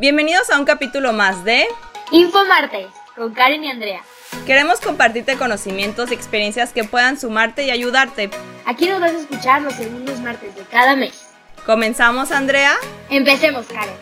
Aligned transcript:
Bienvenidos 0.00 0.48
a 0.48 0.58
un 0.58 0.64
capítulo 0.64 1.12
más 1.12 1.44
de 1.44 1.66
Infomarte 2.10 2.88
con 3.14 3.34
Karen 3.34 3.62
y 3.64 3.70
Andrea. 3.70 4.02
Queremos 4.46 4.80
compartirte 4.80 5.36
conocimientos 5.36 6.10
y 6.10 6.14
experiencias 6.14 6.72
que 6.72 6.84
puedan 6.84 7.20
sumarte 7.20 7.66
y 7.66 7.70
ayudarte. 7.70 8.30
Aquí 8.64 8.88
nos 8.88 8.98
vas 8.98 9.12
a 9.12 9.18
escuchar 9.18 9.60
los 9.60 9.74
segundos 9.74 10.18
martes 10.20 10.56
de 10.56 10.62
cada 10.62 10.96
mes. 10.96 11.34
¿Comenzamos, 11.66 12.32
Andrea? 12.32 12.72
Empecemos, 13.10 13.66
Karen. 13.66 13.94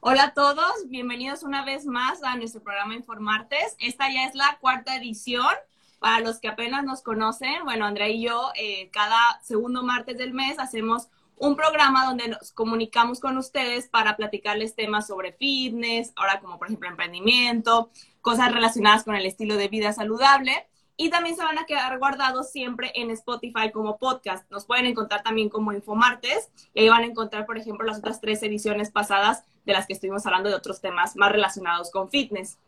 Hola 0.00 0.22
a 0.22 0.32
todos, 0.32 0.88
bienvenidos 0.88 1.42
una 1.42 1.62
vez 1.62 1.84
más 1.84 2.22
a 2.22 2.36
nuestro 2.36 2.62
programa 2.62 2.94
Informartes. 2.94 3.76
Esta 3.80 4.10
ya 4.10 4.24
es 4.24 4.34
la 4.34 4.56
cuarta 4.62 4.96
edición 4.96 5.54
para 5.98 6.20
los 6.20 6.40
que 6.40 6.48
apenas 6.48 6.84
nos 6.84 7.02
conocen, 7.02 7.64
bueno, 7.64 7.86
Andrea 7.86 8.08
y 8.08 8.22
yo 8.22 8.50
eh, 8.54 8.90
cada 8.90 9.40
segundo 9.42 9.82
martes 9.82 10.18
del 10.18 10.34
mes 10.34 10.58
hacemos 10.58 11.08
un 11.38 11.54
programa 11.56 12.06
donde 12.06 12.28
nos 12.28 12.52
comunicamos 12.52 13.20
con 13.20 13.36
ustedes 13.36 13.88
para 13.88 14.16
platicarles 14.16 14.74
temas 14.74 15.06
sobre 15.06 15.32
fitness, 15.32 16.12
ahora 16.16 16.40
como 16.40 16.58
por 16.58 16.68
ejemplo 16.68 16.88
emprendimiento, 16.88 17.90
cosas 18.22 18.52
relacionadas 18.52 19.04
con 19.04 19.14
el 19.14 19.26
estilo 19.26 19.56
de 19.56 19.68
vida 19.68 19.92
saludable. 19.92 20.66
Y 20.98 21.10
también 21.10 21.36
se 21.36 21.44
van 21.44 21.58
a 21.58 21.66
quedar 21.66 21.98
guardados 21.98 22.50
siempre 22.50 22.90
en 22.94 23.10
Spotify 23.10 23.70
como 23.70 23.98
podcast. 23.98 24.50
Nos 24.50 24.64
pueden 24.64 24.86
encontrar 24.86 25.22
también 25.22 25.50
como 25.50 25.74
Infomartes 25.74 26.48
y 26.72 26.80
ahí 26.80 26.88
van 26.88 27.02
a 27.02 27.06
encontrar, 27.06 27.44
por 27.44 27.58
ejemplo, 27.58 27.86
las 27.86 27.98
otras 27.98 28.18
tres 28.18 28.42
ediciones 28.42 28.90
pasadas 28.90 29.44
de 29.66 29.74
las 29.74 29.86
que 29.86 29.92
estuvimos 29.92 30.24
hablando 30.24 30.48
de 30.48 30.54
otros 30.54 30.80
temas 30.80 31.14
más 31.14 31.32
relacionados 31.32 31.90
con 31.90 32.08
fitness. 32.08 32.58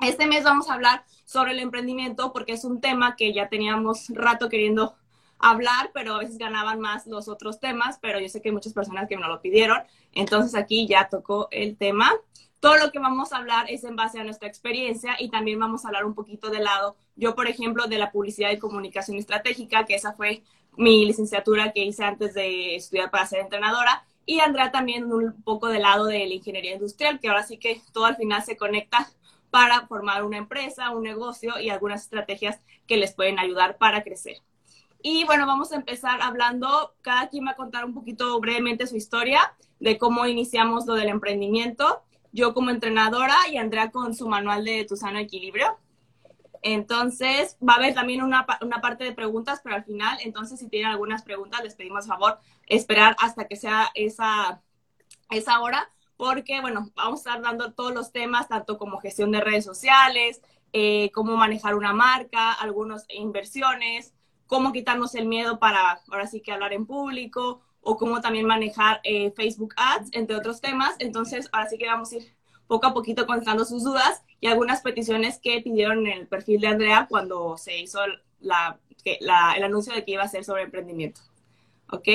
Este 0.00 0.26
mes 0.26 0.44
vamos 0.44 0.68
a 0.68 0.74
hablar 0.74 1.04
sobre 1.24 1.52
el 1.52 1.58
emprendimiento 1.58 2.32
porque 2.32 2.52
es 2.52 2.64
un 2.64 2.80
tema 2.80 3.16
que 3.16 3.32
ya 3.32 3.48
teníamos 3.48 4.08
rato 4.10 4.48
queriendo 4.48 4.94
hablar, 5.38 5.90
pero 5.94 6.14
a 6.14 6.18
veces 6.18 6.38
ganaban 6.38 6.80
más 6.80 7.06
los 7.06 7.28
otros 7.28 7.60
temas, 7.60 7.98
pero 8.00 8.20
yo 8.20 8.28
sé 8.28 8.42
que 8.42 8.50
hay 8.50 8.54
muchas 8.54 8.74
personas 8.74 9.08
que 9.08 9.16
me 9.16 9.26
lo 9.26 9.40
pidieron, 9.40 9.82
entonces 10.12 10.54
aquí 10.54 10.86
ya 10.86 11.08
tocó 11.08 11.48
el 11.50 11.76
tema. 11.76 12.10
Todo 12.60 12.76
lo 12.76 12.90
que 12.90 12.98
vamos 12.98 13.32
a 13.32 13.38
hablar 13.38 13.70
es 13.70 13.84
en 13.84 13.96
base 13.96 14.18
a 14.18 14.24
nuestra 14.24 14.48
experiencia 14.48 15.16
y 15.18 15.30
también 15.30 15.58
vamos 15.58 15.84
a 15.84 15.88
hablar 15.88 16.04
un 16.04 16.14
poquito 16.14 16.50
de 16.50 16.60
lado, 16.60 16.96
yo 17.16 17.34
por 17.34 17.48
ejemplo, 17.48 17.86
de 17.86 17.98
la 17.98 18.12
publicidad 18.12 18.50
y 18.50 18.58
comunicación 18.58 19.16
estratégica, 19.16 19.86
que 19.86 19.94
esa 19.94 20.12
fue 20.12 20.42
mi 20.76 21.06
licenciatura 21.06 21.72
que 21.72 21.84
hice 21.84 22.04
antes 22.04 22.34
de 22.34 22.76
estudiar 22.76 23.10
para 23.10 23.26
ser 23.26 23.40
entrenadora, 23.40 24.04
y 24.26 24.40
Andrea 24.40 24.72
también 24.72 25.10
un 25.10 25.42
poco 25.42 25.68
del 25.68 25.82
lado 25.82 26.06
de 26.06 26.26
la 26.26 26.34
ingeniería 26.34 26.74
industrial, 26.74 27.20
que 27.20 27.28
ahora 27.28 27.44
sí 27.44 27.58
que 27.58 27.80
todo 27.92 28.06
al 28.06 28.16
final 28.16 28.42
se 28.42 28.56
conecta 28.56 29.08
para 29.56 29.86
formar 29.86 30.22
una 30.22 30.36
empresa, 30.36 30.90
un 30.90 31.02
negocio 31.02 31.58
y 31.58 31.70
algunas 31.70 32.02
estrategias 32.02 32.60
que 32.86 32.98
les 32.98 33.14
pueden 33.14 33.38
ayudar 33.38 33.78
para 33.78 34.04
crecer. 34.04 34.42
Y 35.00 35.24
bueno, 35.24 35.46
vamos 35.46 35.72
a 35.72 35.76
empezar 35.76 36.20
hablando, 36.20 36.94
cada 37.00 37.30
quien 37.30 37.46
va 37.46 37.52
a 37.52 37.56
contar 37.56 37.86
un 37.86 37.94
poquito 37.94 38.38
brevemente 38.38 38.86
su 38.86 38.96
historia 38.96 39.54
de 39.80 39.96
cómo 39.96 40.26
iniciamos 40.26 40.84
lo 40.84 40.92
del 40.92 41.08
emprendimiento. 41.08 42.02
Yo 42.32 42.52
como 42.52 42.68
entrenadora 42.68 43.34
y 43.50 43.56
Andrea 43.56 43.90
con 43.90 44.14
su 44.14 44.28
manual 44.28 44.62
de 44.62 44.84
Tu 44.84 44.94
Sano 44.94 45.18
Equilibrio. 45.18 45.78
Entonces, 46.60 47.56
va 47.66 47.72
a 47.72 47.76
haber 47.76 47.94
también 47.94 48.22
una, 48.22 48.46
una, 48.60 48.82
parte 48.82 49.04
de 49.04 49.12
preguntas, 49.12 49.62
pero 49.64 49.74
al 49.74 49.84
final, 49.84 50.18
entonces, 50.22 50.60
si 50.60 50.68
tienen 50.68 50.90
algunas 50.90 51.22
preguntas, 51.22 51.64
les 51.64 51.76
pedimos 51.76 52.06
favor 52.06 52.40
esperar 52.66 53.16
hasta 53.20 53.46
que 53.48 53.56
sea 53.56 53.88
esa, 53.94 54.60
esa 55.30 55.60
hora 55.60 55.88
porque, 56.16 56.60
bueno, 56.60 56.90
vamos 56.94 57.20
a 57.20 57.30
estar 57.30 57.42
dando 57.42 57.72
todos 57.72 57.94
los 57.94 58.12
temas, 58.12 58.48
tanto 58.48 58.78
como 58.78 58.98
gestión 58.98 59.30
de 59.30 59.40
redes 59.40 59.64
sociales, 59.64 60.40
eh, 60.72 61.10
cómo 61.12 61.36
manejar 61.36 61.74
una 61.74 61.92
marca, 61.92 62.52
algunas 62.52 63.06
inversiones, 63.08 64.14
cómo 64.46 64.72
quitarnos 64.72 65.14
el 65.14 65.26
miedo 65.26 65.58
para, 65.58 66.00
ahora 66.10 66.26
sí 66.26 66.40
que 66.40 66.52
hablar 66.52 66.72
en 66.72 66.86
público, 66.86 67.60
o 67.80 67.96
cómo 67.96 68.20
también 68.20 68.46
manejar 68.46 69.00
eh, 69.04 69.30
Facebook 69.30 69.74
Ads, 69.76 70.08
entre 70.12 70.36
otros 70.36 70.60
temas. 70.60 70.96
Entonces, 70.98 71.48
ahora 71.52 71.68
sí 71.68 71.78
que 71.78 71.86
vamos 71.86 72.10
a 72.12 72.16
ir 72.16 72.36
poco 72.66 72.88
a 72.88 72.94
poquito 72.94 73.26
contestando 73.26 73.64
sus 73.64 73.84
dudas 73.84 74.22
y 74.40 74.48
algunas 74.48 74.82
peticiones 74.82 75.38
que 75.38 75.60
pidieron 75.60 76.06
en 76.06 76.12
el 76.12 76.26
perfil 76.26 76.60
de 76.60 76.66
Andrea 76.66 77.06
cuando 77.08 77.56
se 77.56 77.78
hizo 77.78 78.00
la, 78.40 78.80
el 79.04 79.62
anuncio 79.62 79.94
de 79.94 80.04
que 80.04 80.12
iba 80.12 80.24
a 80.24 80.28
ser 80.28 80.44
sobre 80.44 80.62
emprendimiento. 80.62 81.20
¿Ok? 81.90 82.08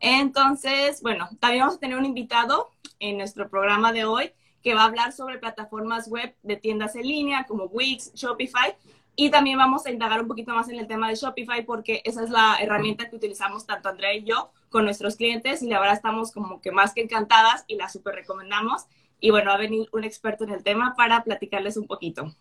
Entonces, 0.00 1.02
bueno, 1.02 1.28
también 1.40 1.60
vamos 1.62 1.76
a 1.76 1.80
tener 1.80 1.98
un 1.98 2.06
invitado 2.06 2.70
en 2.98 3.18
nuestro 3.18 3.48
programa 3.48 3.92
de 3.92 4.04
hoy 4.04 4.32
que 4.62 4.74
va 4.74 4.82
a 4.82 4.86
hablar 4.86 5.12
sobre 5.12 5.38
plataformas 5.38 6.08
web 6.08 6.34
de 6.42 6.56
tiendas 6.56 6.96
en 6.96 7.02
línea 7.02 7.44
como 7.46 7.64
Wix, 7.64 8.12
Shopify. 8.14 8.76
Y 9.16 9.30
también 9.30 9.58
vamos 9.58 9.84
a 9.86 9.90
indagar 9.90 10.20
un 10.20 10.28
poquito 10.28 10.54
más 10.54 10.68
en 10.68 10.78
el 10.78 10.86
tema 10.86 11.08
de 11.08 11.16
Shopify 11.16 11.64
porque 11.64 12.00
esa 12.04 12.22
es 12.24 12.30
la 12.30 12.56
herramienta 12.60 13.10
que 13.10 13.16
utilizamos 13.16 13.66
tanto 13.66 13.88
Andrea 13.88 14.14
y 14.14 14.24
yo 14.24 14.50
con 14.70 14.84
nuestros 14.84 15.16
clientes 15.16 15.62
y 15.62 15.68
la 15.68 15.80
verdad 15.80 15.96
estamos 15.96 16.32
como 16.32 16.60
que 16.60 16.70
más 16.70 16.94
que 16.94 17.02
encantadas 17.02 17.64
y 17.66 17.76
la 17.76 17.88
súper 17.88 18.14
recomendamos. 18.14 18.86
Y 19.20 19.30
bueno, 19.30 19.50
va 19.50 19.56
a 19.56 19.58
venir 19.58 19.88
un 19.92 20.04
experto 20.04 20.44
en 20.44 20.50
el 20.50 20.62
tema 20.62 20.94
para 20.96 21.22
platicarles 21.24 21.76
un 21.76 21.86
poquito. 21.86 22.34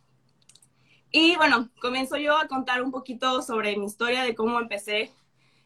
Y 1.12 1.36
bueno, 1.38 1.70
comienzo 1.82 2.18
yo 2.18 2.38
a 2.38 2.48
contar 2.48 2.84
un 2.84 2.92
poquito 2.92 3.42
sobre 3.42 3.76
mi 3.76 3.86
historia 3.86 4.24
de 4.24 4.36
cómo 4.36 4.60
empecé 4.60 5.12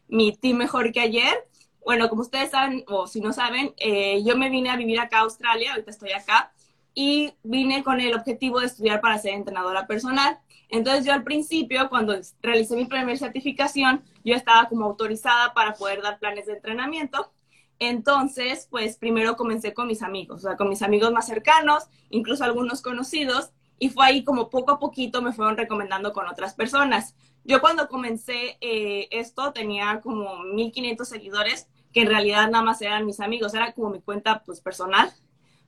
mi 0.08 0.36
team 0.36 0.56
mejor 0.56 0.92
que 0.92 1.00
ayer. 1.00 1.48
Bueno, 1.84 2.08
como 2.08 2.22
ustedes 2.22 2.50
saben, 2.50 2.84
o 2.88 3.06
si 3.06 3.20
no 3.20 3.32
saben, 3.32 3.74
eh, 3.76 4.22
yo 4.24 4.36
me 4.36 4.50
vine 4.50 4.70
a 4.70 4.76
vivir 4.76 4.98
acá 5.00 5.18
a 5.18 5.22
Australia, 5.22 5.72
ahorita 5.72 5.90
estoy 5.90 6.12
acá, 6.12 6.52
y 6.94 7.34
vine 7.42 7.82
con 7.84 8.00
el 8.00 8.14
objetivo 8.14 8.60
de 8.60 8.66
estudiar 8.66 9.00
para 9.00 9.18
ser 9.18 9.34
entrenadora 9.34 9.86
personal. 9.86 10.38
Entonces 10.70 11.04
yo 11.04 11.12
al 11.12 11.24
principio, 11.24 11.88
cuando 11.88 12.14
realicé 12.42 12.76
mi 12.76 12.86
primera 12.86 13.16
certificación, 13.18 14.02
yo 14.24 14.34
estaba 14.34 14.68
como 14.68 14.86
autorizada 14.86 15.52
para 15.54 15.74
poder 15.74 16.02
dar 16.02 16.18
planes 16.18 16.46
de 16.46 16.54
entrenamiento. 16.54 17.30
Entonces, 17.78 18.66
pues 18.70 18.96
primero 18.96 19.36
comencé 19.36 19.74
con 19.74 19.86
mis 19.88 20.02
amigos, 20.02 20.44
o 20.44 20.48
sea, 20.48 20.56
con 20.56 20.68
mis 20.68 20.82
amigos 20.82 21.12
más 21.12 21.26
cercanos, 21.26 21.84
incluso 22.10 22.44
algunos 22.44 22.82
conocidos, 22.82 23.50
y 23.78 23.90
fue 23.90 24.06
ahí 24.06 24.24
como 24.24 24.48
poco 24.50 24.72
a 24.72 24.78
poquito 24.78 25.20
me 25.20 25.32
fueron 25.32 25.56
recomendando 25.56 26.12
con 26.12 26.28
otras 26.28 26.54
personas. 26.54 27.14
Yo 27.44 27.60
cuando 27.60 27.88
comencé 27.88 28.56
eh, 28.60 29.06
esto 29.10 29.52
tenía 29.52 30.00
como 30.00 30.42
1500 30.42 31.06
seguidores, 31.06 31.68
que 31.92 32.00
en 32.00 32.08
realidad 32.08 32.50
nada 32.50 32.64
más 32.64 32.80
eran 32.80 33.04
mis 33.04 33.20
amigos, 33.20 33.52
era 33.54 33.72
como 33.72 33.90
mi 33.90 34.00
cuenta 34.00 34.42
pues 34.44 34.60
personal. 34.60 35.12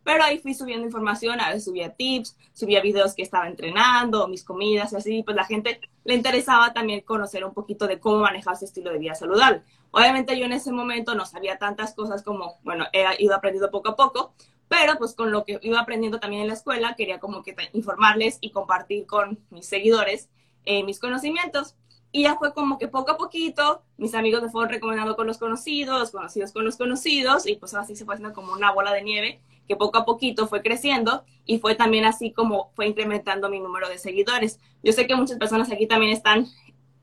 Pero 0.02 0.22
ahí 0.22 0.38
fui 0.38 0.54
subiendo 0.54 0.86
información, 0.86 1.40
a 1.40 1.48
veces 1.48 1.64
subía 1.64 1.92
tips, 1.92 2.36
subía 2.52 2.80
videos 2.80 3.14
que 3.14 3.22
estaba 3.22 3.48
entrenando, 3.48 4.28
mis 4.28 4.44
comidas 4.44 4.92
y 4.92 4.96
así, 4.96 5.22
pues 5.24 5.36
la 5.36 5.44
gente 5.44 5.80
le 6.04 6.14
interesaba 6.14 6.72
también 6.72 7.00
conocer 7.00 7.44
un 7.44 7.52
poquito 7.52 7.88
de 7.88 7.98
cómo 7.98 8.20
manejar 8.20 8.56
su 8.56 8.64
estilo 8.64 8.92
de 8.92 8.98
vida 8.98 9.16
saludable. 9.16 9.62
Obviamente 9.90 10.38
yo 10.38 10.46
en 10.46 10.52
ese 10.52 10.72
momento 10.72 11.14
no 11.16 11.26
sabía 11.26 11.58
tantas 11.58 11.92
cosas 11.92 12.22
como, 12.22 12.58
bueno, 12.62 12.86
he 12.92 13.04
ido 13.22 13.34
aprendiendo 13.34 13.70
poco 13.70 13.90
a 13.90 13.96
poco, 13.96 14.32
pero 14.68 14.96
pues 14.96 15.14
con 15.14 15.32
lo 15.32 15.44
que 15.44 15.58
iba 15.62 15.80
aprendiendo 15.80 16.20
también 16.20 16.42
en 16.42 16.48
la 16.48 16.54
escuela 16.54 16.94
quería 16.96 17.18
como 17.18 17.42
que 17.42 17.56
informarles 17.72 18.38
y 18.40 18.50
compartir 18.52 19.06
con 19.06 19.40
mis 19.50 19.66
seguidores 19.66 20.28
eh, 20.66 20.84
mis 20.84 21.00
conocimientos. 21.00 21.74
Y 22.12 22.22
ya 22.22 22.36
fue 22.36 22.54
como 22.54 22.78
que 22.78 22.88
poco 22.88 23.12
a 23.12 23.16
poquito, 23.16 23.82
mis 23.96 24.14
amigos 24.14 24.42
me 24.42 24.50
fueron 24.50 24.70
recomendando 24.70 25.16
con 25.16 25.26
los 25.26 25.38
conocidos, 25.38 26.10
conocidos 26.10 26.52
con 26.52 26.64
los 26.64 26.76
conocidos, 26.76 27.46
y 27.46 27.56
pues 27.56 27.74
así 27.74 27.96
se 27.96 28.04
fue 28.04 28.14
haciendo 28.14 28.34
como 28.34 28.52
una 28.52 28.72
bola 28.72 28.92
de 28.92 29.02
nieve 29.02 29.40
que 29.66 29.76
poco 29.76 29.98
a 29.98 30.04
poquito 30.04 30.46
fue 30.46 30.62
creciendo 30.62 31.24
y 31.44 31.58
fue 31.58 31.74
también 31.74 32.04
así 32.04 32.32
como 32.32 32.70
fue 32.74 32.86
incrementando 32.86 33.48
mi 33.48 33.60
número 33.60 33.88
de 33.88 33.98
seguidores. 33.98 34.60
Yo 34.82 34.92
sé 34.92 35.06
que 35.06 35.16
muchas 35.16 35.38
personas 35.38 35.70
aquí 35.70 35.86
también 35.86 36.12
están 36.12 36.46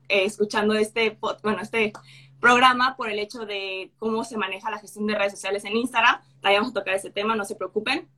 eh, 0.08 0.24
escuchando 0.24 0.74
este, 0.74 1.18
bueno, 1.42 1.60
este 1.60 1.92
programa 2.40 2.96
por 2.96 3.10
el 3.10 3.18
hecho 3.18 3.46
de 3.46 3.90
cómo 3.98 4.24
se 4.24 4.36
maneja 4.36 4.70
la 4.70 4.78
gestión 4.78 5.06
de 5.06 5.14
redes 5.14 5.32
sociales 5.32 5.64
en 5.64 5.76
Instagram. 5.76 6.20
También 6.40 6.62
vamos 6.62 6.76
a 6.76 6.80
tocar 6.80 6.94
ese 6.94 7.10
tema, 7.10 7.34
no 7.36 7.44
se 7.44 7.54
preocupen. 7.54 8.08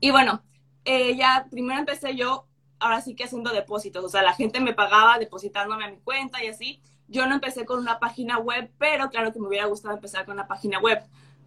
Y 0.00 0.10
bueno, 0.10 0.42
eh, 0.84 1.16
ya 1.16 1.46
primero 1.50 1.78
empecé 1.80 2.16
yo 2.16 2.47
ahora 2.80 3.00
sí 3.00 3.14
que 3.14 3.24
haciendo 3.24 3.52
depósitos, 3.52 4.04
o 4.04 4.08
sea, 4.08 4.22
la 4.22 4.34
gente 4.34 4.60
me 4.60 4.74
pagaba 4.74 5.18
depositándome 5.18 5.84
a 5.84 5.90
mi 5.90 5.98
cuenta 5.98 6.42
y 6.42 6.48
así. 6.48 6.80
Yo 7.08 7.26
no 7.26 7.34
empecé 7.34 7.64
con 7.64 7.80
una 7.80 7.98
página 7.98 8.38
web, 8.38 8.70
pero 8.78 9.08
claro 9.10 9.32
que 9.32 9.40
me 9.40 9.48
hubiera 9.48 9.66
gustado 9.66 9.94
empezar 9.94 10.24
con 10.24 10.34
una 10.34 10.46
página 10.46 10.78
web. 10.78 11.02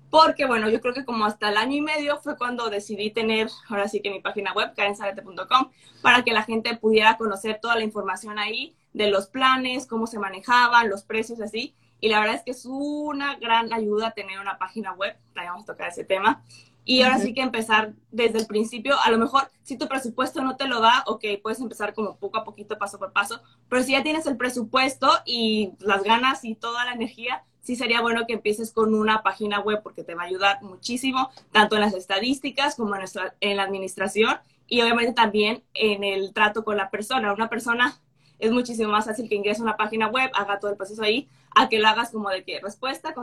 Porque, 0.10 0.46
bueno, 0.46 0.70
yo 0.70 0.82
creo 0.82 0.94
que 0.94 1.06
como 1.06 1.26
hasta 1.26 1.50
el 1.50 1.58
año 1.58 1.78
y 1.78 1.82
medio 1.82 2.18
fue 2.18 2.36
cuando 2.36 2.70
decidí 2.70 3.12
tener, 3.12 3.48
ahora 3.70 3.88
sí 3.88 4.02
que 4.02 4.10
mi 4.10 4.20
página 4.20 4.54
web, 4.54 4.74
karensarete.com, 4.76 5.70
para 6.02 6.24
que 6.24 6.34
la 6.34 6.44
gente 6.44 6.76
pudiera 6.76 7.16
conocer 7.16 7.60
toda 7.62 7.76
la 7.76 7.84
información 7.84 8.38
ahí 8.38 8.76
de 8.92 9.10
los 9.10 9.28
planes, 9.28 9.88
cómo 9.88 10.08
se 10.08 10.20
manejaban, 10.20 10.90
los 10.90 11.04
precios, 11.04 11.40
así. 11.40 11.76
Y 12.02 12.10
la 12.10 12.20
verdad 12.20 12.36
es 12.36 12.44
que 12.44 12.52
es 12.52 12.66
una 12.66 13.36
gran 13.36 13.72
ayuda 13.72 14.12
tener 14.12 14.40
una 14.40 14.58
página 14.58 14.92
web, 14.94 15.16
también 15.34 15.54
vamos 15.54 15.70
a 15.70 15.74
tocar 15.74 15.90
ese 15.90 16.04
tema. 16.04 16.44
Y 16.84 17.04
ahora 17.04 17.20
sí 17.20 17.34
que 17.34 17.42
empezar 17.42 17.94
desde 18.12 18.40
el 18.40 18.48
principio, 18.48 18.96
a 19.04 19.12
lo 19.12 19.20
mejor 19.20 19.50
si 19.62 19.78
tu 19.78 19.88
presupuesto 19.88 20.42
no 20.42 20.58
te 20.58 20.68
lo 20.68 20.82
da, 20.82 21.04
ok, 21.06 21.24
puedes 21.42 21.60
empezar 21.60 21.94
como 21.94 22.18
poco 22.18 22.40
a 22.40 22.44
poquito, 22.44 22.78
paso 22.80 22.98
por 22.98 23.14
paso, 23.14 23.42
pero 23.70 23.84
si 23.84 23.92
ya 23.92 24.02
tienes 24.02 24.26
el 24.26 24.36
presupuesto 24.36 25.10
y 25.26 25.74
las 25.80 26.04
ganas 26.04 26.44
y 26.44 26.56
toda 26.56 26.84
la 26.86 26.94
energía, 26.94 27.44
sí 27.62 27.76
sería 27.76 28.02
bueno 28.02 28.26
que 28.26 28.34
empieces 28.34 28.72
con 28.72 28.96
una 28.96 29.22
página 29.22 29.60
web 29.60 29.82
porque 29.84 30.04
te 30.04 30.16
va 30.16 30.24
a 30.24 30.26
ayudar 30.26 30.62
muchísimo, 30.64 31.30
tanto 31.52 31.76
en 31.76 31.82
las 31.82 31.94
estadísticas 31.94 32.76
como 32.76 32.96
en, 32.96 33.02
nuestra, 33.02 33.36
en 33.40 33.58
la 33.58 33.64
administración 33.64 34.38
y 34.68 34.82
obviamente 34.82 35.14
también 35.14 35.64
en 35.74 36.04
el 36.04 36.34
trato 36.34 36.64
con 36.64 36.78
la 36.78 36.90
persona. 36.90 37.34
Una 37.34 37.50
persona 37.50 38.00
es 38.40 38.52
muchísimo 38.52 38.92
más 38.92 39.06
fácil 39.06 39.30
que 39.30 39.36
ingreses 39.36 39.62
a 39.62 39.66
una 39.66 39.78
página 39.78 40.08
web, 40.08 40.32
haga 40.34 40.60
todo 40.60 40.72
el 40.72 40.78
proceso 40.78 41.04
ahí, 41.04 41.30
a 41.56 41.70
que 41.70 41.80
lo 41.80 41.88
hagas 41.88 42.10
como 42.10 42.30
de 42.30 42.44
que 42.44 42.60
respuesta, 42.60 43.14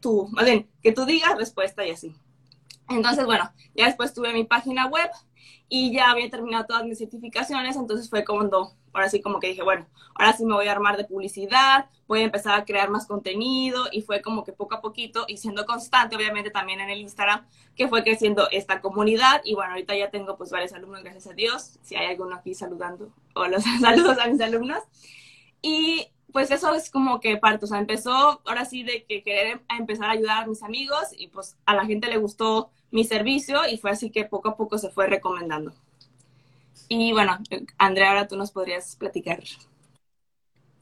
tú, 0.00 0.28
más 0.30 0.44
bien, 0.44 0.68
que 0.82 0.92
tú 0.92 1.04
digas 1.04 1.36
respuesta 1.36 1.84
y 1.84 1.90
así. 1.90 2.14
Entonces, 2.88 3.26
bueno, 3.26 3.52
ya 3.74 3.86
después 3.86 4.14
tuve 4.14 4.32
mi 4.32 4.44
página 4.44 4.86
web 4.86 5.10
y 5.68 5.92
ya 5.92 6.10
había 6.10 6.30
terminado 6.30 6.64
todas 6.66 6.84
mis 6.84 6.98
certificaciones, 6.98 7.76
entonces 7.76 8.08
fue 8.08 8.24
como, 8.24 8.48
ahora 8.92 9.10
sí 9.10 9.20
como 9.20 9.38
que 9.38 9.48
dije, 9.48 9.62
bueno, 9.62 9.86
ahora 10.14 10.32
sí 10.32 10.44
me 10.44 10.54
voy 10.54 10.66
a 10.66 10.72
armar 10.72 10.96
de 10.96 11.04
publicidad, 11.04 11.86
voy 12.06 12.20
a 12.20 12.24
empezar 12.24 12.58
a 12.58 12.64
crear 12.64 12.88
más 12.88 13.06
contenido 13.06 13.84
y 13.92 14.00
fue 14.00 14.22
como 14.22 14.44
que 14.44 14.52
poco 14.52 14.76
a 14.76 14.80
poquito 14.80 15.26
y 15.28 15.36
siendo 15.36 15.66
constante, 15.66 16.16
obviamente 16.16 16.50
también 16.50 16.80
en 16.80 16.88
el 16.88 17.00
Instagram, 17.00 17.46
que 17.76 17.86
fue 17.86 18.02
creciendo 18.02 18.48
esta 18.50 18.80
comunidad 18.80 19.42
y 19.44 19.54
bueno, 19.54 19.72
ahorita 19.72 19.94
ya 19.94 20.10
tengo 20.10 20.38
pues 20.38 20.50
varios 20.50 20.72
alumnos, 20.72 21.02
gracias 21.02 21.26
a 21.26 21.34
Dios, 21.34 21.78
si 21.82 21.96
hay 21.96 22.06
alguno 22.06 22.36
aquí 22.36 22.54
saludando, 22.54 23.10
o 23.34 23.46
los 23.46 23.62
saludos 23.80 24.18
a 24.18 24.26
mis 24.26 24.40
alumnos. 24.40 24.82
Y 25.60 26.08
pues 26.32 26.50
eso 26.50 26.74
es 26.74 26.90
como 26.90 27.20
que 27.20 27.36
parte, 27.36 27.64
o 27.64 27.68
sea, 27.68 27.78
empezó 27.78 28.40
ahora 28.44 28.64
sí 28.64 28.82
de 28.82 29.04
que 29.04 29.22
querer 29.22 29.62
empezar 29.68 30.06
a 30.06 30.12
ayudar 30.12 30.44
a 30.44 30.46
mis 30.46 30.62
amigos 30.62 31.08
y 31.16 31.28
pues 31.28 31.56
a 31.64 31.74
la 31.74 31.86
gente 31.86 32.08
le 32.08 32.18
gustó 32.18 32.70
mi 32.90 33.04
servicio 33.04 33.66
y 33.66 33.78
fue 33.78 33.90
así 33.90 34.10
que 34.10 34.24
poco 34.24 34.50
a 34.50 34.56
poco 34.56 34.78
se 34.78 34.90
fue 34.90 35.06
recomendando. 35.06 35.72
Y 36.88 37.12
bueno, 37.12 37.38
Andrea, 37.76 38.10
ahora 38.10 38.28
tú 38.28 38.36
nos 38.36 38.50
podrías 38.50 38.96
platicar. 38.96 39.42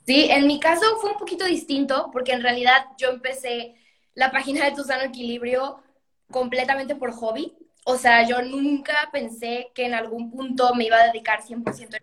Sí, 0.06 0.28
en 0.30 0.46
mi 0.46 0.60
caso 0.60 0.84
fue 1.00 1.10
un 1.10 1.18
poquito 1.18 1.44
distinto 1.44 2.10
porque 2.12 2.32
en 2.32 2.42
realidad 2.42 2.86
yo 2.96 3.10
empecé 3.10 3.74
la 4.14 4.30
página 4.30 4.64
de 4.64 4.72
Tu 4.76 4.84
Sano 4.84 5.02
Equilibrio 5.02 5.82
completamente 6.30 6.94
por 6.94 7.12
hobby. 7.12 7.56
O 7.84 7.96
sea, 7.96 8.26
yo 8.26 8.42
nunca 8.42 8.94
pensé 9.12 9.70
que 9.74 9.86
en 9.86 9.94
algún 9.94 10.30
punto 10.30 10.74
me 10.74 10.84
iba 10.84 10.96
a 10.96 11.06
dedicar 11.06 11.42
100% 11.42 11.98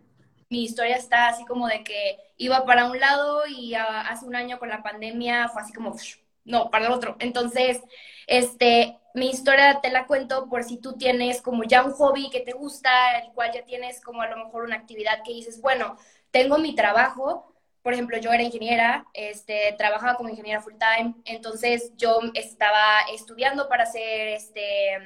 mi 0.53 0.65
historia 0.65 0.97
está 0.97 1.29
así 1.29 1.45
como 1.45 1.67
de 1.67 1.83
que 1.83 2.19
iba 2.37 2.63
para 2.63 2.85
un 2.85 2.99
lado 2.99 3.47
y 3.47 3.73
hace 3.73 4.23
un 4.23 4.35
año 4.35 4.59
con 4.59 4.69
la 4.69 4.83
pandemia 4.83 5.49
fue 5.49 5.63
así 5.63 5.73
como, 5.73 5.95
no, 6.45 6.69
para 6.69 6.85
el 6.85 6.91
otro. 6.91 7.15
Entonces, 7.17 7.81
este, 8.27 8.99
mi 9.15 9.31
historia 9.31 9.79
te 9.81 9.89
la 9.89 10.05
cuento 10.05 10.47
por 10.49 10.63
si 10.63 10.77
tú 10.77 10.93
tienes 10.93 11.41
como 11.41 11.63
ya 11.63 11.83
un 11.83 11.93
hobby 11.93 12.29
que 12.29 12.41
te 12.41 12.51
gusta, 12.51 13.17
el 13.21 13.31
cual 13.31 13.51
ya 13.51 13.65
tienes 13.65 13.99
como 13.99 14.21
a 14.21 14.29
lo 14.29 14.45
mejor 14.45 14.65
una 14.65 14.75
actividad 14.75 15.23
que 15.25 15.33
dices, 15.33 15.59
bueno, 15.59 15.97
tengo 16.29 16.59
mi 16.59 16.75
trabajo, 16.75 17.51
por 17.81 17.93
ejemplo, 17.93 18.19
yo 18.19 18.31
era 18.31 18.43
ingeniera, 18.43 19.07
este, 19.15 19.73
trabajaba 19.75 20.17
como 20.17 20.29
ingeniera 20.29 20.61
full 20.61 20.75
time, 20.75 21.15
entonces 21.25 21.93
yo 21.97 22.19
estaba 22.35 23.01
estudiando 23.11 23.67
para 23.67 23.87
ser, 23.87 24.27
este, 24.27 24.99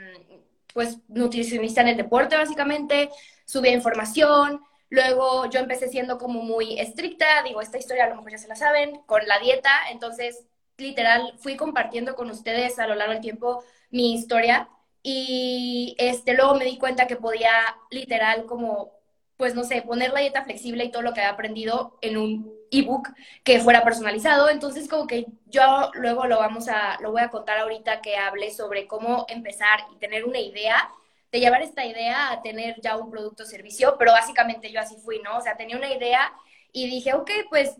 pues, 0.74 0.98
nutricionista 1.08 1.80
en 1.80 1.88
el 1.88 1.98
deporte, 1.98 2.36
básicamente, 2.36 3.10
subía 3.46 3.72
información, 3.72 4.62
Luego 4.90 5.50
yo 5.50 5.60
empecé 5.60 5.90
siendo 5.90 6.18
como 6.18 6.42
muy 6.42 6.80
estricta, 6.80 7.44
digo, 7.44 7.62
esta 7.62 7.78
historia 7.78 8.06
a 8.06 8.10
lo 8.10 8.16
mejor 8.16 8.32
ya 8.32 8.38
se 8.38 8.48
la 8.48 8.56
saben, 8.56 9.02
con 9.06 9.28
la 9.28 9.40
dieta, 9.40 9.72
entonces 9.92 10.46
literal 10.78 11.34
fui 11.40 11.58
compartiendo 11.58 12.16
con 12.16 12.30
ustedes 12.30 12.80
a 12.80 12.88
lo 12.88 12.96
largo 12.96 13.14
del 13.14 13.22
tiempo 13.22 13.64
mi 13.90 14.14
historia 14.14 14.70
y 15.04 15.96
este 16.00 16.34
luego 16.34 16.56
me 16.56 16.66
di 16.66 16.78
cuenta 16.78 17.08
que 17.08 17.16
podía 17.16 17.52
literal 17.90 18.46
como 18.46 18.92
pues 19.38 19.54
no 19.54 19.64
sé, 19.64 19.84
poner 19.84 20.12
la 20.14 20.22
dieta 20.22 20.44
flexible 20.44 20.84
y 20.84 20.92
todo 20.92 21.04
lo 21.04 21.14
que 21.14 21.22
había 21.22 21.34
aprendido 21.34 21.98
en 22.02 22.18
un 22.18 22.52
ebook 22.72 23.10
que 23.44 23.60
fuera 23.60 23.84
personalizado, 23.84 24.50
entonces 24.50 24.90
como 24.90 25.08
que 25.08 25.28
yo 25.46 25.92
luego 25.94 26.26
lo 26.26 26.40
vamos 26.40 26.68
a 26.68 26.98
lo 27.02 27.12
voy 27.12 27.22
a 27.22 27.30
contar 27.30 27.60
ahorita 27.60 28.02
que 28.02 28.18
hable 28.18 28.52
sobre 28.52 28.88
cómo 28.88 29.26
empezar 29.30 29.80
y 29.94 29.98
tener 29.98 30.26
una 30.26 30.40
idea 30.40 30.90
de 31.32 31.40
llevar 31.40 31.62
esta 31.62 31.86
idea 31.86 32.32
a 32.32 32.42
tener 32.42 32.80
ya 32.82 32.98
un 32.98 33.12
producto 33.12 33.44
o 33.44 33.46
servicio, 33.46 33.96
pero 33.98 34.12
básicamente 34.12 34.72
yo 34.72 34.80
así 34.80 34.96
fui, 34.96 35.20
¿no? 35.20 35.38
O 35.38 35.42
sea, 35.42 35.58
tenía 35.58 35.78
una 35.78 35.94
idea 35.94 36.34
y 36.72 36.90
dije, 36.90 37.14
ok, 37.14 37.30
pues 37.50 37.76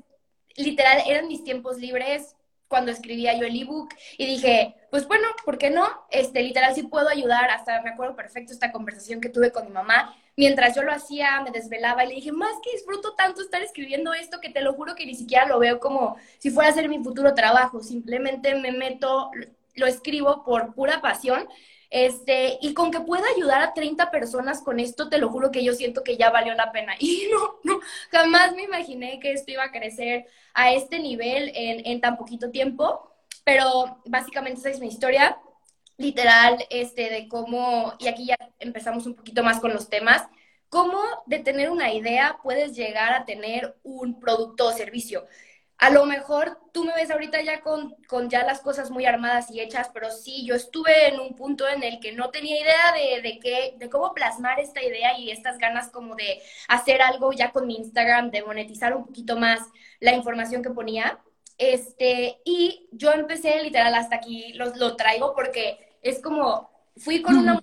literal 0.56 1.04
eran 1.08 1.28
mis 1.28 1.44
tiempos 1.44 1.78
libres 1.78 2.36
cuando 2.68 2.92
escribía 2.92 3.38
yo 3.38 3.46
el 3.46 3.62
ebook 3.62 3.94
y 4.18 4.26
dije, 4.26 4.76
pues 4.90 5.08
bueno, 5.08 5.28
¿por 5.46 5.58
qué 5.58 5.70
no? 5.70 5.88
Este, 6.12 6.44
literal 6.44 6.76
sí 6.76 6.84
puedo 6.84 7.08
ayudar, 7.08 7.50
hasta 7.50 7.82
me 7.82 7.92
acuerdo 7.92 8.16
perfecto 8.16 8.52
esta 8.52 8.72
conversación 8.72 9.22
que 9.22 9.30
tuve 9.30 9.52
con 9.52 9.66
mi 9.66 9.72
mamá, 9.72 10.16
mientras 10.36 10.76
yo 10.76 10.84
lo 10.84 10.92
hacía, 10.92 11.42
me 11.42 11.52
desvelaba 11.52 12.04
y 12.04 12.10
le 12.10 12.16
dije, 12.16 12.32
más 12.32 12.56
que 12.64 12.72
disfruto 12.72 13.14
tanto 13.14 13.42
estar 13.42 13.62
escribiendo 13.62 14.14
esto 14.14 14.40
que 14.42 14.50
te 14.50 14.62
lo 14.62 14.74
juro 14.74 14.96
que 14.96 15.06
ni 15.06 15.16
siquiera 15.16 15.46
lo 15.46 15.60
veo 15.60 15.80
como 15.80 16.18
si 16.40 16.50
fuera 16.50 16.70
a 16.70 16.74
ser 16.74 16.90
mi 16.90 17.02
futuro 17.04 17.34
trabajo, 17.34 17.82
simplemente 17.82 18.54
me 18.56 18.72
meto, 18.72 19.32
lo 19.76 19.88
escribo 19.88 20.44
por 20.44 20.74
pura 20.74 21.02
pasión 21.02 21.48
este, 21.90 22.58
y 22.62 22.74
con 22.74 22.92
que 22.92 23.00
pueda 23.02 23.26
ayudar 23.36 23.62
a 23.62 23.74
30 23.74 24.12
personas 24.12 24.62
con 24.62 24.80
esto, 24.80 25.10
te 25.10 25.18
lo 25.18 25.30
juro 25.30 25.52
que 25.52 25.64
yo 25.64 25.74
siento 25.74 26.04
que 26.04 26.18
ya 26.18 26.30
valió 26.30 26.54
la 26.56 26.72
pena. 26.72 26.94
Y 27.00 27.28
no, 27.32 27.60
no, 27.64 27.80
jamás 28.12 28.54
me 28.56 28.64
imaginé 28.64 29.20
que 29.20 29.32
esto 29.34 29.52
iba 29.52 29.64
a 29.64 29.72
crecer 29.72 30.26
a 30.54 30.74
este 30.74 31.00
nivel 31.00 31.52
en, 31.56 31.86
en 31.86 32.02
tan 32.02 32.18
poquito 32.18 32.52
tiempo, 32.52 33.12
pero 33.44 34.02
básicamente 34.06 34.60
esa 34.60 34.70
es 34.70 34.80
mi 34.80 34.88
historia, 34.88 35.40
literal, 35.98 36.58
este, 36.70 37.10
de 37.10 37.28
cómo, 37.28 37.94
y 38.00 38.08
aquí 38.08 38.28
ya 38.28 38.38
empezamos 38.60 39.06
un 39.06 39.16
poquito 39.16 39.44
más 39.44 39.60
con 39.60 39.74
los 39.74 39.90
temas, 39.90 40.28
cómo 40.70 41.00
de 41.26 41.40
tener 41.40 41.70
una 41.70 41.94
idea 41.94 42.40
puedes 42.44 42.76
llegar 42.76 43.14
a 43.14 43.26
tener 43.26 43.78
un 43.84 44.20
producto 44.20 44.68
o 44.68 44.72
servicio 44.74 45.26
a 45.80 45.90
lo 45.92 46.06
mejor 46.06 46.60
tú 46.74 46.84
me 46.84 46.94
ves 46.94 47.12
ahorita 47.12 47.42
ya 47.42 47.62
con, 47.62 47.96
con, 48.08 48.30
ya 48.30 48.44
las 48.44 48.62
cosas 48.62 48.90
muy 48.90 49.06
armadas 49.06 49.52
y 49.52 49.60
hechas, 49.60 49.90
pero 49.94 50.10
sí, 50.12 50.46
yo 50.46 50.56
estuve 50.56 51.10
en 51.10 51.20
un 51.20 51.36
punto 51.36 51.68
en 51.68 51.84
el 51.84 52.00
que 52.00 52.14
no 52.14 52.30
tenía 52.32 52.60
idea 52.60 52.94
de, 52.96 53.22
de, 53.22 53.40
qué, 53.40 53.76
de 53.78 53.90
cómo 53.90 54.14
plasmar 54.14 54.60
esta 54.60 54.84
idea 54.84 55.18
y 55.18 55.30
estas 55.32 55.58
ganas 55.60 55.90
como 55.90 56.16
de 56.16 56.42
hacer 56.68 57.02
algo 57.02 57.32
ya 57.32 57.52
con 57.52 57.68
mi 57.68 57.76
Instagram, 57.76 58.32
de 58.32 58.44
monetizar 58.44 58.96
un 58.96 59.06
poquito 59.06 59.38
más 59.38 59.60
la 60.00 60.14
información 60.14 60.64
que 60.64 60.72
ponía. 60.72 61.20
Este, 61.58 62.40
y 62.46 62.88
yo 62.92 63.12
empecé 63.12 63.62
literal 63.64 63.94
hasta 63.96 64.16
aquí, 64.16 64.54
lo, 64.54 64.76
lo 64.76 64.96
traigo 64.96 65.34
porque 65.36 65.98
es 66.02 66.22
como, 66.22 66.70
fui 66.98 67.22
con 67.22 67.38
una 67.38 67.62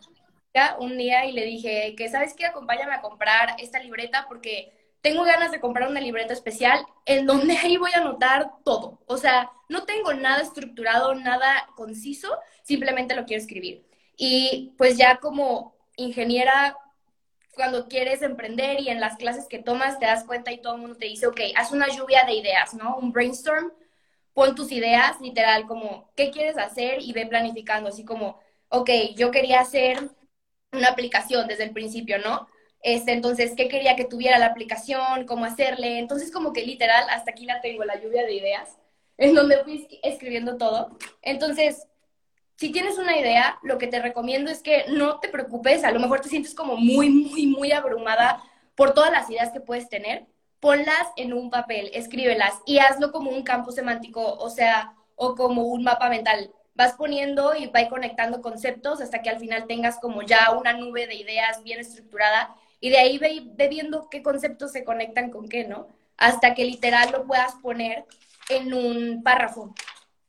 un 0.79 0.97
día 0.97 1.27
y 1.27 1.33
le 1.33 1.45
dije 1.45 1.95
que, 1.97 2.09
¿sabes 2.09 2.35
qué? 2.35 2.47
Acompáñame 2.47 2.93
a 2.93 3.01
comprar 3.01 3.57
esta 3.59 3.81
libreta 3.81 4.27
porque 4.29 4.84
tengo 5.05 5.23
ganas 5.23 5.53
de 5.53 5.61
comprar 5.61 5.91
una 5.91 6.01
libreta 6.01 6.33
especial 6.33 6.87
en 7.05 7.27
donde 7.27 7.59
ahí 7.63 7.77
voy 7.77 7.91
a 7.95 7.99
anotar 7.99 8.53
todo. 8.65 9.03
O 9.07 9.19
sea, 9.19 9.53
no 9.69 9.85
tengo 9.85 10.15
nada 10.15 10.41
estructurado, 10.41 11.15
nada 11.15 11.69
conciso, 11.77 12.35
simplemente 12.63 13.15
lo 13.15 13.27
quiero 13.27 13.43
escribir. 13.43 13.87
Y 14.17 14.73
pues 14.79 14.97
ya 14.97 15.19
como 15.19 15.77
ingeniera, 15.97 16.79
cuando 17.53 17.87
quieres 17.87 18.23
emprender 18.23 18.81
y 18.81 18.89
en 18.89 18.99
las 18.99 19.17
clases 19.17 19.47
que 19.47 19.59
tomas 19.59 19.99
te 19.99 20.07
das 20.07 20.25
cuenta 20.25 20.53
y 20.53 20.63
todo 20.63 20.77
el 20.77 20.81
mundo 20.81 20.97
te 20.97 21.07
dice, 21.07 21.27
ok, 21.27 21.41
haz 21.55 21.71
una 21.71 21.89
lluvia 21.89 22.25
de 22.25 22.33
ideas, 22.37 22.73
¿no? 22.73 22.97
Un 22.97 23.13
brainstorm, 23.13 23.73
pon 24.33 24.55
tus 24.55 24.73
ideas, 24.73 25.21
literal, 25.21 25.67
como, 25.67 26.11
¿qué 26.17 26.31
quieres 26.31 26.57
hacer? 26.57 27.03
Y 27.03 27.13
ve 27.13 27.27
planificando, 27.27 27.91
así 27.91 28.07
como, 28.07 28.41
ok, 28.71 28.89
yo 29.17 29.31
quería 29.31 29.61
hacer 29.61 29.99
una 30.73 30.89
aplicación 30.89 31.47
desde 31.47 31.65
el 31.65 31.73
principio, 31.73 32.19
¿no? 32.21 32.49
Este, 32.85 33.13
entonces, 33.13 33.55
¿qué 33.57 33.67
quería 33.67 33.97
que 33.97 34.05
tuviera 34.05 34.39
la 34.39 34.45
aplicación? 34.45 35.25
¿Cómo 35.25 35.47
hacerle? 35.47 35.99
Entonces, 35.99 36.31
como 36.31 36.53
que 36.53 36.67
literal, 36.67 37.07
hasta 37.09 37.31
aquí 37.31 37.47
la 37.47 37.63
tengo, 37.63 37.83
la 37.83 37.99
lluvia 37.99 38.27
de 38.27 38.35
ideas, 38.35 38.77
en 39.17 39.35
donde 39.35 39.65
fui 39.65 39.89
escribiendo 40.03 40.59
todo. 40.59 40.91
Entonces, 41.23 41.89
si 42.57 42.73
tienes 42.73 42.99
una 42.99 43.17
idea, 43.17 43.59
lo 43.63 43.79
que 43.79 43.87
te 43.87 44.03
recomiendo 44.03 44.51
es 44.51 44.63
que 44.63 44.85
no 44.89 45.19
te 45.19 45.31
preocupes, 45.31 45.83
a 45.83 45.93
lo 45.93 45.99
mejor 45.99 46.21
te 46.21 46.29
sientes 46.29 46.55
como 46.55 46.77
muy, 46.77 47.09
muy, 47.09 47.47
muy 47.47 47.73
abrumada 47.73 48.43
por 48.75 48.93
todas 48.93 49.11
las 49.11 49.31
ideas 49.31 49.51
que 49.51 49.61
puedes 49.61 49.89
tener, 49.89 50.27
ponlas 50.61 51.09
en 51.17 51.33
un 51.33 51.49
papel, 51.49 51.91
escríbelas 51.95 52.53
y 52.67 52.81
hazlo 52.81 53.13
como 53.13 53.31
un 53.31 53.45
campo 53.45 53.73
semántico, 53.73 54.35
o 54.35 54.51
sea, 54.51 54.93
o 55.17 55.35
como 55.37 55.63
un 55.63 55.85
mapa 55.85 56.11
mental. 56.11 56.53
Vas 56.75 56.93
poniendo 56.93 57.55
y 57.55 57.69
vas 57.69 57.89
conectando 57.89 58.43
conceptos 58.43 59.01
hasta 59.01 59.23
que 59.23 59.31
al 59.31 59.39
final 59.39 59.67
tengas 59.67 59.99
como 60.01 60.21
ya 60.21 60.51
una 60.51 60.75
nube 60.75 61.07
de 61.07 61.15
ideas 61.15 61.63
bien 61.63 61.81
estructurada 61.81 62.55
y 62.85 62.91
de 62.91 62.99
ahí 62.99 63.17
ve, 63.17 63.69
viendo 63.69 64.11
qué 64.11 64.23
conceptos 64.23 64.73
se 64.73 64.85
conectan 64.85 65.31
con 65.31 65.49
qué, 65.49 65.65
¿no? 65.65 65.89
Hasta 66.19 66.55
que 66.55 66.67
literal 66.67 67.13
lo 67.13 67.25
puedas 67.25 67.55
poner 67.63 68.05
en 68.51 68.75
un 68.75 69.23
párrafo. 69.23 69.75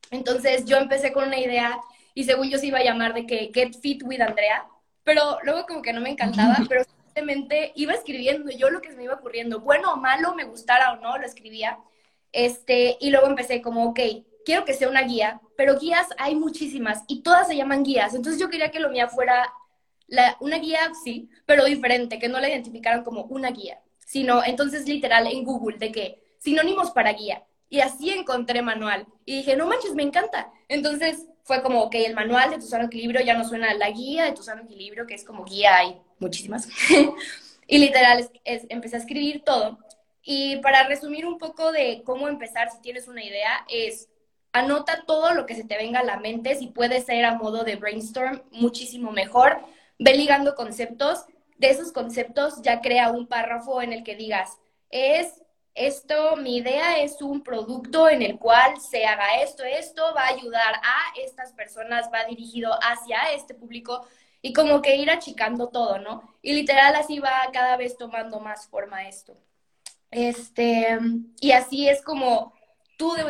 Entonces 0.09 0.63
yo 0.63 0.77
empecé 0.77 1.11
con 1.11 1.27
una 1.27 1.37
idea 1.37 1.77
y 2.13 2.23
según 2.23 2.49
yo 2.49 2.57
se 2.57 2.67
iba 2.67 2.79
a 2.79 2.83
llamar 2.85 3.13
de 3.13 3.27
que 3.27 3.51
Get 3.53 3.77
Fit 3.81 4.03
with 4.05 4.21
Andrea, 4.21 4.65
pero 5.03 5.37
luego 5.43 5.65
como 5.65 5.81
que 5.81 5.91
no 5.91 5.99
me 5.99 6.11
encantaba, 6.11 6.55
pero 6.69 6.85
simplemente 6.85 7.73
iba 7.75 7.91
escribiendo 7.91 8.49
yo 8.51 8.69
lo 8.69 8.79
que 8.79 8.91
se 8.91 8.95
me 8.95 9.03
iba 9.03 9.15
ocurriendo, 9.15 9.59
bueno 9.59 9.91
o 9.91 9.97
malo, 9.97 10.33
me 10.33 10.45
gustara 10.45 10.93
o 10.93 11.01
no, 11.01 11.17
lo 11.17 11.25
escribía. 11.25 11.77
Este, 12.31 12.95
y 13.01 13.09
luego 13.09 13.27
empecé 13.27 13.61
como, 13.61 13.89
ok, 13.89 13.99
quiero 14.45 14.63
que 14.63 14.73
sea 14.73 14.87
una 14.87 15.01
guía, 15.01 15.41
pero 15.57 15.77
guías 15.77 16.07
hay 16.17 16.35
muchísimas 16.35 17.03
y 17.09 17.21
todas 17.21 17.49
se 17.49 17.57
llaman 17.57 17.83
guías. 17.83 18.13
Entonces 18.13 18.39
yo 18.39 18.49
quería 18.49 18.71
que 18.71 18.79
lo 18.79 18.91
mío 18.91 19.09
fuera 19.09 19.51
una 20.39 20.57
guía 20.59 20.91
sí, 21.03 21.29
pero 21.45 21.65
diferente, 21.65 22.19
que 22.19 22.29
no 22.29 22.39
la 22.39 22.49
identificaran 22.49 23.03
como 23.03 23.23
una 23.23 23.51
guía, 23.51 23.81
sino 23.99 24.43
entonces 24.43 24.87
literal 24.87 25.27
en 25.27 25.43
Google 25.43 25.77
de 25.77 25.91
que 25.91 26.23
sinónimos 26.37 26.91
para 26.91 27.13
guía. 27.13 27.43
Y 27.67 27.79
así 27.79 28.11
encontré 28.11 28.61
manual. 28.61 29.07
Y 29.25 29.37
dije, 29.37 29.55
no 29.55 29.65
manches, 29.65 29.95
me 29.95 30.03
encanta. 30.03 30.51
Entonces 30.67 31.25
fue 31.43 31.61
como, 31.61 31.81
ok, 31.81 31.95
el 31.95 32.13
manual 32.13 32.51
de 32.51 32.57
tu 32.57 32.67
sano 32.67 32.85
equilibrio 32.85 33.21
ya 33.21 33.35
no 33.35 33.43
suena 33.43 33.71
a 33.71 33.73
la 33.73 33.89
guía 33.89 34.25
de 34.25 34.33
tu 34.33 34.43
sano 34.43 34.63
equilibrio, 34.63 35.05
que 35.07 35.15
es 35.15 35.23
como 35.25 35.43
guía, 35.43 35.75
hay 35.77 35.99
muchísimas. 36.19 36.67
y 37.67 37.77
literal 37.77 38.29
empecé 38.43 38.95
a 38.95 38.99
escribir 38.99 39.43
todo. 39.43 39.79
Y 40.21 40.57
para 40.57 40.87
resumir 40.87 41.25
un 41.25 41.37
poco 41.37 41.71
de 41.71 42.01
cómo 42.03 42.27
empezar, 42.27 42.71
si 42.71 42.81
tienes 42.81 43.07
una 43.07 43.23
idea, 43.23 43.65
es 43.69 44.09
anota 44.53 45.03
todo 45.05 45.33
lo 45.33 45.45
que 45.45 45.53
se 45.53 45.65
te 45.65 45.77
venga 45.77 45.99
a 45.99 46.03
la 46.03 46.17
mente, 46.17 46.55
si 46.55 46.67
puede 46.67 47.01
ser 47.01 47.25
a 47.25 47.35
modo 47.35 47.63
de 47.63 47.75
brainstorm, 47.75 48.41
muchísimo 48.51 49.11
mejor. 49.11 49.59
Ve 49.99 50.15
ligando 50.15 50.55
conceptos. 50.55 51.25
De 51.57 51.69
esos 51.69 51.91
conceptos 51.91 52.61
ya 52.61 52.81
crea 52.81 53.11
un 53.11 53.27
párrafo 53.27 53.81
en 53.81 53.93
el 53.93 54.03
que 54.03 54.15
digas, 54.15 54.57
es 54.89 55.41
esto, 55.73 56.37
mi 56.37 56.57
idea 56.57 56.99
es 56.99 57.21
un 57.21 57.43
producto 57.43 58.09
en 58.09 58.21
el 58.21 58.39
cual 58.39 58.79
se 58.79 59.05
haga 59.05 59.41
esto, 59.41 59.63
esto 59.63 60.01
va 60.15 60.23
a 60.23 60.33
ayudar 60.33 60.75
a 60.75 61.19
estas 61.21 61.51
personas, 61.51 62.09
va 62.13 62.23
dirigido 62.25 62.71
hacia 62.81 63.33
este 63.33 63.53
público 63.53 64.07
y 64.41 64.53
como 64.53 64.81
que 64.81 64.95
ir 64.95 65.09
achicando 65.09 65.67
todo, 65.67 65.99
¿no? 65.99 66.35
Y 66.41 66.53
literal 66.53 66.95
así 66.95 67.19
va 67.19 67.33
cada 67.51 67.75
vez 67.75 67.97
tomando 67.97 68.39
más 68.39 68.67
forma 68.67 69.07
esto. 69.07 69.37
Este, 70.11 70.97
y 71.41 71.51
así 71.51 71.89
es 71.89 72.01
como 72.01 72.53
tú 72.97 73.13
de 73.13 73.25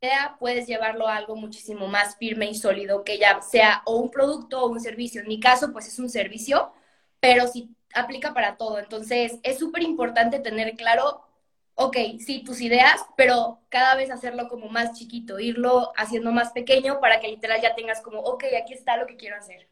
idea 0.00 0.36
puedes 0.38 0.66
llevarlo 0.66 1.08
a 1.08 1.16
algo 1.16 1.36
muchísimo 1.36 1.88
más 1.88 2.16
firme 2.16 2.46
y 2.50 2.54
sólido, 2.54 3.04
que 3.04 3.18
ya 3.18 3.40
sea 3.42 3.82
o 3.84 3.96
un 3.96 4.10
producto 4.10 4.62
o 4.62 4.68
un 4.68 4.80
servicio. 4.80 5.20
En 5.22 5.28
mi 5.28 5.40
caso, 5.40 5.72
pues 5.72 5.86
es 5.88 5.98
un 5.98 6.08
servicio, 6.10 6.72
pero 7.20 7.46
sí 7.48 7.74
aplica 7.94 8.34
para 8.34 8.56
todo. 8.56 8.78
Entonces, 8.78 9.38
es 9.42 9.58
súper 9.58 9.82
importante 9.82 10.38
tener 10.40 10.76
claro 10.76 11.28
ok, 11.80 11.96
sí, 12.18 12.42
tus 12.42 12.60
ideas, 12.60 13.06
pero 13.16 13.60
cada 13.68 13.94
vez 13.94 14.10
hacerlo 14.10 14.48
como 14.48 14.68
más 14.68 14.98
chiquito, 14.98 15.38
irlo 15.38 15.92
haciendo 15.96 16.32
más 16.32 16.50
pequeño 16.50 16.98
para 16.98 17.20
que 17.20 17.28
literal 17.28 17.60
ya 17.62 17.76
tengas 17.76 18.00
como, 18.00 18.18
ok, 18.18 18.46
aquí 18.60 18.74
está 18.74 18.96
lo 18.96 19.06
que 19.06 19.16
quiero 19.16 19.36
hacer. 19.36 19.68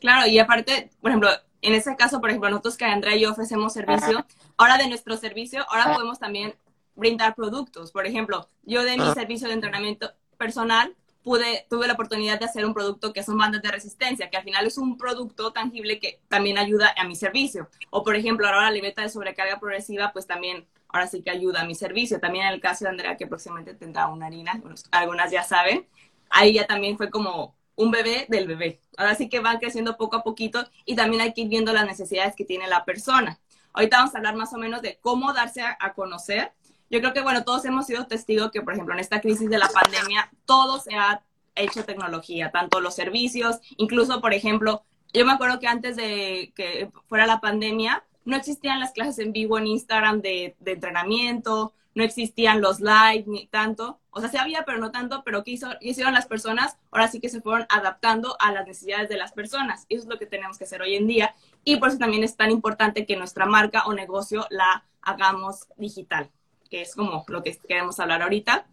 Claro, 0.00 0.26
y 0.26 0.38
aparte, 0.38 0.90
por 1.00 1.10
ejemplo, 1.10 1.30
en 1.62 1.72
ese 1.72 1.96
caso, 1.96 2.20
por 2.20 2.28
ejemplo, 2.28 2.50
nosotros 2.50 2.76
que 2.76 2.84
Andrea 2.84 3.16
y 3.16 3.20
yo 3.20 3.30
ofrecemos 3.30 3.72
servicio, 3.72 4.26
ahora 4.58 4.76
de 4.76 4.86
nuestro 4.86 5.16
servicio, 5.16 5.64
ahora 5.70 5.94
podemos 5.94 6.18
también 6.18 6.54
brindar 6.94 7.34
productos. 7.34 7.92
Por 7.92 8.06
ejemplo, 8.06 8.48
yo 8.62 8.84
de 8.84 8.96
mi 8.96 9.12
servicio 9.12 9.48
de 9.48 9.54
entrenamiento 9.54 10.12
personal, 10.36 10.94
pude, 11.24 11.66
tuve 11.68 11.86
la 11.86 11.94
oportunidad 11.94 12.38
de 12.38 12.44
hacer 12.44 12.64
un 12.64 12.74
producto 12.74 13.12
que 13.12 13.22
son 13.22 13.38
bandas 13.38 13.62
de 13.62 13.70
resistencia, 13.70 14.30
que 14.30 14.36
al 14.36 14.44
final 14.44 14.66
es 14.66 14.78
un 14.78 14.96
producto 14.96 15.52
tangible 15.52 15.98
que 15.98 16.20
también 16.28 16.58
ayuda 16.58 16.94
a 16.96 17.04
mi 17.04 17.16
servicio. 17.16 17.68
O 17.90 18.04
por 18.04 18.14
ejemplo, 18.14 18.46
ahora 18.46 18.62
la 18.62 18.70
libreta 18.70 19.02
de 19.02 19.08
sobrecarga 19.08 19.58
progresiva, 19.58 20.12
pues 20.12 20.26
también 20.26 20.66
ahora 20.88 21.08
sí 21.08 21.22
que 21.22 21.30
ayuda 21.30 21.62
a 21.62 21.64
mi 21.64 21.74
servicio. 21.74 22.20
También 22.20 22.46
en 22.46 22.52
el 22.52 22.60
caso 22.60 22.84
de 22.84 22.90
Andrea, 22.90 23.16
que 23.16 23.26
próximamente 23.26 23.74
tendrá 23.74 24.08
una 24.08 24.26
harina, 24.26 24.60
algunas 24.92 25.30
ya 25.32 25.42
saben, 25.42 25.88
ahí 26.30 26.52
ya 26.52 26.66
también 26.66 26.96
fue 26.96 27.10
como 27.10 27.56
un 27.74 27.90
bebé 27.90 28.26
del 28.28 28.46
bebé. 28.46 28.80
Ahora 28.96 29.16
sí 29.16 29.28
que 29.28 29.40
van 29.40 29.58
creciendo 29.58 29.96
poco 29.96 30.16
a 30.16 30.22
poquito 30.22 30.64
y 30.84 30.94
también 30.94 31.22
hay 31.22 31.32
que 31.32 31.40
ir 31.40 31.48
viendo 31.48 31.72
las 31.72 31.86
necesidades 31.86 32.36
que 32.36 32.44
tiene 32.44 32.68
la 32.68 32.84
persona. 32.84 33.40
Ahorita 33.72 33.96
vamos 33.96 34.14
a 34.14 34.18
hablar 34.18 34.36
más 34.36 34.52
o 34.52 34.58
menos 34.58 34.82
de 34.82 34.98
cómo 35.00 35.32
darse 35.32 35.62
a 35.62 35.94
conocer 35.94 36.52
yo 36.90 37.00
creo 37.00 37.12
que, 37.12 37.22
bueno, 37.22 37.44
todos 37.44 37.64
hemos 37.64 37.86
sido 37.86 38.06
testigos 38.06 38.50
que, 38.50 38.62
por 38.62 38.74
ejemplo, 38.74 38.94
en 38.94 39.00
esta 39.00 39.20
crisis 39.20 39.48
de 39.48 39.58
la 39.58 39.68
pandemia, 39.68 40.30
todo 40.44 40.78
se 40.80 40.94
ha 40.94 41.22
hecho 41.54 41.84
tecnología, 41.84 42.50
tanto 42.50 42.80
los 42.80 42.94
servicios, 42.94 43.58
incluso, 43.76 44.20
por 44.20 44.34
ejemplo, 44.34 44.82
yo 45.12 45.24
me 45.24 45.32
acuerdo 45.32 45.60
que 45.60 45.68
antes 45.68 45.96
de 45.96 46.52
que 46.56 46.90
fuera 47.08 47.26
la 47.26 47.40
pandemia, 47.40 48.04
no 48.24 48.36
existían 48.36 48.80
las 48.80 48.92
clases 48.92 49.18
en 49.18 49.32
vivo 49.32 49.58
en 49.58 49.66
Instagram 49.66 50.20
de, 50.20 50.56
entrenamiento, 50.64 51.72
no 51.94 52.02
existían 52.02 52.60
los 52.60 52.80
live 52.80 53.24
ni 53.26 53.46
tanto. 53.46 54.00
O 54.10 54.20
sea, 54.20 54.28
sí 54.28 54.38
había, 54.38 54.64
pero 54.64 54.78
no 54.78 54.90
tanto, 54.90 55.22
pero 55.24 55.44
¿qué, 55.44 55.52
hizo, 55.52 55.68
hicieron 55.80 56.14
las 56.14 56.26
personas? 56.26 56.76
Ahora 56.90 57.08
sí 57.08 57.20
que 57.20 57.28
se 57.28 57.40
fueron 57.40 57.66
adaptando 57.68 58.36
a 58.40 58.50
las 58.50 58.66
necesidades 58.66 59.08
de 59.08 59.16
las 59.16 59.32
personas. 59.32 59.86
Y 59.88 59.94
eso 59.94 60.04
es 60.04 60.08
lo 60.08 60.18
que 60.18 60.26
tenemos 60.26 60.58
que 60.58 60.64
hacer 60.64 60.82
hoy 60.82 60.96
en 60.96 61.06
día. 61.06 61.34
Y 61.62 61.76
por 61.76 61.90
eso 61.90 61.98
también 61.98 62.24
es 62.24 62.36
tan 62.36 62.50
importante 62.50 63.06
que 63.06 63.16
nuestra 63.16 63.46
marca 63.46 63.84
o 63.86 63.92
negocio 63.92 64.46
la 64.50 64.84
hagamos 65.02 65.68
digital 65.76 66.30
que 66.74 66.82
es 66.82 66.96
como 66.96 67.24
lo 67.28 67.44
que 67.44 67.56
queremos 67.68 68.00
hablar 68.00 68.20
ahorita. 68.22 68.66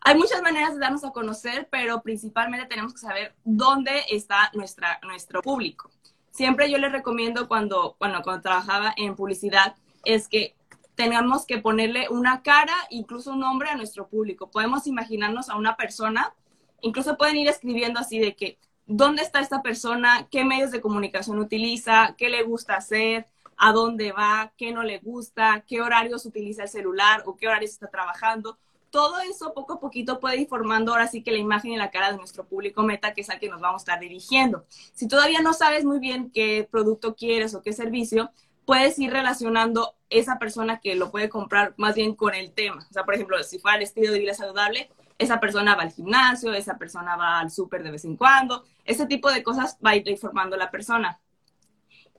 Hay 0.00 0.16
muchas 0.16 0.42
maneras 0.42 0.74
de 0.74 0.80
darnos 0.80 1.04
a 1.04 1.12
conocer, 1.12 1.68
pero 1.70 2.02
principalmente 2.02 2.66
tenemos 2.66 2.92
que 2.92 2.98
saber 2.98 3.36
dónde 3.44 4.02
está 4.10 4.50
nuestra, 4.52 4.98
nuestro 5.04 5.40
público. 5.40 5.92
Siempre 6.32 6.68
yo 6.68 6.78
les 6.78 6.90
recomiendo 6.90 7.46
cuando, 7.46 7.94
bueno, 8.00 8.22
cuando 8.24 8.42
trabajaba 8.42 8.92
en 8.96 9.14
publicidad, 9.14 9.76
es 10.04 10.26
que 10.26 10.56
tengamos 10.96 11.46
que 11.46 11.58
ponerle 11.58 12.08
una 12.08 12.42
cara, 12.42 12.74
incluso 12.90 13.30
un 13.30 13.40
nombre 13.40 13.70
a 13.70 13.76
nuestro 13.76 14.08
público. 14.08 14.50
Podemos 14.50 14.88
imaginarnos 14.88 15.50
a 15.50 15.56
una 15.56 15.76
persona, 15.76 16.34
incluso 16.80 17.16
pueden 17.16 17.36
ir 17.36 17.48
escribiendo 17.48 18.00
así 18.00 18.18
de 18.18 18.34
que, 18.34 18.58
¿dónde 18.86 19.22
está 19.22 19.38
esta 19.38 19.62
persona? 19.62 20.26
¿Qué 20.32 20.44
medios 20.44 20.72
de 20.72 20.80
comunicación 20.80 21.38
utiliza? 21.38 22.16
¿Qué 22.18 22.28
le 22.28 22.42
gusta 22.42 22.74
hacer? 22.74 23.26
A 23.62 23.72
dónde 23.72 24.10
va, 24.10 24.54
qué 24.56 24.72
no 24.72 24.82
le 24.82 24.98
gusta, 25.00 25.64
qué 25.68 25.82
horarios 25.82 26.24
utiliza 26.24 26.62
el 26.62 26.70
celular 26.70 27.22
o 27.26 27.36
qué 27.36 27.46
horarios 27.46 27.72
está 27.72 27.88
trabajando. 27.88 28.58
Todo 28.88 29.20
eso 29.20 29.52
poco 29.52 29.74
a 29.74 29.80
poquito 29.80 30.18
puede 30.18 30.40
ir 30.40 30.48
formando 30.48 30.92
ahora 30.92 31.06
sí 31.06 31.22
que 31.22 31.30
la 31.30 31.36
imagen 31.36 31.72
y 31.72 31.76
la 31.76 31.90
cara 31.90 32.10
de 32.10 32.16
nuestro 32.16 32.46
público 32.46 32.82
meta, 32.82 33.12
que 33.12 33.20
es 33.20 33.28
al 33.28 33.38
que 33.38 33.50
nos 33.50 33.60
vamos 33.60 33.82
a 33.82 33.84
estar 33.84 34.00
dirigiendo. 34.00 34.64
Si 34.94 35.06
todavía 35.06 35.42
no 35.42 35.52
sabes 35.52 35.84
muy 35.84 35.98
bien 35.98 36.30
qué 36.30 36.66
producto 36.70 37.14
quieres 37.14 37.54
o 37.54 37.60
qué 37.60 37.74
servicio, 37.74 38.30
puedes 38.64 38.98
ir 38.98 39.12
relacionando 39.12 39.94
esa 40.08 40.38
persona 40.38 40.80
que 40.80 40.94
lo 40.94 41.10
puede 41.10 41.28
comprar 41.28 41.74
más 41.76 41.94
bien 41.94 42.14
con 42.14 42.34
el 42.34 42.52
tema. 42.52 42.86
O 42.90 42.92
sea, 42.94 43.04
por 43.04 43.14
ejemplo, 43.14 43.42
si 43.42 43.58
fuera 43.58 43.76
el 43.76 43.82
estilo 43.82 44.10
de 44.10 44.20
vida 44.20 44.32
saludable, 44.32 44.90
esa 45.18 45.38
persona 45.38 45.76
va 45.76 45.82
al 45.82 45.92
gimnasio, 45.92 46.54
esa 46.54 46.78
persona 46.78 47.14
va 47.14 47.40
al 47.40 47.50
súper 47.50 47.82
de 47.82 47.90
vez 47.90 48.06
en 48.06 48.16
cuando, 48.16 48.64
ese 48.86 49.04
tipo 49.04 49.30
de 49.30 49.42
cosas 49.42 49.76
va 49.84 49.90
a 49.90 49.96
ir 49.96 50.08
informando 50.08 50.56
la 50.56 50.70
persona. 50.70 51.20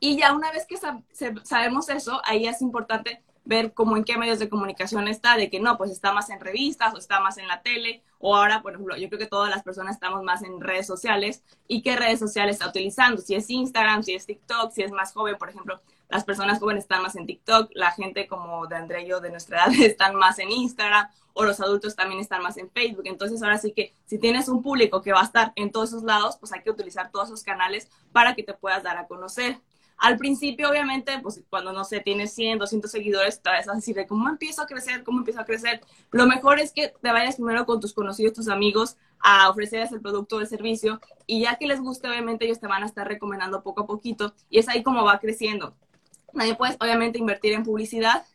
Y 0.04 0.18
ya 0.18 0.34
una 0.34 0.52
vez 0.52 0.66
que 0.66 0.78
sabemos 1.44 1.88
eso, 1.90 2.22
ahí 2.26 2.48
es 2.48 2.64
importante 2.64 3.24
ver 3.44 3.74
cómo 3.74 3.96
en 3.96 4.04
qué 4.04 4.18
medios 4.18 4.40
de 4.40 4.50
comunicación 4.50 5.08
está, 5.08 5.38
de 5.38 5.52
que 5.52 5.60
no, 5.60 5.78
pues 5.78 5.92
está 5.92 6.12
más 6.12 6.32
en 6.32 6.40
revistas 6.40 6.94
o 6.96 6.98
está 6.98 7.20
más 7.20 7.38
en 7.38 7.48
la 7.48 7.62
tele, 7.62 8.02
o 8.18 8.36
ahora, 8.36 8.64
por 8.64 8.74
ejemplo, 8.74 8.98
yo 8.98 9.10
creo 9.10 9.20
que 9.20 9.28
todas 9.28 9.52
las 9.52 9.62
personas 9.62 9.94
estamos 9.94 10.24
más 10.24 10.42
en 10.42 10.60
redes 10.60 10.88
sociales 10.88 11.44
y 11.68 11.84
qué 11.84 11.96
redes 11.96 12.18
sociales 12.18 12.56
está 12.56 12.70
utilizando, 12.70 13.22
si 13.22 13.36
es 13.36 13.48
Instagram, 13.48 14.02
si 14.02 14.16
es 14.16 14.26
TikTok, 14.26 14.72
si 14.72 14.82
es 14.82 14.92
más 14.92 15.14
joven, 15.14 15.38
por 15.38 15.50
ejemplo, 15.50 15.80
las 16.10 16.24
personas 16.24 16.58
jóvenes 16.58 16.86
están 16.86 17.04
más 17.04 17.16
en 17.16 17.28
TikTok, 17.28 17.70
la 17.76 17.92
gente 17.92 18.26
como 18.26 18.66
de 18.66 18.78
André 18.78 19.04
y 19.04 19.08
yo 19.08 19.22
de 19.22 19.30
nuestra 19.30 19.66
edad 19.66 19.74
están 19.82 20.16
más 20.16 20.40
en 20.40 20.50
Instagram, 20.50 21.10
o 21.34 21.44
los 21.44 21.60
adultos 21.62 21.96
también 21.96 22.20
están 22.20 22.42
más 22.42 22.58
en 22.58 22.70
Facebook. 22.70 23.04
Entonces, 23.06 23.42
ahora 23.42 23.58
sí 23.58 23.72
que 23.72 23.94
si 24.06 24.18
tienes 24.18 24.50
un 24.50 24.62
público 24.62 25.02
que 25.02 25.14
va 25.14 25.22
a 25.22 25.26
estar 25.26 25.54
en 25.56 25.72
todos 25.72 25.90
esos 25.90 26.04
lados, 26.04 26.38
pues 26.38 26.52
hay 26.52 26.62
que 26.62 26.72
utilizar 26.72 27.12
todos 27.12 27.30
esos 27.30 27.44
canales 27.44 27.90
para 28.12 28.36
que 28.36 28.44
te 28.44 28.54
puedas 28.54 28.84
dar 28.84 28.98
a 28.98 29.08
conocer. 29.08 29.60
Al 30.02 30.18
principio, 30.18 30.68
obviamente, 30.68 31.20
pues 31.20 31.44
cuando 31.48 31.72
no 31.74 31.84
sé, 31.84 32.00
tienes 32.00 32.34
100, 32.34 32.58
200 32.58 32.90
seguidores, 32.90 33.40
te 33.40 33.52
vas 33.52 33.68
a 33.68 33.76
decir 33.76 33.96
de 33.96 34.08
cómo 34.08 34.28
empiezo 34.30 34.64
a 34.64 34.66
crecer, 34.66 35.04
cómo 35.04 35.20
empiezo 35.20 35.40
a 35.40 35.46
crecer. 35.46 35.80
Lo 36.10 36.26
mejor 36.26 36.60
es 36.60 36.74
que 36.74 36.92
te 37.00 37.12
vayas 37.12 37.36
primero 37.36 37.68
con 37.68 37.80
tus 37.80 37.94
conocidos, 37.94 38.34
tus 38.34 38.48
amigos, 38.48 38.98
a 39.20 39.48
ofrecerles 39.48 39.92
el 39.92 40.02
producto 40.02 40.38
o 40.38 40.40
el 40.40 40.48
servicio 40.48 41.00
y 41.28 41.42
ya 41.42 41.56
que 41.58 41.68
les 41.68 41.80
guste, 41.80 42.10
obviamente, 42.10 42.46
ellos 42.46 42.60
te 42.60 42.66
van 42.66 42.82
a 42.82 42.88
estar 42.88 43.08
recomendando 43.08 43.62
poco 43.62 43.82
a 43.82 43.86
poquito 43.86 44.34
y 44.50 44.58
es 44.58 44.68
ahí 44.70 44.82
como 44.82 45.04
va 45.04 45.20
creciendo. 45.20 45.76
También 46.34 46.58
puedes, 46.58 46.78
obviamente, 46.80 47.20
invertir 47.20 47.54
en 47.54 47.62
publicidad 47.62 48.26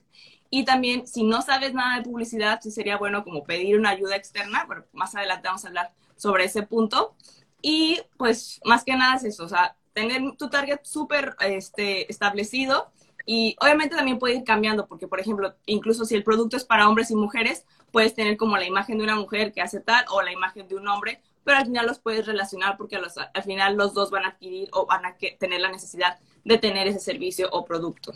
y 0.50 0.64
también, 0.64 1.08
si 1.08 1.24
no 1.24 1.42
sabes 1.42 1.74
nada 1.74 1.96
de 1.96 2.04
publicidad, 2.04 2.60
sí 2.62 2.70
sería 2.70 2.96
bueno 2.96 3.24
como 3.24 3.42
pedir 3.42 3.76
una 3.76 3.90
ayuda 3.90 4.14
externa. 4.14 4.66
Bueno, 4.66 4.84
más 4.92 5.16
adelante 5.16 5.48
vamos 5.48 5.64
a 5.64 5.68
hablar 5.68 5.92
sobre 6.14 6.44
ese 6.44 6.62
punto. 6.62 7.16
Y 7.60 8.00
pues, 8.16 8.60
más 8.64 8.84
que 8.84 8.94
nada 8.94 9.16
es 9.16 9.24
eso, 9.24 9.44
o 9.44 9.48
sea, 9.48 9.74
tener 9.96 10.36
tu 10.36 10.50
target 10.50 10.80
súper 10.82 11.34
este, 11.40 12.10
establecido 12.12 12.92
y 13.24 13.56
obviamente 13.60 13.96
también 13.96 14.18
puede 14.18 14.34
ir 14.34 14.44
cambiando, 14.44 14.86
porque 14.86 15.08
por 15.08 15.18
ejemplo, 15.18 15.54
incluso 15.64 16.04
si 16.04 16.14
el 16.14 16.22
producto 16.22 16.58
es 16.58 16.64
para 16.64 16.86
hombres 16.86 17.10
y 17.10 17.16
mujeres, 17.16 17.64
puedes 17.92 18.14
tener 18.14 18.36
como 18.36 18.58
la 18.58 18.66
imagen 18.66 18.98
de 18.98 19.04
una 19.04 19.16
mujer 19.16 19.52
que 19.52 19.62
hace 19.62 19.80
tal 19.80 20.04
o 20.10 20.20
la 20.20 20.32
imagen 20.32 20.68
de 20.68 20.76
un 20.76 20.86
hombre, 20.86 21.22
pero 21.44 21.56
al 21.56 21.64
final 21.64 21.86
los 21.86 21.98
puedes 21.98 22.26
relacionar 22.26 22.76
porque 22.76 22.96
al 22.96 23.42
final 23.42 23.76
los 23.76 23.94
dos 23.94 24.10
van 24.10 24.26
a 24.26 24.28
adquirir 24.28 24.68
o 24.72 24.84
van 24.84 25.06
a 25.06 25.16
tener 25.38 25.60
la 25.62 25.70
necesidad 25.70 26.18
de 26.44 26.58
tener 26.58 26.86
ese 26.88 27.00
servicio 27.00 27.48
o 27.50 27.64
producto. 27.64 28.12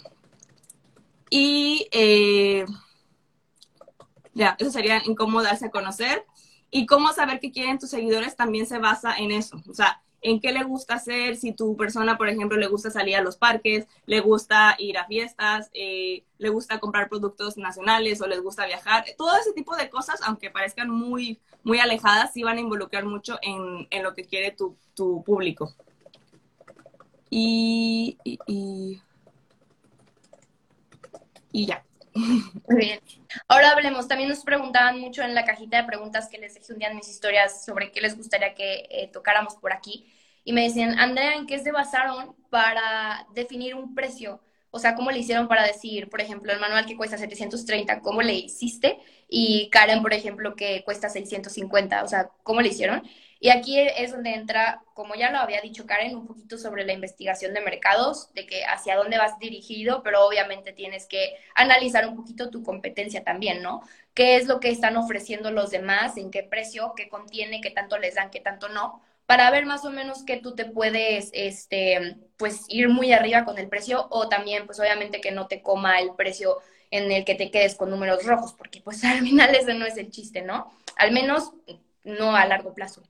Y 1.31 1.89
eh, 1.93 2.67
ya, 4.35 4.55
eso 4.59 4.71
sería 4.71 4.99
en 4.99 5.15
cómo 5.15 5.43
darse 5.43 5.67
a 5.67 5.71
conocer. 5.71 6.27
Y 6.73 6.87
cómo 6.87 7.13
saber 7.13 7.41
qué 7.41 7.51
quieren 7.51 7.81
tus 7.81 7.91
seguidores 7.91 8.37
también 8.37 8.65
se 8.65 8.79
basa 8.79 9.17
en 9.17 9.33
eso. 9.33 9.61
O 9.69 9.75
sea, 9.75 10.03
en 10.23 10.41
qué 10.41 10.53
le 10.53 10.65
gusta 10.65 10.95
hacer, 10.95 11.37
si 11.37 11.53
tu 11.53 11.77
persona, 11.77 12.19
por 12.19 12.29
ejemplo, 12.29 12.59
le 12.59 12.67
gusta 12.67 12.91
salir 12.91 13.17
a 13.17 13.23
los 13.23 13.37
parques, 13.37 13.87
le 14.07 14.21
gusta 14.21 14.77
ir 14.79 14.99
a 14.99 15.07
fiestas, 15.07 15.71
eh, 15.73 16.25
le 16.39 16.49
gusta 16.49 16.79
comprar 16.79 17.09
productos 17.09 17.57
nacionales 17.57 18.21
o 18.21 18.27
les 18.27 18.43
gusta 18.43 18.67
viajar. 18.67 19.05
Todo 19.17 19.37
ese 19.37 19.53
tipo 19.53 19.77
de 19.77 19.89
cosas, 19.89 20.21
aunque 20.23 20.51
parezcan 20.51 20.91
muy, 20.91 21.41
muy 21.63 21.79
alejadas, 21.79 22.33
sí 22.33 22.43
van 22.43 22.59
a 22.59 22.61
involucrar 22.61 23.05
mucho 23.05 23.39
en, 23.43 23.89
lo 24.03 24.15
que 24.15 24.25
quiere 24.25 24.53
tu, 24.53 24.77
público. 25.25 25.75
Y, 27.31 28.19
y, 28.25 28.39
y, 28.47 29.03
y 31.53 31.67
ya. 31.67 31.85
Muy 32.69 32.77
bien. 32.77 33.01
Ahora 33.49 33.71
hablemos, 33.73 34.09
también 34.09 34.29
nos 34.29 34.45
preguntaban 34.45 35.01
mucho 35.01 35.23
en 35.23 35.35
la 35.35 35.45
cajita 35.45 35.79
de 35.79 35.85
preguntas 35.87 36.29
que 36.29 36.39
les 36.39 36.55
dejé 36.55 36.73
un 36.73 36.79
día 36.79 36.89
en 36.89 36.97
mis 36.97 37.09
historias 37.09 37.65
sobre 37.65 37.93
qué 37.93 38.01
les 38.01 38.17
gustaría 38.17 38.55
que 38.55 38.87
eh, 38.91 39.11
tocáramos 39.13 39.57
por 39.57 39.73
aquí. 39.73 40.13
Y 40.45 40.53
me 40.53 40.63
decían, 40.63 40.99
Andrea, 40.99 41.35
¿en 41.35 41.47
qué 41.47 41.59
se 41.59 41.73
basaron 41.73 42.35
para 42.51 43.27
definir 43.35 43.75
un 43.75 43.95
precio? 43.95 44.41
O 44.71 44.79
sea, 44.79 44.95
¿cómo 44.95 45.11
le 45.11 45.19
hicieron 45.19 45.49
para 45.49 45.67
decir, 45.67 46.09
por 46.09 46.21
ejemplo, 46.21 46.53
el 46.53 46.61
manual 46.61 46.87
que 46.87 46.97
cuesta 46.97 47.19
730, 47.19 48.01
¿cómo 48.01 48.23
le 48.23 48.35
hiciste? 48.35 48.99
Y 49.29 49.69
Karen, 49.71 50.01
por 50.03 50.15
ejemplo, 50.15 50.55
que 50.57 50.83
cuesta 50.85 51.09
650, 51.09 52.05
o 52.05 52.09
sea, 52.09 52.31
¿cómo 52.43 52.61
le 52.63 52.69
hicieron? 52.69 53.03
Y 53.41 53.49
aquí 53.49 53.81
es 53.81 54.13
donde 54.13 54.35
entra, 54.35 54.83
como 54.95 55.15
ya 55.15 55.31
lo 55.31 55.39
había 55.39 55.63
dicho 55.63 55.87
Karen, 55.87 56.15
un 56.15 56.27
poquito 56.27 56.59
sobre 56.59 56.85
la 56.85 56.93
investigación 56.93 57.55
de 57.55 57.63
mercados, 57.63 58.33
de 58.35 58.47
que 58.47 58.65
hacia 58.65 58.97
dónde 58.97 59.17
vas 59.19 59.39
dirigido, 59.39 60.03
pero 60.03 60.27
obviamente 60.27 60.73
tienes 60.73 61.07
que 61.07 61.35
analizar 61.55 62.07
un 62.07 62.17
poquito 62.17 62.51
tu 62.51 62.63
competencia 62.63 63.25
también, 63.25 63.63
¿no? 63.63 63.81
¿Qué 64.15 64.37
es 64.37 64.47
lo 64.47 64.61
que 64.61 64.71
están 64.71 64.97
ofreciendo 64.99 65.51
los 65.51 65.71
demás? 65.71 66.19
¿En 66.19 66.31
qué 66.31 66.43
precio? 66.43 66.93
¿Qué 66.97 67.09
contiene? 67.09 67.63
¿Qué 67.63 67.71
tanto 67.71 67.99
les 67.99 68.15
dan? 68.15 68.31
¿Qué 68.31 68.41
tanto 68.41 68.69
no? 68.69 69.01
para 69.31 69.49
ver 69.53 69.65
más 69.65 69.85
o 69.85 69.91
menos 69.93 70.25
que 70.25 70.39
tú 70.39 70.57
te 70.57 70.65
puedes, 70.65 71.31
este, 71.33 72.17
pues 72.37 72.65
ir 72.67 72.89
muy 72.89 73.13
arriba 73.13 73.45
con 73.45 73.59
el 73.59 73.69
precio 73.69 74.09
o 74.11 74.29
también, 74.29 74.67
pues 74.67 74.81
obviamente 74.81 75.21
que 75.21 75.31
no 75.31 75.47
te 75.47 75.63
coma 75.63 76.01
el 76.01 76.17
precio 76.17 76.57
en 76.91 77.13
el 77.13 77.25
que 77.25 77.37
te 77.37 77.53
quedes 77.53 77.77
con 77.77 77.91
números 77.91 78.25
rojos, 78.25 78.53
porque 78.55 78.81
pues 78.81 79.05
al 79.05 79.21
final 79.21 79.55
ese 79.55 79.75
no 79.75 79.87
es 79.87 79.97
el 79.99 80.11
chiste, 80.11 80.43
¿no? 80.43 80.73
Al 80.97 81.13
menos 81.13 81.53
no 82.03 82.35
a 82.35 82.45
largo 82.45 82.75
plazo. 82.75 83.05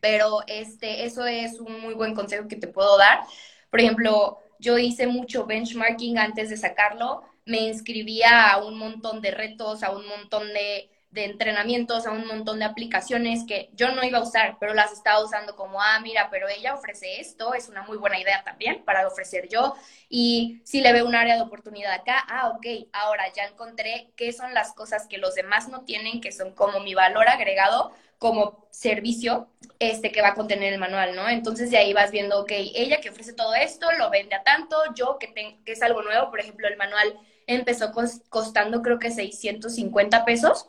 Pero 0.00 0.40
este, 0.46 1.04
eso 1.04 1.26
es 1.26 1.60
un 1.60 1.80
muy 1.80 1.94
buen 1.94 2.14
consejo 2.14 2.48
que 2.48 2.56
te 2.56 2.68
puedo 2.68 2.96
dar. 2.98 3.20
Por 3.70 3.80
ejemplo, 3.80 4.38
yo 4.58 4.78
hice 4.78 5.06
mucho 5.06 5.46
benchmarking 5.46 6.18
antes 6.18 6.50
de 6.50 6.56
sacarlo, 6.56 7.22
me 7.44 7.60
inscribía 7.60 8.50
a 8.50 8.62
un 8.64 8.78
montón 8.78 9.20
de 9.22 9.30
retos, 9.30 9.82
a 9.82 9.90
un 9.90 10.06
montón 10.06 10.48
de 10.52 10.90
de 11.10 11.24
entrenamientos, 11.24 12.06
a 12.06 12.12
un 12.12 12.26
montón 12.26 12.60
de 12.60 12.64
aplicaciones 12.64 13.44
que 13.44 13.70
yo 13.74 13.90
no 13.92 14.04
iba 14.04 14.18
a 14.18 14.22
usar, 14.22 14.56
pero 14.60 14.74
las 14.74 14.92
estaba 14.92 15.22
usando 15.24 15.56
como, 15.56 15.82
ah, 15.82 15.98
mira, 16.00 16.28
pero 16.30 16.48
ella 16.48 16.74
ofrece 16.74 17.20
esto, 17.20 17.52
es 17.54 17.68
una 17.68 17.82
muy 17.82 17.96
buena 17.98 18.20
idea 18.20 18.44
también 18.44 18.84
para 18.84 19.06
ofrecer 19.08 19.48
yo. 19.48 19.74
Y 20.08 20.60
si 20.64 20.80
le 20.80 20.92
veo 20.92 21.06
un 21.06 21.16
área 21.16 21.34
de 21.34 21.42
oportunidad 21.42 21.92
acá, 21.92 22.24
ah, 22.28 22.50
ok, 22.50 22.88
ahora 22.92 23.24
ya 23.34 23.44
encontré 23.44 24.12
qué 24.16 24.32
son 24.32 24.54
las 24.54 24.72
cosas 24.72 25.08
que 25.08 25.18
los 25.18 25.34
demás 25.34 25.68
no 25.68 25.82
tienen, 25.84 26.20
que 26.20 26.30
son 26.30 26.54
como 26.54 26.78
mi 26.80 26.94
valor 26.94 27.28
agregado 27.28 27.92
como 28.20 28.68
servicio 28.70 29.50
este 29.80 30.12
que 30.12 30.22
va 30.22 30.28
a 30.28 30.34
contener 30.34 30.72
el 30.74 30.78
manual, 30.78 31.16
¿no? 31.16 31.28
Entonces 31.28 31.72
de 31.72 31.78
ahí 31.78 31.94
vas 31.94 32.12
viendo, 32.12 32.40
ok, 32.40 32.52
ella 32.52 33.00
que 33.00 33.10
ofrece 33.10 33.32
todo 33.32 33.54
esto, 33.54 33.90
lo 33.98 34.10
vende 34.10 34.36
a 34.36 34.44
tanto, 34.44 34.76
yo 34.94 35.18
que, 35.18 35.32
que 35.34 35.72
es 35.72 35.82
algo 35.82 36.02
nuevo, 36.02 36.30
por 36.30 36.40
ejemplo, 36.40 36.68
el 36.68 36.76
manual 36.76 37.18
empezó 37.48 37.92
costando 38.28 38.82
creo 38.82 38.98
que 39.00 39.10
650 39.10 40.24
pesos 40.24 40.68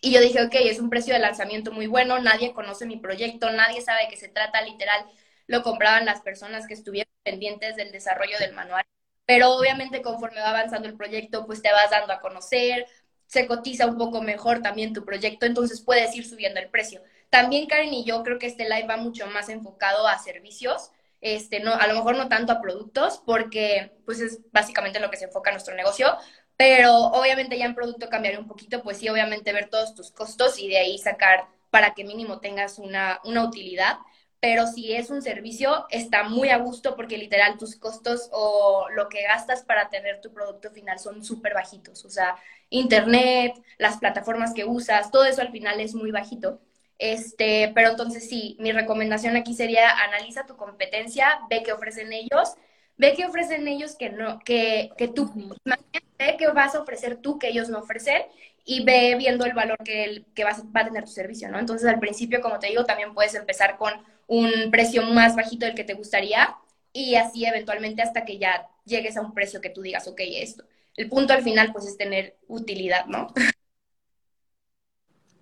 y 0.00 0.12
yo 0.12 0.20
dije, 0.20 0.44
ok, 0.44 0.54
es 0.56 0.80
un 0.80 0.90
precio 0.90 1.14
de 1.14 1.20
lanzamiento 1.20 1.72
muy 1.72 1.86
bueno, 1.86 2.18
nadie 2.20 2.52
conoce 2.52 2.86
mi 2.86 2.98
proyecto, 2.98 3.50
nadie 3.50 3.80
sabe 3.80 4.02
de 4.02 4.08
qué 4.10 4.16
se 4.16 4.28
trata, 4.28 4.60
literal, 4.62 5.06
lo 5.46 5.62
compraban 5.62 6.04
las 6.04 6.20
personas 6.20 6.66
que 6.66 6.74
estuvieron 6.74 7.10
pendientes 7.22 7.76
del 7.76 7.92
desarrollo 7.92 8.38
del 8.38 8.52
manual. 8.54 8.84
Pero 9.26 9.54
obviamente 9.54 10.02
conforme 10.02 10.40
va 10.40 10.50
avanzando 10.50 10.88
el 10.88 10.96
proyecto, 10.96 11.46
pues 11.46 11.62
te 11.62 11.72
vas 11.72 11.90
dando 11.90 12.12
a 12.12 12.20
conocer, 12.20 12.86
se 13.26 13.46
cotiza 13.46 13.86
un 13.86 13.98
poco 13.98 14.22
mejor 14.22 14.62
también 14.62 14.92
tu 14.92 15.04
proyecto, 15.04 15.46
entonces 15.46 15.80
puedes 15.80 16.14
ir 16.14 16.26
subiendo 16.26 16.60
el 16.60 16.68
precio. 16.68 17.02
También 17.30 17.66
Karen 17.66 17.92
y 17.92 18.04
yo 18.04 18.22
creo 18.22 18.38
que 18.38 18.46
este 18.46 18.64
live 18.64 18.86
va 18.86 18.96
mucho 18.96 19.26
más 19.26 19.48
enfocado 19.48 20.06
a 20.06 20.18
servicios, 20.18 20.90
este, 21.20 21.60
no, 21.60 21.72
a 21.72 21.86
lo 21.86 21.94
mejor 21.94 22.16
no 22.16 22.28
tanto 22.28 22.52
a 22.52 22.60
productos, 22.60 23.20
porque 23.24 23.92
pues 24.04 24.20
es 24.20 24.40
básicamente 24.52 25.00
lo 25.00 25.10
que 25.10 25.16
se 25.16 25.24
enfoca 25.24 25.50
nuestro 25.50 25.74
negocio, 25.74 26.16
pero 26.56 26.94
obviamente 26.94 27.58
ya 27.58 27.64
en 27.64 27.74
producto 27.74 28.08
cambiaré 28.08 28.38
un 28.38 28.46
poquito, 28.46 28.82
pues 28.82 28.98
sí, 28.98 29.08
obviamente 29.08 29.52
ver 29.52 29.68
todos 29.70 29.94
tus 29.94 30.10
costos 30.12 30.58
y 30.58 30.68
de 30.68 30.78
ahí 30.78 30.98
sacar 30.98 31.46
para 31.70 31.94
que 31.94 32.04
mínimo 32.04 32.38
tengas 32.40 32.78
una, 32.78 33.20
una 33.24 33.42
utilidad. 33.42 33.96
Pero 34.44 34.66
si 34.66 34.92
es 34.92 35.08
un 35.08 35.22
servicio, 35.22 35.86
está 35.88 36.24
muy 36.24 36.50
a 36.50 36.58
gusto 36.58 36.96
porque 36.96 37.16
literal 37.16 37.56
tus 37.56 37.76
costos 37.76 38.28
o 38.30 38.90
lo 38.94 39.08
que 39.08 39.22
gastas 39.22 39.62
para 39.62 39.88
tener 39.88 40.20
tu 40.20 40.34
producto 40.34 40.70
final 40.70 40.98
son 40.98 41.24
súper 41.24 41.54
bajitos. 41.54 42.04
O 42.04 42.10
sea, 42.10 42.36
internet, 42.68 43.54
las 43.78 43.96
plataformas 43.96 44.52
que 44.52 44.66
usas, 44.66 45.10
todo 45.10 45.24
eso 45.24 45.40
al 45.40 45.50
final 45.50 45.80
es 45.80 45.94
muy 45.94 46.10
bajito. 46.10 46.60
Este, 46.98 47.72
pero 47.74 47.88
entonces 47.88 48.28
sí, 48.28 48.58
mi 48.60 48.70
recomendación 48.70 49.34
aquí 49.34 49.54
sería 49.54 49.88
analiza 49.88 50.44
tu 50.44 50.58
competencia, 50.58 51.40
ve 51.48 51.62
qué 51.62 51.72
ofrecen 51.72 52.12
ellos 52.12 52.54
ve 52.96 53.14
qué 53.16 53.24
ofrecen 53.24 53.66
ellos 53.66 53.96
que 53.96 54.10
no, 54.10 54.38
que, 54.40 54.90
que 54.96 55.08
tú, 55.08 55.32
ve 55.64 56.36
qué 56.38 56.46
vas 56.48 56.74
a 56.74 56.80
ofrecer 56.80 57.16
tú 57.16 57.38
que 57.38 57.48
ellos 57.48 57.68
no 57.68 57.78
ofrecen 57.78 58.22
y 58.64 58.84
ve 58.84 59.16
viendo 59.18 59.44
el 59.44 59.52
valor 59.52 59.78
que, 59.84 60.04
el, 60.04 60.26
que 60.34 60.44
vas, 60.44 60.62
va 60.64 60.80
a 60.80 60.84
tener 60.84 61.04
tu 61.04 61.10
servicio, 61.10 61.50
¿no? 61.50 61.58
Entonces, 61.58 61.88
al 61.88 61.98
principio, 61.98 62.40
como 62.40 62.58
te 62.58 62.68
digo, 62.68 62.84
también 62.84 63.12
puedes 63.14 63.34
empezar 63.34 63.76
con 63.76 63.92
un 64.26 64.50
precio 64.70 65.02
más 65.02 65.36
bajito 65.36 65.66
del 65.66 65.74
que 65.74 65.84
te 65.84 65.94
gustaría 65.94 66.56
y 66.92 67.16
así 67.16 67.44
eventualmente 67.44 68.02
hasta 68.02 68.24
que 68.24 68.38
ya 68.38 68.68
llegues 68.84 69.16
a 69.16 69.22
un 69.22 69.34
precio 69.34 69.60
que 69.60 69.70
tú 69.70 69.82
digas, 69.82 70.06
ok, 70.08 70.20
esto. 70.26 70.64
El 70.96 71.08
punto 71.08 71.32
al 71.32 71.42
final, 71.42 71.72
pues, 71.72 71.86
es 71.86 71.96
tener 71.96 72.36
utilidad, 72.46 73.06
¿no? 73.06 73.28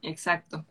Exacto. 0.03 0.65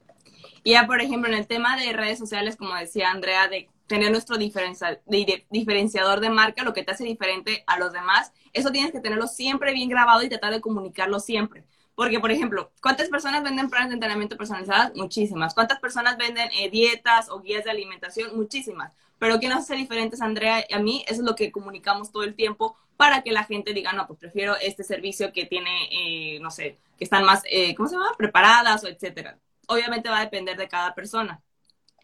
Y 0.63 0.71
ya, 0.71 0.85
por 0.87 1.01
ejemplo, 1.01 1.29
en 1.31 1.37
el 1.37 1.47
tema 1.47 1.77
de 1.77 1.93
redes 1.93 2.19
sociales, 2.19 2.55
como 2.55 2.75
decía 2.75 3.11
Andrea, 3.11 3.47
de 3.47 3.69
tener 3.87 4.11
nuestro 4.11 4.37
diferenciador 4.37 6.19
de 6.21 6.29
marca, 6.29 6.63
lo 6.63 6.73
que 6.73 6.83
te 6.83 6.91
hace 6.91 7.03
diferente 7.03 7.63
a 7.67 7.77
los 7.77 7.91
demás, 7.93 8.31
eso 8.53 8.71
tienes 8.71 8.91
que 8.91 9.01
tenerlo 9.01 9.27
siempre 9.27 9.73
bien 9.73 9.89
grabado 9.89 10.23
y 10.23 10.29
tratar 10.29 10.53
de 10.53 10.61
comunicarlo 10.61 11.19
siempre. 11.19 11.65
Porque, 11.95 12.19
por 12.19 12.31
ejemplo, 12.31 12.71
¿cuántas 12.81 13.09
personas 13.09 13.43
venden 13.43 13.69
planes 13.69 13.89
de 13.89 13.95
entrenamiento 13.95 14.37
personalizadas? 14.37 14.95
Muchísimas. 14.95 15.53
¿Cuántas 15.53 15.79
personas 15.79 16.17
venden 16.17 16.49
eh, 16.53 16.69
dietas 16.69 17.29
o 17.29 17.41
guías 17.41 17.63
de 17.63 17.71
alimentación? 17.71 18.35
Muchísimas. 18.35 18.93
Pero 19.19 19.39
¿qué 19.39 19.47
nos 19.47 19.59
hace 19.59 19.75
diferentes, 19.75 20.21
Andrea 20.21 20.65
a 20.73 20.79
mí? 20.79 21.03
Eso 21.07 21.21
es 21.21 21.27
lo 21.27 21.35
que 21.35 21.51
comunicamos 21.51 22.11
todo 22.11 22.23
el 22.23 22.35
tiempo 22.35 22.75
para 22.97 23.21
que 23.21 23.31
la 23.31 23.43
gente 23.43 23.73
diga, 23.73 23.93
no, 23.93 24.07
pues 24.07 24.19
prefiero 24.19 24.55
este 24.55 24.83
servicio 24.83 25.31
que 25.33 25.45
tiene, 25.45 25.89
eh, 25.91 26.39
no 26.39 26.49
sé, 26.49 26.77
que 26.97 27.03
están 27.03 27.23
más, 27.23 27.43
eh, 27.49 27.75
¿cómo 27.75 27.89
se 27.89 27.95
llama? 27.95 28.11
Preparadas 28.17 28.83
o 28.83 28.87
etcétera. 28.87 29.37
Obviamente 29.67 30.09
va 30.09 30.19
a 30.19 30.23
depender 30.23 30.57
de 30.57 30.67
cada 30.67 30.95
persona 30.95 31.41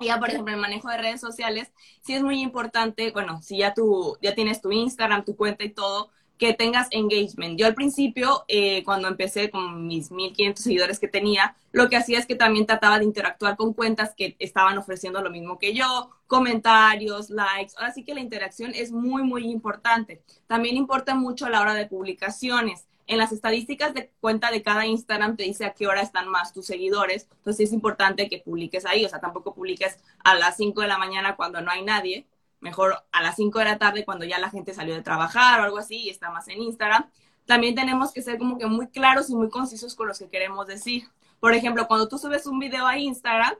ya, 0.06 0.20
por 0.20 0.30
ejemplo, 0.30 0.54
el 0.54 0.60
manejo 0.60 0.90
de 0.90 0.98
redes 0.98 1.22
sociales, 1.22 1.72
sí 2.02 2.14
es 2.14 2.22
muy 2.22 2.42
importante, 2.42 3.12
bueno, 3.12 3.42
si 3.42 3.58
ya 3.58 3.74
tú, 3.74 4.18
ya 4.22 4.36
tienes 4.36 4.62
tu 4.62 4.72
Instagram, 4.72 5.26
tu 5.26 5.36
cuenta 5.36 5.64
y 5.64 5.70
todo, 5.70 6.12
que 6.38 6.54
tengas 6.54 6.88
engagement. 6.92 7.60
Yo 7.60 7.66
al 7.66 7.76
principio, 7.76 8.46
eh, 8.48 8.84
cuando 8.84 9.08
empecé 9.08 9.50
con 9.50 9.88
mis 9.88 10.12
1500 10.12 10.64
seguidores 10.64 11.00
que 11.00 11.08
tenía, 11.08 11.56
lo 11.72 11.90
que 11.90 11.98
hacía 11.98 12.20
es 12.20 12.26
que 12.26 12.36
también 12.36 12.66
trataba 12.66 13.00
de 13.00 13.06
interactuar 13.06 13.58
con 13.58 13.74
cuentas 13.74 14.14
que 14.16 14.36
estaban 14.40 14.78
ofreciendo 14.78 15.22
lo 15.22 15.30
mismo 15.30 15.60
que 15.60 15.74
yo, 15.74 16.12
comentarios, 16.28 17.30
likes. 17.30 17.74
Ahora 17.78 17.94
sí 17.94 18.04
que 18.04 18.14
la 18.14 18.22
interacción 18.22 18.72
es 18.76 18.92
muy, 18.92 19.24
muy 19.24 19.50
importante. 19.50 20.22
También 20.48 20.78
importa 20.78 21.16
mucho 21.16 21.46
a 21.46 21.50
la 21.50 21.62
hora 21.62 21.74
de 21.74 21.88
publicaciones 21.88 22.88
en 23.08 23.18
las 23.18 23.32
estadísticas 23.32 23.94
de 23.94 24.12
cuenta 24.20 24.52
de 24.52 24.62
cada 24.62 24.86
Instagram 24.86 25.38
te 25.38 25.44
dice 25.44 25.66
a 25.66 25.74
qué 25.74 25.88
hora 25.88 26.02
están 26.02 26.28
más 26.28 26.54
tus 26.54 26.66
seguidores. 26.66 27.28
Entonces 27.38 27.68
es 27.68 27.74
importante 27.74 28.30
que 28.30 28.40
publiques 28.40 28.86
ahí. 28.86 29.06
O 29.06 29.10
sea, 29.10 29.20
tampoco 29.20 29.56
publiques 29.56 29.98
a 30.24 30.36
las 30.36 30.58
5 30.58 30.82
de 30.82 30.88
la 30.88 30.98
mañana 30.98 31.36
cuando 31.36 31.62
no 31.62 31.72
hay 31.72 31.84
nadie. 31.84 32.28
Mejor 32.60 33.04
a 33.12 33.22
las 33.22 33.36
5 33.36 33.60
de 33.60 33.66
la 33.66 33.78
tarde 33.78 34.06
cuando 34.06 34.26
ya 34.26 34.40
la 34.40 34.50
gente 34.50 34.74
salió 34.74 34.96
de 34.96 35.02
trabajar 35.02 35.60
o 35.60 35.64
algo 35.64 35.78
así 35.78 35.98
y 35.98 36.10
está 36.10 36.32
más 36.32 36.48
en 36.48 36.62
Instagram. 36.62 37.10
También 37.46 37.76
tenemos 37.76 38.12
que 38.12 38.22
ser 38.22 38.38
como 38.38 38.58
que 38.58 38.66
muy 38.66 38.88
claros 38.88 39.30
y 39.30 39.36
muy 39.36 39.50
concisos 39.50 39.96
con 39.96 40.08
los 40.08 40.20
que 40.20 40.30
queremos 40.30 40.68
decir. 40.68 41.08
Por 41.40 41.54
ejemplo, 41.54 41.88
cuando 41.88 42.08
tú 42.08 42.18
subes 42.18 42.46
un 42.46 42.60
video 42.60 42.86
a 42.86 42.98
Instagram, 42.98 43.54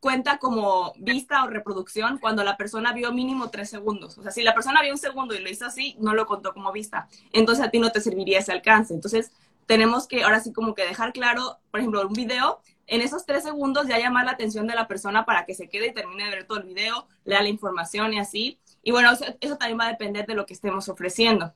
cuenta 0.00 0.38
como 0.38 0.92
vista 0.98 1.44
o 1.44 1.48
reproducción 1.48 2.18
cuando 2.18 2.44
la 2.44 2.56
persona 2.56 2.92
vio 2.92 3.12
mínimo 3.12 3.50
tres 3.50 3.70
segundos. 3.70 4.16
O 4.18 4.22
sea, 4.22 4.30
si 4.30 4.42
la 4.42 4.54
persona 4.54 4.80
vio 4.82 4.92
un 4.92 4.98
segundo 4.98 5.34
y 5.34 5.40
lo 5.40 5.50
hizo 5.50 5.66
así, 5.66 5.96
no 5.98 6.14
lo 6.14 6.26
contó 6.26 6.54
como 6.54 6.72
vista. 6.72 7.08
Entonces 7.32 7.64
a 7.64 7.70
ti 7.70 7.78
no 7.78 7.90
te 7.90 8.00
serviría 8.00 8.38
ese 8.38 8.52
alcance. 8.52 8.94
Entonces 8.94 9.32
tenemos 9.66 10.06
que 10.06 10.22
ahora 10.22 10.40
sí 10.40 10.52
como 10.52 10.74
que 10.74 10.86
dejar 10.86 11.12
claro, 11.12 11.58
por 11.70 11.80
ejemplo, 11.80 12.06
un 12.06 12.14
video, 12.14 12.60
en 12.88 13.00
esos 13.00 13.24
tres 13.24 13.44
segundos 13.44 13.86
ya 13.86 13.98
llamar 13.98 14.24
la 14.24 14.32
atención 14.32 14.66
de 14.66 14.74
la 14.74 14.88
persona 14.88 15.24
para 15.24 15.46
que 15.46 15.54
se 15.54 15.68
quede 15.68 15.88
y 15.88 15.94
termine 15.94 16.24
de 16.24 16.30
ver 16.30 16.46
todo 16.46 16.58
el 16.58 16.66
video, 16.66 17.06
lea 17.24 17.42
la 17.42 17.48
información 17.48 18.12
y 18.12 18.18
así. 18.18 18.58
Y 18.82 18.90
bueno, 18.90 19.12
eso, 19.12 19.24
eso 19.40 19.56
también 19.56 19.78
va 19.78 19.86
a 19.86 19.90
depender 19.90 20.26
de 20.26 20.34
lo 20.34 20.46
que 20.46 20.54
estemos 20.54 20.88
ofreciendo. 20.88 21.54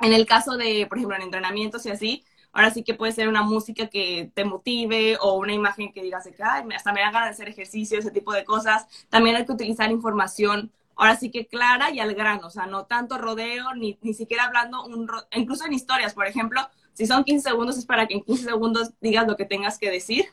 En 0.00 0.12
el 0.12 0.26
caso 0.26 0.56
de, 0.56 0.86
por 0.86 0.98
ejemplo, 0.98 1.16
en 1.16 1.22
entrenamientos 1.22 1.84
y 1.86 1.90
así, 1.90 2.24
Ahora 2.56 2.70
sí 2.70 2.82
que 2.82 2.94
puede 2.94 3.12
ser 3.12 3.28
una 3.28 3.42
música 3.42 3.88
que 3.88 4.30
te 4.32 4.46
motive 4.46 5.18
o 5.20 5.34
una 5.34 5.52
imagen 5.52 5.92
que 5.92 6.02
digas 6.02 6.24
que 6.24 6.42
Ay, 6.42 6.64
hasta 6.74 6.90
me 6.90 7.02
haga 7.02 7.24
de 7.24 7.28
hacer 7.28 7.50
ejercicio, 7.50 7.98
ese 7.98 8.10
tipo 8.10 8.32
de 8.32 8.46
cosas. 8.46 8.86
También 9.10 9.36
hay 9.36 9.44
que 9.44 9.52
utilizar 9.52 9.90
información, 9.90 10.72
ahora 10.96 11.16
sí 11.16 11.30
que 11.30 11.46
clara 11.46 11.90
y 11.90 12.00
al 12.00 12.14
grano, 12.14 12.46
o 12.46 12.50
sea, 12.50 12.64
no 12.64 12.86
tanto 12.86 13.18
rodeo, 13.18 13.74
ni, 13.74 13.98
ni 14.00 14.14
siquiera 14.14 14.44
hablando, 14.44 14.86
un 14.86 15.06
incluso 15.32 15.66
en 15.66 15.74
historias, 15.74 16.14
por 16.14 16.26
ejemplo, 16.26 16.62
si 16.94 17.06
son 17.06 17.24
15 17.24 17.50
segundos 17.50 17.76
es 17.76 17.84
para 17.84 18.06
que 18.06 18.14
en 18.14 18.22
15 18.22 18.44
segundos 18.44 18.90
digas 19.02 19.26
lo 19.26 19.36
que 19.36 19.44
tengas 19.44 19.78
que 19.78 19.90
decir. 19.90 20.24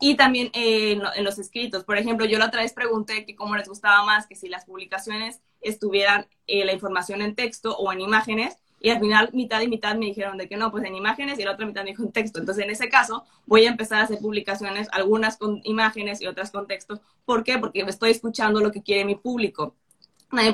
Y 0.00 0.16
también 0.16 0.50
eh, 0.54 0.92
en, 0.92 1.24
los 1.24 1.38
escritos. 1.38 1.84
Por 1.84 1.98
ejemplo, 1.98 2.26
yo 2.26 2.38
la 2.38 2.46
otra 2.46 2.62
vez 2.62 2.72
pregunté 2.72 3.26
que 3.26 3.36
cómo 3.36 3.56
les 3.56 3.68
gustaba 3.68 4.04
más, 4.04 4.26
que 4.26 4.34
si 4.34 4.48
las 4.48 4.64
publicaciones 4.64 5.40
estuvieran 5.60 6.26
eh, 6.46 6.64
la 6.64 6.72
información 6.72 7.20
en 7.20 7.34
texto 7.34 7.76
o 7.76 7.92
en 7.92 8.00
imágenes. 8.00 8.56
Y 8.80 8.88
al 8.88 8.98
final, 8.98 9.28
mitad 9.34 9.60
y 9.60 9.68
mitad 9.68 9.94
me 9.94 10.06
dijeron 10.06 10.38
de 10.38 10.48
que 10.48 10.56
no, 10.56 10.70
pues 10.70 10.84
en 10.84 10.94
imágenes 10.94 11.38
y 11.38 11.44
la 11.44 11.52
otra 11.52 11.66
mitad 11.66 11.84
me 11.84 11.90
dijo 11.90 12.02
en 12.02 12.12
texto. 12.12 12.38
Entonces, 12.38 12.64
en 12.64 12.70
ese 12.70 12.88
caso, 12.88 13.24
voy 13.44 13.66
a 13.66 13.68
empezar 13.68 14.00
a 14.00 14.04
hacer 14.04 14.18
publicaciones, 14.20 14.88
algunas 14.92 15.36
con 15.36 15.60
imágenes 15.64 16.22
y 16.22 16.26
otras 16.26 16.50
con 16.50 16.66
texto. 16.66 17.00
¿Por 17.26 17.44
qué? 17.44 17.58
Porque 17.58 17.80
estoy 17.80 18.10
escuchando 18.12 18.60
lo 18.60 18.72
que 18.72 18.82
quiere 18.82 19.04
mi 19.04 19.16
público. 19.16 19.74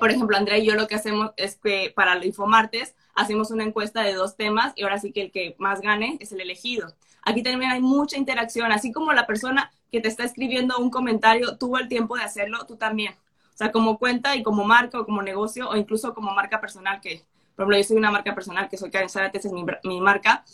Por 0.01 0.11
ejemplo, 0.11 0.37
Andrea 0.37 0.59
y 0.59 0.67
yo 0.67 0.75
lo 0.75 0.89
que 0.89 0.95
hacemos 0.95 1.33
es 1.37 1.57
que 1.57 1.93
para 1.95 2.15
el 2.15 2.25
Infomartes 2.25 2.95
hacemos 3.15 3.51
una 3.51 3.63
encuesta 3.63 4.03
de 4.03 4.15
dos 4.15 4.37
temas 4.37 4.73
y 4.75 4.83
ahora 4.83 4.99
sí 4.99 5.13
que 5.13 5.23
el 5.23 5.31
que 5.31 5.55
más 5.59 5.83
gane 5.83 6.17
es 6.19 6.33
el 6.33 6.41
elegido. 6.41 6.95
Aquí 7.27 7.43
también 7.43 7.71
hay 7.73 7.83
mucha 7.83 8.17
interacción, 8.17 8.73
así 8.73 8.93
como 8.93 9.13
la 9.13 9.27
persona 9.27 9.71
que 9.93 10.01
te 10.01 10.09
está 10.09 10.25
escribiendo 10.25 10.79
un 10.79 10.91
comentario 10.91 11.59
tuvo 11.59 11.79
el 11.79 11.89
tiempo 11.89 12.17
de 12.17 12.23
hacerlo, 12.25 12.65
tú 12.67 12.77
también. 12.77 13.15
O 13.55 13.57
sea, 13.59 13.73
como 13.73 13.99
cuenta 13.99 14.37
y 14.37 14.43
como 14.43 14.65
marca 14.65 15.01
o 15.01 15.05
como 15.05 15.23
negocio 15.23 15.69
o 15.69 15.77
incluso 15.77 16.15
como 16.15 16.33
marca 16.33 16.61
personal, 16.61 17.01
que 17.03 17.25
por 17.55 17.65
ejemplo 17.65 17.79
yo 17.79 17.85
soy 17.85 17.97
una 17.99 18.11
marca 18.11 18.35
personal, 18.35 18.69
que 18.69 18.79
soy 18.79 18.91
Karen 18.91 19.11
Zárate, 19.11 19.39
es 19.39 19.53
mi, 19.53 19.65
mi 19.85 20.01
marca, 20.01 20.45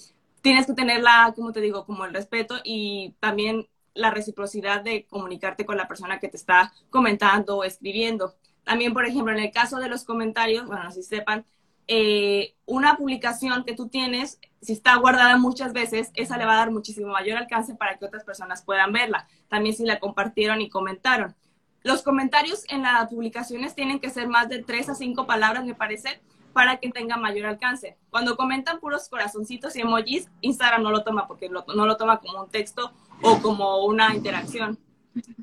tienes 0.40 0.66
que 0.66 0.74
tener 0.74 1.02
la, 1.02 1.32
como 1.37 1.52
te 1.52 1.61
digo, 1.61 1.85
como 1.87 2.04
el 2.04 2.14
respeto 2.14 2.56
y 2.64 3.14
también 3.20 3.68
la 3.94 4.11
reciprocidad 4.11 4.82
de 4.82 5.06
comunicarte 5.06 5.66
con 5.66 5.76
la 5.76 5.88
persona 5.88 6.18
que 6.20 6.28
te 6.28 6.37
está 6.37 6.72
comentando 6.90 7.58
o 7.58 7.64
escribiendo. 7.64 8.35
También, 8.64 8.94
por 8.94 9.06
ejemplo, 9.06 9.32
en 9.32 9.40
el 9.40 9.52
caso 9.52 9.78
de 9.78 9.88
los 9.88 10.04
comentarios, 10.04 10.66
bueno, 10.66 10.90
si 10.90 11.02
sepan, 11.02 11.44
eh, 11.88 12.55
una 12.64 12.97
publicación 12.97 13.64
que 13.64 13.75
tú 13.75 13.88
tienes, 13.88 14.38
si 14.61 14.73
está 14.73 14.97
guardada 14.97 15.37
muchas 15.37 15.73
veces, 15.73 16.11
esa 16.14 16.37
le 16.37 16.47
va 16.47 16.55
a 16.55 16.57
dar 16.57 16.71
muchísimo 16.71 17.09
mayor 17.09 17.38
alcance 17.38 17.75
para 17.75 17.99
que 17.99 18.05
otras 18.05 18.25
personas 18.25 18.62
puedan 18.62 18.92
verla. 18.92 19.27
También 19.49 19.75
si 19.75 19.85
la 19.85 19.99
compartieron 19.99 20.61
y 20.61 20.71
comentaron. 20.71 21.35
Los 21.83 22.03
comentarios 22.03 22.64
en 22.68 22.83
las 22.83 23.09
publicaciones 23.09 23.75
tienen 23.75 23.99
que 23.99 24.11
ser 24.11 24.29
más 24.29 24.49
de 24.49 24.62
tres 24.62 24.88
a 24.88 24.95
cinco 24.95 25.27
palabras, 25.27 25.64
me 25.64 25.75
parece, 25.75 26.21
para 26.53 26.77
que 26.77 26.90
tenga 26.90 27.16
mayor 27.16 27.47
alcance. 27.47 27.97
Cuando 28.11 28.37
comentan 28.37 28.79
puros 28.79 29.09
corazoncitos 29.09 29.75
y 29.75 29.81
emojis, 29.81 30.31
Instagram 30.42 30.83
no 30.83 30.90
lo 30.90 31.03
toma 31.03 31.27
porque 31.27 31.49
no 31.49 31.87
lo 31.87 31.97
toma 31.97 32.21
como 32.21 32.42
un 32.42 32.51
texto 32.51 32.92
o 33.21 33.40
como 33.40 33.85
una 33.85 34.14
interacción. 34.14 34.79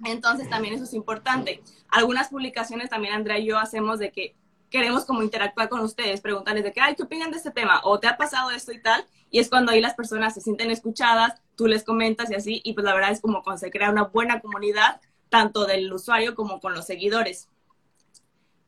Entonces 0.06 0.49
también 0.49 0.73
eso 0.73 0.86
es 0.86 0.93
importante. 0.93 1.62
Algunas 1.89 2.30
publicaciones 2.30 2.89
también 2.89 3.13
Andrea 3.13 3.39
y 3.39 3.47
yo 3.47 3.58
hacemos 3.58 3.99
de 3.99 4.12
que 4.12 4.36
queremos 4.69 5.05
como 5.05 5.23
interactuar 5.23 5.69
con 5.69 5.82
ustedes, 5.82 6.21
preguntarles 6.21 6.63
de 6.63 6.71
que, 6.71 6.82
ay, 6.82 6.95
¿qué 6.95 7.03
opinan 7.03 7.32
de 7.32 7.38
este 7.38 7.51
tema? 7.51 7.82
O 7.84 7.99
te 7.99 8.08
ha 8.08 8.17
pasado 8.17 8.51
esto 8.51 8.71
y 8.71 8.82
tal. 8.82 9.05
Y 9.32 9.39
es 9.39 9.49
cuando 9.49 9.71
ahí 9.71 9.82
las 9.82 9.95
personas 9.95 10.34
se 10.34 10.41
sienten 10.41 10.71
escuchadas, 10.71 11.41
tú 11.55 11.67
les 11.67 11.84
comentas 11.84 12.32
y 12.32 12.36
así, 12.36 12.62
y 12.63 12.73
pues 12.73 12.86
la 12.86 12.93
verdad 12.93 13.12
es 13.12 13.21
como 13.21 13.43
cuando 13.43 13.60
se 13.60 13.71
crea 13.71 13.91
una 13.91 14.03
buena 14.03 14.39
comunidad, 14.39 15.01
tanto 15.29 15.65
del 15.65 15.91
usuario 15.91 16.36
como 16.36 16.60
con 16.60 16.73
los 16.73 16.86
seguidores. 16.86 17.47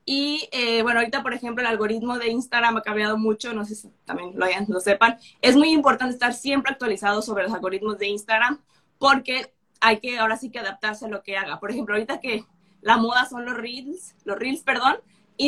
Y 0.05 0.49
eh, 0.51 0.81
bueno, 0.81 0.99
ahorita, 0.99 1.21
por 1.23 1.33
ejemplo, 1.33 1.63
el 1.63 1.69
algoritmo 1.69 2.17
de 2.17 2.29
Instagram 2.29 2.77
ha 2.77 2.81
cambiado 2.81 3.17
mucho, 3.17 3.53
no 3.53 3.65
sé 3.65 3.75
si 3.75 3.89
también 4.05 4.31
lo, 4.35 4.45
hayan, 4.45 4.65
lo 4.67 4.79
sepan. 4.79 5.17
Es 5.41 5.55
muy 5.55 5.69
importante 5.69 6.13
estar 6.13 6.33
siempre 6.33 6.71
actualizado 6.71 7.21
sobre 7.21 7.43
los 7.43 7.53
algoritmos 7.53 7.97
de 7.97 8.07
Instagram 8.07 8.59
porque 8.97 9.53
hay 9.79 9.99
que 9.99 10.19
ahora 10.19 10.37
sí 10.37 10.49
que 10.49 10.59
adaptarse 10.59 11.05
a 11.05 11.09
lo 11.09 11.23
que 11.23 11.37
haga. 11.37 11.59
Por 11.59 11.71
ejemplo, 11.71 11.95
ahorita 11.95 12.19
que 12.19 12.45
la 12.81 12.97
moda 12.97 13.25
son 13.25 13.45
los 13.45 13.55
reels, 13.55 14.15
los 14.25 14.37
reels, 14.37 14.61
perdón, 14.61 14.97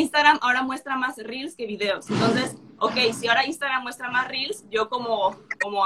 Instagram 0.00 0.38
ahora 0.42 0.62
muestra 0.62 0.96
más 0.96 1.16
reels 1.16 1.54
que 1.56 1.66
videos. 1.66 2.08
Entonces, 2.10 2.56
ok, 2.78 3.12
si 3.12 3.28
ahora 3.28 3.46
Instagram 3.46 3.82
muestra 3.82 4.10
más 4.10 4.28
reels, 4.28 4.64
yo 4.70 4.88
como, 4.88 5.36
como 5.62 5.82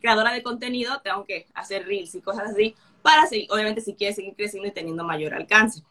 creadora 0.00 0.32
de 0.32 0.42
contenido 0.42 1.00
tengo 1.02 1.24
que 1.24 1.46
hacer 1.54 1.86
reels 1.86 2.14
y 2.14 2.20
cosas 2.20 2.50
así 2.50 2.74
para 3.02 3.26
seguir, 3.26 3.48
obviamente 3.50 3.80
si 3.80 3.94
quieres 3.94 4.16
seguir 4.16 4.34
creciendo 4.34 4.68
y 4.68 4.72
teniendo 4.72 5.04
mayor 5.04 5.34
alcance. 5.34 5.82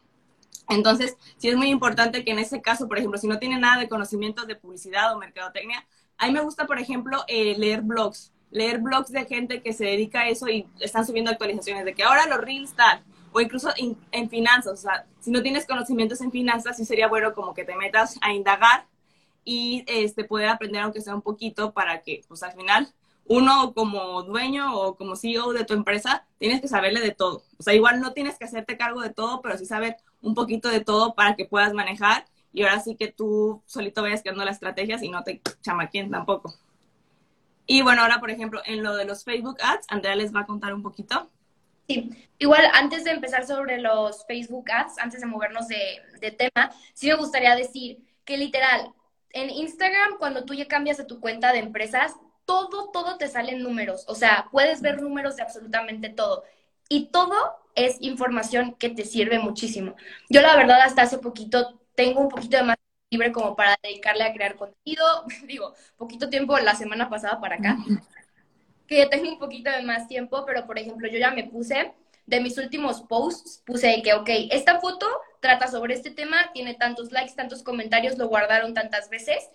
Entonces, 0.68 1.16
sí 1.36 1.48
es 1.48 1.56
muy 1.56 1.68
importante 1.68 2.24
que 2.24 2.30
en 2.30 2.38
ese 2.38 2.62
caso, 2.62 2.88
por 2.88 2.98
ejemplo, 2.98 3.18
si 3.18 3.26
no 3.26 3.38
tiene 3.38 3.58
nada 3.58 3.80
de 3.80 3.88
conocimientos 3.88 4.46
de 4.46 4.56
publicidad 4.56 5.14
o 5.14 5.18
mercadotecnia, 5.18 5.86
a 6.18 6.26
mí 6.26 6.32
me 6.32 6.40
gusta, 6.40 6.66
por 6.66 6.78
ejemplo, 6.78 7.24
eh, 7.26 7.56
leer 7.58 7.82
blogs 7.82 8.32
leer 8.52 8.80
blogs 8.80 9.10
de 9.10 9.24
gente 9.24 9.62
que 9.62 9.72
se 9.72 9.84
dedica 9.84 10.20
a 10.20 10.28
eso 10.28 10.46
y 10.48 10.68
están 10.78 11.06
subiendo 11.06 11.30
actualizaciones 11.30 11.84
de 11.84 11.94
que 11.94 12.04
ahora 12.04 12.26
los 12.26 12.38
reels 12.38 12.74
tal, 12.74 13.02
o 13.32 13.40
incluso 13.40 13.70
en, 13.76 14.30
finanzas, 14.30 14.72
o 14.72 14.76
sea, 14.76 15.06
si 15.20 15.30
no 15.30 15.42
tienes 15.42 15.66
conocimientos 15.66 16.20
en 16.20 16.30
finanzas, 16.30 16.76
sí 16.76 16.84
sería 16.84 17.08
bueno 17.08 17.34
como 17.34 17.54
que 17.54 17.64
te 17.64 17.76
metas 17.76 18.18
a 18.20 18.32
indagar 18.32 18.86
y 19.44 19.84
este, 19.86 20.24
poder 20.24 20.48
aprender 20.48 20.82
aunque 20.82 21.00
sea 21.00 21.14
un 21.14 21.22
poquito 21.22 21.72
para 21.72 22.02
que, 22.02 22.22
pues 22.28 22.42
al 22.42 22.52
final, 22.52 22.92
uno 23.26 23.72
como 23.74 24.22
dueño 24.22 24.76
o 24.76 24.96
como 24.96 25.16
CEO 25.16 25.52
de 25.52 25.64
tu 25.64 25.74
empresa, 25.74 26.26
tienes 26.38 26.60
que 26.60 26.68
saberle 26.68 27.00
de 27.00 27.12
todo. 27.12 27.44
O 27.58 27.62
sea, 27.62 27.74
igual 27.74 28.00
no 28.00 28.12
tienes 28.12 28.38
que 28.38 28.44
hacerte 28.44 28.76
cargo 28.76 29.00
de 29.00 29.10
todo, 29.10 29.40
pero 29.42 29.56
sí 29.56 29.66
saber 29.66 29.96
un 30.20 30.34
poquito 30.34 30.68
de 30.68 30.80
todo 30.80 31.14
para 31.14 31.34
que 31.36 31.44
puedas 31.44 31.72
manejar 31.72 32.26
y 32.52 32.62
ahora 32.62 32.80
sí 32.80 32.96
que 32.96 33.08
tú 33.08 33.62
solito 33.66 34.02
vayas 34.02 34.22
creando 34.22 34.44
las 34.44 34.56
estrategias 34.56 35.02
y 35.02 35.08
no 35.08 35.22
te 35.22 35.40
chamaquen 35.62 36.10
tampoco. 36.10 36.54
Y 37.66 37.82
bueno, 37.82 38.02
ahora, 38.02 38.20
por 38.20 38.30
ejemplo, 38.30 38.60
en 38.66 38.82
lo 38.82 38.94
de 38.96 39.04
los 39.04 39.24
Facebook 39.24 39.56
Ads, 39.62 39.86
Andrea 39.88 40.16
les 40.16 40.34
va 40.34 40.40
a 40.40 40.46
contar 40.46 40.74
un 40.74 40.82
poquito. 40.82 41.30
Sí, 41.88 42.10
igual 42.38 42.64
antes 42.72 43.04
de 43.04 43.10
empezar 43.10 43.46
sobre 43.46 43.78
los 43.78 44.24
Facebook 44.26 44.70
Ads, 44.70 44.98
antes 44.98 45.20
de 45.20 45.26
movernos 45.26 45.68
de, 45.68 46.00
de 46.20 46.30
tema, 46.30 46.70
sí 46.94 47.08
me 47.08 47.14
gustaría 47.14 47.54
decir 47.56 47.98
que 48.24 48.36
literal, 48.36 48.92
en 49.30 49.50
Instagram, 49.50 50.18
cuando 50.18 50.44
tú 50.44 50.54
ya 50.54 50.68
cambias 50.68 50.98
de 50.98 51.04
tu 51.04 51.20
cuenta 51.20 51.52
de 51.52 51.58
empresas, 51.58 52.14
todo, 52.44 52.90
todo 52.90 53.16
te 53.16 53.28
salen 53.28 53.62
números. 53.62 54.04
O 54.08 54.14
sea, 54.14 54.48
puedes 54.52 54.82
ver 54.82 55.00
números 55.00 55.36
de 55.36 55.42
absolutamente 55.42 56.08
todo. 56.08 56.44
Y 56.88 57.06
todo 57.06 57.34
es 57.74 57.96
información 58.00 58.74
que 58.74 58.90
te 58.90 59.04
sirve 59.04 59.38
muchísimo. 59.38 59.94
Yo 60.28 60.42
la 60.42 60.56
verdad 60.56 60.80
hasta 60.82 61.02
hace 61.02 61.18
poquito 61.18 61.80
tengo 61.94 62.20
un 62.20 62.28
poquito 62.28 62.56
de 62.58 62.62
más 62.64 62.76
libre 63.10 63.32
como 63.32 63.56
para 63.56 63.76
dedicarle 63.82 64.24
a 64.24 64.32
crear 64.32 64.56
contenido. 64.56 65.04
Digo, 65.46 65.74
poquito 65.96 66.28
tiempo 66.28 66.58
la 66.58 66.74
semana 66.74 67.08
pasada 67.08 67.40
para 67.40 67.56
acá, 67.56 67.78
que 68.86 69.06
tengo 69.06 69.28
un 69.28 69.38
poquito 69.38 69.70
de 69.70 69.82
más 69.82 70.08
tiempo, 70.08 70.44
pero 70.46 70.66
por 70.66 70.78
ejemplo, 70.78 71.08
yo 71.08 71.18
ya 71.18 71.30
me 71.30 71.44
puse 71.44 71.92
de 72.26 72.40
mis 72.40 72.56
últimos 72.58 73.02
posts, 73.02 73.62
puse 73.66 74.02
que, 74.02 74.14
ok, 74.14 74.28
esta 74.50 74.80
foto 74.80 75.06
trata 75.40 75.68
sobre 75.68 75.94
este 75.94 76.10
tema, 76.10 76.50
tiene 76.52 76.74
tantos 76.74 77.10
likes, 77.12 77.34
tantos 77.34 77.62
comentarios, 77.62 78.18
lo 78.18 78.28
guardaron 78.28 78.74
tantas 78.74 79.10
veces. 79.10 79.48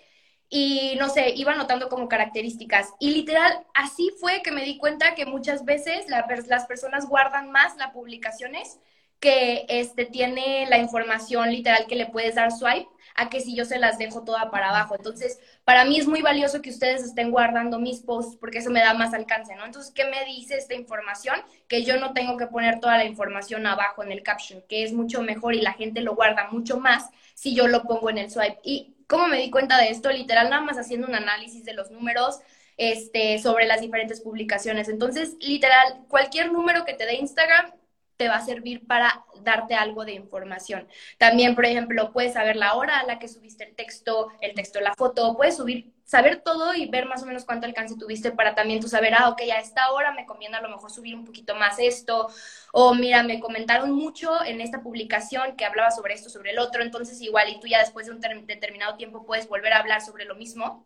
Y 0.49 0.95
no 0.97 1.09
sé, 1.09 1.31
iba 1.35 1.55
notando 1.55 1.89
como 1.89 2.07
características. 2.07 2.93
Y 2.99 3.11
literal, 3.11 3.65
así 3.73 4.11
fue 4.19 4.41
que 4.43 4.51
me 4.51 4.63
di 4.63 4.77
cuenta 4.77 5.15
que 5.15 5.25
muchas 5.25 5.65
veces 5.65 6.05
las 6.07 6.65
personas 6.67 7.07
guardan 7.07 7.51
más 7.51 7.75
las 7.77 7.91
publicaciones 7.91 8.79
que 9.19 9.65
este, 9.67 10.05
tiene 10.05 10.67
la 10.69 10.77
información 10.77 11.51
literal 11.51 11.87
que 11.87 11.95
le 11.95 12.05
puedes 12.05 12.35
dar 12.35 12.51
swipe 12.51 12.87
a 13.17 13.29
que 13.29 13.41
si 13.41 13.55
yo 13.55 13.65
se 13.65 13.79
las 13.79 13.97
dejo 13.97 14.23
toda 14.23 14.51
para 14.51 14.69
abajo. 14.69 14.95
Entonces, 14.95 15.39
para 15.65 15.83
mí 15.85 15.99
es 15.99 16.07
muy 16.07 16.21
valioso 16.21 16.61
que 16.61 16.69
ustedes 16.69 17.03
estén 17.03 17.31
guardando 17.31 17.79
mis 17.79 17.99
posts 18.01 18.37
porque 18.37 18.59
eso 18.59 18.69
me 18.69 18.79
da 18.79 18.93
más 18.93 19.13
alcance, 19.13 19.55
¿no? 19.55 19.65
Entonces, 19.65 19.91
¿qué 19.91 20.05
me 20.05 20.23
dice 20.25 20.55
esta 20.55 20.75
información? 20.75 21.35
Que 21.67 21.83
yo 21.83 21.99
no 21.99 22.13
tengo 22.13 22.37
que 22.37 22.45
poner 22.45 22.79
toda 22.79 22.95
la 22.97 23.05
información 23.05 23.65
abajo 23.65 24.03
en 24.03 24.11
el 24.11 24.21
caption, 24.21 24.63
que 24.69 24.83
es 24.83 24.93
mucho 24.93 25.23
mejor 25.23 25.55
y 25.55 25.61
la 25.61 25.73
gente 25.73 26.01
lo 26.01 26.15
guarda 26.15 26.47
mucho 26.51 26.79
más 26.79 27.09
si 27.33 27.55
yo 27.55 27.67
lo 27.67 27.83
pongo 27.83 28.11
en 28.11 28.19
el 28.19 28.29
swipe. 28.29 28.59
¿Y 28.63 28.95
cómo 29.07 29.27
me 29.27 29.37
di 29.41 29.49
cuenta 29.49 29.77
de 29.79 29.89
esto? 29.89 30.11
Literal, 30.11 30.51
nada 30.51 30.61
más 30.61 30.77
haciendo 30.77 31.07
un 31.07 31.15
análisis 31.15 31.65
de 31.65 31.73
los 31.73 31.91
números. 31.91 32.39
Este, 32.79 33.39
sobre 33.39 33.65
las 33.65 33.81
diferentes 33.81 34.21
publicaciones. 34.21 34.87
Entonces, 34.87 35.35
literal, 35.39 36.05
cualquier 36.07 36.51
número 36.51 36.85
que 36.85 36.93
te 36.93 37.07
dé 37.07 37.15
Instagram, 37.15 37.71
te 38.17 38.27
va 38.27 38.35
a 38.35 38.45
servir 38.45 38.85
para 38.85 39.23
darte 39.43 39.75
algo 39.75 40.03
de 40.03 40.13
información. 40.13 40.87
También, 41.17 41.55
por 41.55 41.65
ejemplo, 41.65 42.11
puedes 42.11 42.33
saber 42.33 42.55
la 42.55 42.73
hora 42.73 42.99
a 42.99 43.05
la 43.05 43.19
que 43.19 43.27
subiste 43.27 43.63
el 43.63 43.75
texto, 43.75 44.29
el 44.41 44.53
texto, 44.55 44.81
la 44.81 44.95
foto, 44.95 45.35
puedes 45.37 45.55
subir, 45.55 45.93
saber 46.03 46.41
todo 46.41 46.73
y 46.73 46.87
ver 46.87 47.05
más 47.05 47.21
o 47.23 47.25
menos 47.25 47.45
cuánto 47.45 47.67
alcance 47.67 47.95
tuviste 47.95 48.31
para 48.31 48.55
también 48.55 48.79
tú 48.79 48.87
saber, 48.87 49.13
ah, 49.13 49.29
ok, 49.29 49.41
a 49.55 49.59
esta 49.59 49.91
hora 49.91 50.11
me 50.13 50.25
conviene 50.25 50.57
a 50.57 50.61
lo 50.61 50.69
mejor 50.69 50.89
subir 50.89 51.15
un 51.15 51.25
poquito 51.25 51.53
más 51.55 51.79
esto, 51.79 52.29
o 52.73 52.95
mira, 52.95 53.23
me 53.23 53.39
comentaron 53.39 53.91
mucho 53.91 54.43
en 54.43 54.61
esta 54.61 54.81
publicación 54.81 55.55
que 55.55 55.65
hablaba 55.65 55.91
sobre 55.91 56.13
esto, 56.13 56.29
sobre 56.29 56.51
el 56.51 56.59
otro, 56.59 56.81
entonces 56.81 57.21
igual 57.21 57.49
y 57.49 57.59
tú 57.59 57.67
ya 57.67 57.79
después 57.79 58.07
de 58.07 58.13
un 58.13 58.21
determinado 58.47 58.95
tiempo 58.97 59.25
puedes 59.25 59.47
volver 59.47 59.73
a 59.73 59.79
hablar 59.79 60.01
sobre 60.01 60.25
lo 60.25 60.35
mismo 60.35 60.85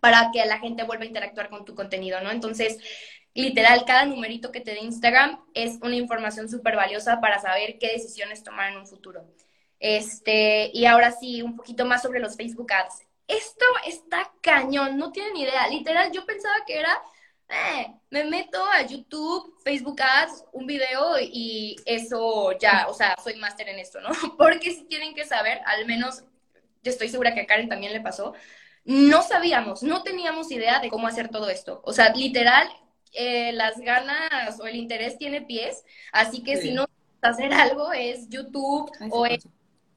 para 0.00 0.30
que 0.32 0.44
la 0.46 0.58
gente 0.58 0.84
vuelva 0.84 1.04
a 1.04 1.06
interactuar 1.06 1.48
con 1.48 1.64
tu 1.64 1.74
contenido, 1.74 2.20
¿no? 2.20 2.30
Entonces, 2.30 2.78
literal, 3.36 3.84
cada 3.84 4.04
numerito 4.04 4.50
que 4.50 4.60
te 4.60 4.72
dé 4.72 4.80
Instagram 4.80 5.40
es 5.54 5.78
una 5.82 5.94
información 5.94 6.48
súper 6.48 6.76
valiosa 6.76 7.20
para 7.20 7.38
saber 7.38 7.78
qué 7.78 7.92
decisiones 7.92 8.42
tomar 8.42 8.72
en 8.72 8.78
un 8.78 8.86
futuro. 8.86 9.24
Este, 9.78 10.70
y 10.72 10.86
ahora 10.86 11.12
sí, 11.12 11.42
un 11.42 11.56
poquito 11.56 11.84
más 11.84 12.02
sobre 12.02 12.20
los 12.20 12.36
Facebook 12.36 12.72
Ads. 12.72 13.02
Esto 13.28 13.64
está 13.86 14.32
cañón, 14.40 14.96
no 14.96 15.12
tienen 15.12 15.36
idea. 15.36 15.68
Literal, 15.68 16.10
yo 16.12 16.24
pensaba 16.24 16.54
que 16.66 16.78
era, 16.78 17.02
eh, 17.48 17.92
me 18.10 18.24
meto 18.24 18.64
a 18.64 18.82
YouTube, 18.82 19.54
Facebook 19.62 20.00
Ads, 20.00 20.44
un 20.52 20.66
video 20.66 21.18
y 21.20 21.76
eso 21.84 22.52
ya, 22.58 22.86
o 22.88 22.94
sea, 22.94 23.16
soy 23.22 23.36
máster 23.36 23.68
en 23.68 23.78
esto, 23.78 24.00
¿no? 24.00 24.10
Porque 24.38 24.72
si 24.72 24.84
tienen 24.84 25.14
que 25.14 25.26
saber, 25.26 25.60
al 25.66 25.86
menos, 25.86 26.24
yo 26.82 26.90
estoy 26.90 27.08
segura 27.08 27.34
que 27.34 27.40
a 27.40 27.46
Karen 27.46 27.68
también 27.68 27.92
le 27.92 28.00
pasó, 28.00 28.34
no 28.84 29.22
sabíamos, 29.22 29.82
no 29.82 30.04
teníamos 30.04 30.50
idea 30.52 30.78
de 30.78 30.90
cómo 30.90 31.08
hacer 31.08 31.28
todo 31.28 31.50
esto. 31.50 31.80
O 31.84 31.92
sea, 31.92 32.14
literal, 32.14 32.68
eh, 33.16 33.52
las 33.52 33.78
ganas 33.78 34.60
o 34.60 34.66
el 34.66 34.76
interés 34.76 35.18
tiene 35.18 35.42
pies, 35.42 35.84
así 36.12 36.42
que 36.42 36.56
si 36.56 36.72
no 36.72 36.86
hacer 37.22 37.52
algo 37.52 37.92
es 37.92 38.28
YouTube 38.28 38.90
o 39.10 39.26
es, 39.26 39.48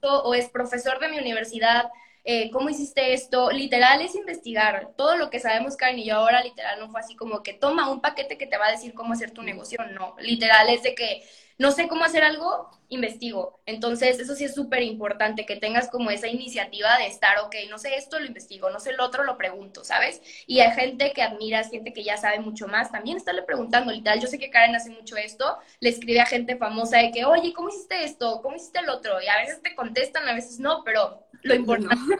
o 0.02 0.34
es 0.34 0.48
profesor 0.48 0.98
de 0.98 1.08
mi 1.08 1.18
universidad, 1.18 1.90
eh, 2.24 2.50
¿cómo 2.50 2.68
hiciste 2.68 3.14
esto? 3.14 3.50
Literal 3.50 4.02
es 4.02 4.14
investigar. 4.14 4.92
Todo 4.96 5.16
lo 5.16 5.30
que 5.30 5.40
sabemos, 5.40 5.76
Karen 5.76 5.98
y 5.98 6.06
yo 6.06 6.16
ahora, 6.16 6.42
literal, 6.42 6.78
no 6.78 6.90
fue 6.90 7.00
así 7.00 7.16
como 7.16 7.42
que 7.42 7.54
toma 7.54 7.90
un 7.90 8.00
paquete 8.00 8.36
que 8.36 8.46
te 8.46 8.58
va 8.58 8.66
a 8.66 8.72
decir 8.72 8.94
cómo 8.94 9.12
hacer 9.12 9.30
tu 9.30 9.42
negocio. 9.42 9.78
No, 9.94 10.16
literal 10.20 10.68
es 10.68 10.82
de 10.82 10.94
que 10.94 11.22
no 11.60 11.72
sé 11.72 11.88
cómo 11.88 12.04
hacer 12.04 12.24
algo, 12.24 12.70
investigo. 12.88 13.60
Entonces, 13.66 14.18
eso 14.18 14.34
sí 14.34 14.44
es 14.44 14.54
súper 14.54 14.82
importante, 14.82 15.44
que 15.44 15.56
tengas 15.56 15.90
como 15.90 16.10
esa 16.10 16.26
iniciativa 16.26 16.96
de 16.96 17.06
estar, 17.06 17.38
ok, 17.40 17.54
no 17.68 17.76
sé 17.76 17.96
esto, 17.96 18.18
lo 18.18 18.24
investigo, 18.24 18.70
no 18.70 18.80
sé 18.80 18.92
el 18.92 19.00
otro, 19.00 19.24
lo 19.24 19.36
pregunto, 19.36 19.84
¿sabes? 19.84 20.22
Y 20.46 20.60
hay 20.60 20.70
gente 20.72 21.12
que 21.12 21.20
admiras, 21.20 21.70
gente 21.70 21.92
que 21.92 22.02
ya 22.02 22.16
sabe 22.16 22.40
mucho 22.40 22.66
más, 22.66 22.90
también 22.90 23.18
estarle 23.18 23.42
preguntando, 23.42 23.92
literal, 23.92 24.18
yo 24.18 24.26
sé 24.26 24.38
que 24.38 24.48
Karen 24.48 24.74
hace 24.74 24.88
mucho 24.88 25.18
esto, 25.18 25.58
le 25.80 25.90
escribe 25.90 26.20
a 26.20 26.24
gente 26.24 26.56
famosa 26.56 26.96
de 26.96 27.10
que, 27.10 27.26
oye, 27.26 27.52
¿cómo 27.52 27.68
hiciste 27.68 28.04
esto? 28.04 28.40
¿Cómo 28.40 28.56
hiciste 28.56 28.78
el 28.78 28.88
otro? 28.88 29.20
Y 29.20 29.28
a 29.28 29.36
veces 29.36 29.60
te 29.60 29.74
contestan, 29.74 30.26
a 30.26 30.32
veces 30.32 30.60
no, 30.60 30.82
pero 30.82 31.26
lo 31.42 31.54
importante... 31.54 32.16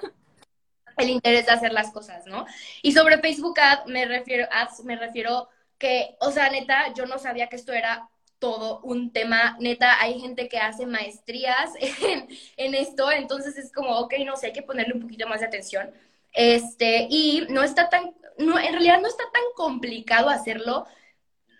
el 0.98 1.08
interés 1.08 1.46
de 1.46 1.52
hacer 1.52 1.72
las 1.72 1.92
cosas, 1.92 2.26
¿no? 2.26 2.44
Y 2.82 2.92
sobre 2.92 3.16
Facebook 3.20 3.58
Ads 3.58 3.86
me 3.86 4.04
refiero, 4.04 4.46
ads, 4.52 4.84
me 4.84 4.96
refiero 4.96 5.48
que, 5.78 6.14
o 6.20 6.30
sea, 6.30 6.50
neta, 6.50 6.92
yo 6.92 7.06
no 7.06 7.18
sabía 7.18 7.46
que 7.46 7.56
esto 7.56 7.72
era 7.72 8.06
todo 8.40 8.80
un 8.80 9.12
tema, 9.12 9.56
neta, 9.60 10.00
hay 10.00 10.18
gente 10.18 10.48
que 10.48 10.58
hace 10.58 10.86
maestrías 10.86 11.70
en, 12.56 12.74
esto, 12.74 13.12
entonces 13.12 13.56
es 13.56 13.70
como, 13.72 13.96
ok, 13.98 14.14
no 14.26 14.36
sé, 14.36 14.46
hay 14.46 14.52
que 14.52 14.62
ponerle 14.62 14.94
un 14.94 15.02
poquito 15.02 15.28
más 15.28 15.40
de 15.40 15.46
atención. 15.46 15.90
Este, 16.32 17.06
y 17.10 17.46
no 17.50 17.62
está 17.62 17.88
tan, 17.88 18.14
no, 18.38 18.58
en 18.58 18.72
realidad 18.72 19.00
no 19.00 19.08
está 19.08 19.24
tan 19.32 19.42
complicado 19.54 20.30
hacerlo 20.30 20.86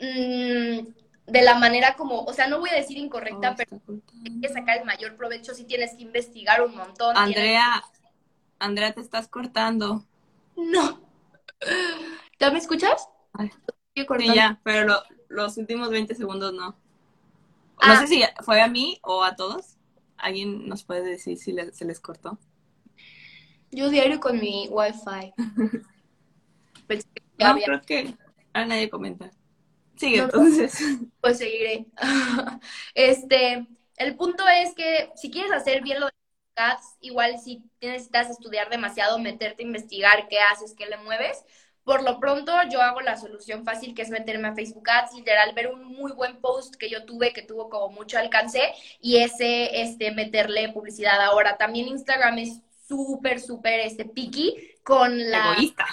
mm, 0.01 0.79
de 1.27 1.43
la 1.43 1.55
manera 1.55 1.95
como, 1.95 2.25
o 2.25 2.33
sea, 2.33 2.49
no 2.49 2.59
voy 2.59 2.71
a 2.71 2.77
decir 2.77 2.97
incorrecta, 2.97 3.53
oh, 3.53 3.55
pero 3.57 3.81
hay 4.25 4.41
que 4.41 4.49
sacar 4.49 4.79
el 4.79 4.85
mayor 4.85 5.17
provecho 5.17 5.55
si 5.55 5.65
tienes 5.65 5.95
que 5.95 6.03
investigar 6.03 6.63
un 6.63 6.75
montón. 6.75 7.17
Andrea, 7.17 7.85
Andrea, 8.59 8.93
te 8.93 9.01
estás 9.01 9.29
cortando. 9.29 10.05
No. 10.57 11.01
¿Ya 12.39 12.51
me 12.51 12.59
escuchas? 12.59 13.07
Sí, 13.95 14.07
ya, 14.35 14.59
pero 14.63 15.03
los 15.31 15.57
últimos 15.57 15.89
20 15.91 16.15
segundos 16.15 16.53
no. 16.53 16.77
No 17.83 17.97
sé 17.97 18.03
ah. 18.03 18.07
si 18.07 18.23
fue 18.45 18.61
a 18.61 18.69
mí 18.69 18.99
o 19.03 19.25
a 19.25 19.37
todos. 19.37 19.77
¿Alguien 20.19 20.69
nos 20.69 20.85
puede 20.85 21.03
decir 21.03 21.39
si 21.39 21.57
se 21.73 21.85
les 21.87 22.01
cortó? 22.01 22.39
Yo 23.71 23.89
diario 23.89 24.21
con 24.21 24.39
mi 24.39 24.69
wifi. 24.69 25.33
no, 27.39 27.55
creo 27.65 27.81
que 27.83 28.15
a 28.53 28.65
nadie 28.67 28.91
comenta. 28.91 29.31
Sigue 29.97 30.19
entonces. 30.19 30.79
Pues 31.21 31.39
seguiré. 31.39 31.87
este, 32.95 33.67
el 33.97 34.17
punto 34.17 34.45
es 34.49 34.75
que 34.75 35.11
si 35.15 35.31
quieres 35.31 35.53
hacer 35.53 35.83
bien 35.83 36.01
lo 36.01 36.07
de 36.07 36.13
ads, 36.57 36.97
igual 37.01 37.39
si 37.39 37.63
necesitas 37.81 38.29
estudiar 38.31 38.69
demasiado, 38.69 39.19
meterte 39.19 39.63
a 39.63 39.67
investigar 39.67 40.29
qué 40.29 40.41
haces, 40.41 40.75
qué 40.77 40.87
le 40.87 40.97
mueves, 40.99 41.45
por 41.91 42.05
lo 42.05 42.21
pronto, 42.21 42.53
yo 42.71 42.81
hago 42.81 43.01
la 43.01 43.17
solución 43.17 43.65
fácil, 43.65 43.97
que 43.97 44.03
es 44.03 44.11
meterme 44.11 44.47
a 44.47 44.55
Facebook 44.55 44.89
Ads, 44.89 45.13
literal, 45.17 45.53
ver 45.57 45.67
un 45.75 45.85
muy 45.85 46.13
buen 46.13 46.37
post 46.37 46.77
que 46.77 46.89
yo 46.89 47.05
tuve, 47.05 47.33
que 47.33 47.43
tuvo 47.43 47.69
como 47.69 47.89
mucho 47.89 48.17
alcance, 48.17 48.61
y 49.01 49.17
ese, 49.17 49.83
este, 49.83 50.13
meterle 50.13 50.69
publicidad. 50.69 51.21
Ahora, 51.21 51.57
también 51.57 51.89
Instagram 51.89 52.39
es 52.39 52.61
súper, 52.87 53.41
súper, 53.41 53.81
este, 53.81 54.05
picky 54.05 54.55
con 54.85 55.19
la... 55.33 55.55
Egoísta. 55.55 55.85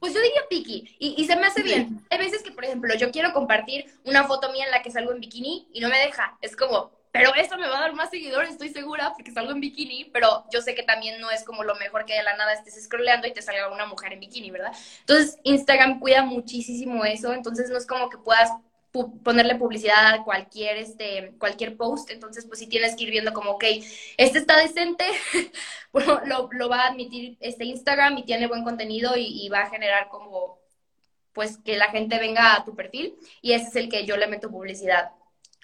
Pues 0.00 0.12
yo 0.12 0.20
diría 0.20 0.42
picky, 0.50 0.96
y, 0.98 1.14
y 1.16 1.24
se 1.24 1.34
me 1.34 1.46
hace 1.46 1.62
bien. 1.62 2.04
Hay 2.10 2.18
veces 2.18 2.42
que, 2.42 2.52
por 2.52 2.66
ejemplo, 2.66 2.94
yo 2.94 3.10
quiero 3.10 3.32
compartir 3.32 3.86
una 4.04 4.24
foto 4.24 4.52
mía 4.52 4.66
en 4.66 4.70
la 4.70 4.82
que 4.82 4.90
salgo 4.90 5.12
en 5.12 5.20
bikini 5.20 5.66
y 5.72 5.80
no 5.80 5.88
me 5.88 5.98
deja. 5.98 6.36
Es 6.42 6.54
como, 6.54 6.92
pero 7.18 7.34
eso 7.34 7.58
me 7.58 7.66
va 7.66 7.78
a 7.78 7.80
dar 7.80 7.94
más 7.94 8.10
seguidores, 8.10 8.50
estoy 8.50 8.68
segura, 8.68 9.12
porque 9.12 9.32
salgo 9.32 9.50
en 9.50 9.60
bikini, 9.60 10.04
pero 10.12 10.44
yo 10.52 10.60
sé 10.60 10.76
que 10.76 10.84
también 10.84 11.20
no 11.20 11.32
es 11.32 11.42
como 11.42 11.64
lo 11.64 11.74
mejor 11.74 12.04
que 12.04 12.14
de 12.14 12.22
la 12.22 12.36
nada 12.36 12.52
estés 12.52 12.80
scrolleando 12.84 13.26
y 13.26 13.32
te 13.32 13.42
salga 13.42 13.72
una 13.72 13.86
mujer 13.86 14.12
en 14.12 14.20
bikini, 14.20 14.52
¿verdad? 14.52 14.72
Entonces, 15.00 15.36
Instagram 15.42 15.98
cuida 15.98 16.22
muchísimo 16.22 17.04
eso, 17.04 17.32
entonces 17.32 17.70
no 17.70 17.76
es 17.76 17.86
como 17.86 18.08
que 18.08 18.18
puedas 18.18 18.52
ponerle 19.24 19.56
publicidad 19.56 20.14
a 20.14 20.22
cualquier, 20.22 20.76
este, 20.76 21.34
cualquier 21.38 21.76
post, 21.76 22.10
entonces 22.10 22.46
pues 22.46 22.60
si 22.60 22.68
tienes 22.68 22.94
que 22.94 23.04
ir 23.04 23.10
viendo 23.10 23.32
como, 23.32 23.50
ok, 23.52 23.64
este 24.16 24.38
está 24.38 24.56
decente, 24.56 25.04
bueno, 25.92 26.20
lo, 26.24 26.48
lo, 26.52 26.68
va 26.68 26.82
a 26.82 26.88
admitir 26.88 27.36
este 27.40 27.64
Instagram 27.64 28.18
y 28.18 28.24
tiene 28.24 28.46
buen 28.46 28.62
contenido 28.62 29.16
y, 29.16 29.44
y 29.44 29.48
va 29.48 29.62
a 29.62 29.70
generar 29.70 30.08
como, 30.08 30.60
pues 31.32 31.58
que 31.58 31.76
la 31.76 31.90
gente 31.90 32.18
venga 32.18 32.54
a 32.54 32.64
tu 32.64 32.76
perfil 32.76 33.16
y 33.42 33.52
ese 33.52 33.68
es 33.68 33.76
el 33.76 33.88
que 33.88 34.06
yo 34.06 34.16
le 34.16 34.28
meto 34.28 34.50
publicidad. 34.50 35.10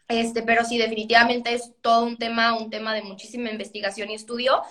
Este, 0.09 0.43
pero 0.43 0.65
sí, 0.65 0.77
definitivamente 0.79 1.55
es 1.55 1.73
todo 1.81 2.05
un 2.05 2.19
tema, 2.19 2.57
un 2.57 2.71
tema 2.71 2.95
de 2.95 3.03
muchísima 3.03 3.51
investigación 3.51 4.11
y 4.11 4.15
estudio, 4.15 4.63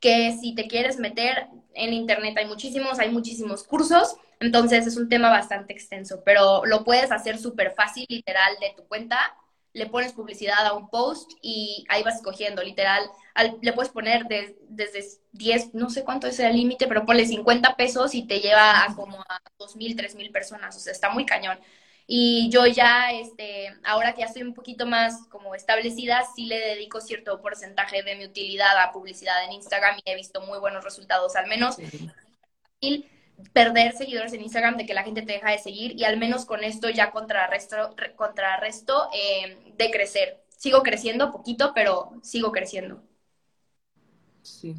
que 0.00 0.36
si 0.38 0.54
te 0.54 0.66
quieres 0.66 0.98
meter 0.98 1.46
en 1.74 1.94
internet 1.94 2.36
hay 2.36 2.46
muchísimos, 2.46 2.98
hay 2.98 3.10
muchísimos 3.10 3.62
cursos, 3.64 4.16
entonces 4.40 4.86
es 4.86 4.96
un 4.96 5.08
tema 5.08 5.30
bastante 5.30 5.72
extenso, 5.72 6.22
pero 6.24 6.66
lo 6.66 6.84
puedes 6.84 7.10
hacer 7.12 7.38
súper 7.38 7.72
fácil, 7.72 8.04
literal, 8.08 8.54
de 8.60 8.74
tu 8.76 8.86
cuenta, 8.86 9.18
le 9.72 9.86
pones 9.86 10.12
publicidad 10.12 10.66
a 10.66 10.74
un 10.74 10.90
post 10.90 11.30
y 11.40 11.86
ahí 11.88 12.02
vas 12.02 12.16
escogiendo, 12.16 12.62
literal, 12.62 13.02
le 13.62 13.72
puedes 13.72 13.90
poner 13.90 14.26
desde 14.26 15.18
10, 15.32 15.72
no 15.72 15.88
sé 15.88 16.04
cuánto 16.04 16.26
es 16.26 16.38
el 16.40 16.54
límite, 16.54 16.86
pero 16.86 17.06
ponle 17.06 17.24
50 17.24 17.76
pesos 17.76 18.14
y 18.14 18.26
te 18.26 18.40
lleva 18.40 18.84
a 18.84 18.94
como 18.94 19.20
a 19.20 19.40
2.000, 19.58 19.96
3.000 19.96 20.30
personas, 20.30 20.76
o 20.76 20.80
sea, 20.80 20.92
está 20.92 21.08
muy 21.08 21.24
cañón. 21.24 21.58
Y 22.14 22.50
yo 22.50 22.66
ya, 22.66 23.10
este, 23.10 23.74
ahora 23.84 24.12
que 24.12 24.20
ya 24.20 24.26
estoy 24.26 24.42
un 24.42 24.52
poquito 24.52 24.84
más 24.84 25.26
como 25.28 25.54
establecida, 25.54 26.22
sí 26.36 26.44
le 26.44 26.60
dedico 26.60 27.00
cierto 27.00 27.40
porcentaje 27.40 28.02
de 28.02 28.16
mi 28.16 28.26
utilidad 28.26 28.78
a 28.78 28.92
publicidad 28.92 29.42
en 29.46 29.52
Instagram 29.52 29.96
y 30.04 30.10
he 30.10 30.14
visto 30.14 30.42
muy 30.42 30.58
buenos 30.58 30.84
resultados, 30.84 31.36
al 31.36 31.46
menos 31.46 31.76
sí. 32.82 33.08
perder 33.54 33.94
seguidores 33.94 34.34
en 34.34 34.42
Instagram 34.42 34.76
de 34.76 34.84
que 34.84 34.92
la 34.92 35.04
gente 35.04 35.22
te 35.22 35.32
deja 35.32 35.52
de 35.52 35.58
seguir 35.58 35.98
y 35.98 36.04
al 36.04 36.18
menos 36.18 36.44
con 36.44 36.62
esto 36.64 36.90
ya 36.90 37.12
contrarresto, 37.12 37.96
contrarresto 38.14 39.08
eh, 39.14 39.72
de 39.78 39.90
crecer. 39.90 40.44
Sigo 40.50 40.82
creciendo 40.82 41.32
poquito, 41.32 41.72
pero 41.74 42.12
sigo 42.22 42.52
creciendo. 42.52 43.02
Sí. 44.42 44.76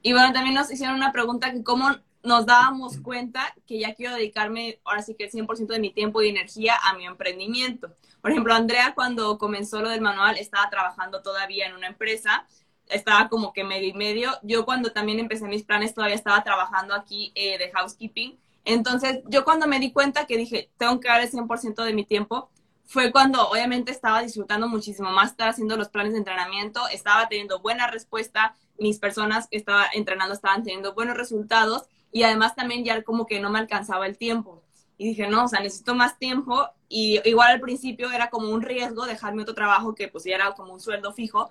Y 0.00 0.12
bueno, 0.12 0.32
también 0.32 0.54
nos 0.54 0.70
hicieron 0.70 0.94
una 0.94 1.10
pregunta 1.10 1.50
que 1.50 1.64
cómo 1.64 1.88
nos 2.22 2.46
dábamos 2.46 2.98
cuenta 2.98 3.54
que 3.66 3.78
ya 3.78 3.94
quiero 3.94 4.14
dedicarme 4.14 4.80
ahora 4.84 5.02
sí 5.02 5.14
que 5.14 5.24
el 5.24 5.30
100% 5.30 5.66
de 5.66 5.80
mi 5.80 5.90
tiempo 5.90 6.22
y 6.22 6.28
energía 6.28 6.74
a 6.82 6.94
mi 6.94 7.06
emprendimiento. 7.06 7.94
Por 8.20 8.30
ejemplo, 8.30 8.54
Andrea 8.54 8.94
cuando 8.94 9.38
comenzó 9.38 9.80
lo 9.80 9.88
del 9.88 10.00
manual 10.00 10.36
estaba 10.36 10.68
trabajando 10.68 11.22
todavía 11.22 11.66
en 11.66 11.74
una 11.74 11.86
empresa, 11.86 12.46
estaba 12.88 13.28
como 13.28 13.52
que 13.52 13.64
medio 13.64 13.88
y 13.88 13.94
medio. 13.94 14.32
Yo 14.42 14.64
cuando 14.64 14.92
también 14.92 15.18
empecé 15.18 15.46
mis 15.46 15.64
planes 15.64 15.94
todavía 15.94 16.16
estaba 16.16 16.42
trabajando 16.42 16.94
aquí 16.94 17.32
eh, 17.34 17.58
de 17.58 17.70
housekeeping. 17.70 18.38
Entonces, 18.64 19.20
yo 19.26 19.44
cuando 19.44 19.66
me 19.66 19.78
di 19.78 19.90
cuenta 19.90 20.26
que 20.26 20.36
dije, 20.36 20.70
tengo 20.76 21.00
que 21.00 21.08
dar 21.08 21.22
el 21.22 21.30
100% 21.30 21.82
de 21.82 21.94
mi 21.94 22.04
tiempo, 22.04 22.50
fue 22.84 23.12
cuando 23.12 23.48
obviamente 23.48 23.92
estaba 23.92 24.20
disfrutando 24.20 24.68
muchísimo 24.68 25.10
más, 25.10 25.30
estaba 25.30 25.50
haciendo 25.50 25.76
los 25.76 25.88
planes 25.88 26.12
de 26.12 26.18
entrenamiento, 26.18 26.86
estaba 26.88 27.28
teniendo 27.28 27.60
buena 27.60 27.86
respuesta, 27.86 28.56
mis 28.78 28.98
personas 28.98 29.46
que 29.48 29.56
estaba 29.56 29.86
entrenando 29.94 30.34
estaban 30.34 30.64
teniendo 30.64 30.92
buenos 30.92 31.16
resultados 31.16 31.84
y 32.12 32.22
además 32.22 32.54
también 32.54 32.84
ya 32.84 33.02
como 33.02 33.26
que 33.26 33.40
no 33.40 33.50
me 33.50 33.58
alcanzaba 33.58 34.06
el 34.06 34.18
tiempo. 34.18 34.62
Y 34.98 35.08
dije, 35.08 35.28
no, 35.28 35.44
o 35.44 35.48
sea, 35.48 35.60
necesito 35.60 35.94
más 35.94 36.18
tiempo 36.18 36.68
y 36.88 37.20
igual 37.26 37.52
al 37.52 37.60
principio 37.60 38.10
era 38.10 38.28
como 38.28 38.50
un 38.50 38.62
riesgo 38.62 39.06
dejarme 39.06 39.42
otro 39.42 39.54
trabajo 39.54 39.94
que 39.94 40.08
pues 40.08 40.24
ya 40.24 40.34
era 40.34 40.52
como 40.52 40.74
un 40.74 40.80
sueldo 40.80 41.12
fijo 41.12 41.50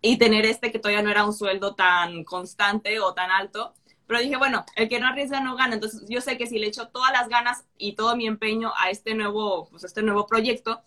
y 0.00 0.18
tener 0.18 0.46
este 0.46 0.72
que 0.72 0.78
todavía 0.78 1.02
no 1.02 1.10
era 1.10 1.24
un 1.26 1.32
sueldo 1.32 1.74
tan 1.74 2.24
constante 2.24 3.00
o 3.00 3.12
tan 3.12 3.30
alto. 3.30 3.74
Pero 4.06 4.20
dije, 4.20 4.36
bueno, 4.36 4.64
el 4.76 4.88
que 4.88 5.00
no 5.00 5.08
arriesga 5.08 5.40
no 5.40 5.56
gana. 5.56 5.74
Entonces 5.74 6.04
yo 6.08 6.20
sé 6.20 6.38
que 6.38 6.46
si 6.46 6.58
le 6.58 6.68
echo 6.68 6.88
todas 6.88 7.12
las 7.12 7.28
ganas 7.28 7.64
y 7.76 7.96
todo 7.96 8.16
mi 8.16 8.26
empeño 8.26 8.72
a 8.78 8.90
este 8.90 9.14
nuevo, 9.14 9.68
pues 9.68 9.84
este 9.84 10.02
nuevo 10.02 10.26
proyecto, 10.26 10.80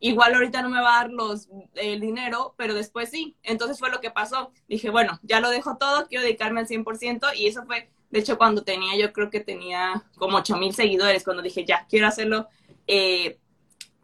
igual 0.00 0.34
ahorita 0.34 0.60
no 0.60 0.68
me 0.70 0.80
va 0.80 0.98
a 0.98 1.02
dar 1.04 1.10
los, 1.12 1.48
el 1.74 2.00
dinero, 2.00 2.54
pero 2.58 2.74
después 2.74 3.10
sí. 3.10 3.36
Entonces 3.42 3.78
fue 3.78 3.90
lo 3.90 4.00
que 4.00 4.10
pasó. 4.10 4.50
Dije, 4.68 4.90
bueno, 4.90 5.20
ya 5.22 5.40
lo 5.40 5.50
dejo 5.50 5.76
todo, 5.78 6.06
quiero 6.08 6.24
dedicarme 6.24 6.60
al 6.60 6.66
100% 6.68 7.34
y 7.36 7.46
eso 7.46 7.64
fue 7.64 7.90
de 8.14 8.20
hecho, 8.20 8.38
cuando 8.38 8.62
tenía, 8.62 8.96
yo 8.96 9.12
creo 9.12 9.28
que 9.28 9.40
tenía 9.40 10.04
como 10.14 10.36
8 10.36 10.56
mil 10.56 10.72
seguidores, 10.72 11.24
cuando 11.24 11.42
dije, 11.42 11.64
ya, 11.64 11.84
quiero 11.90 12.06
hacerlo 12.06 12.46
eh, 12.86 13.40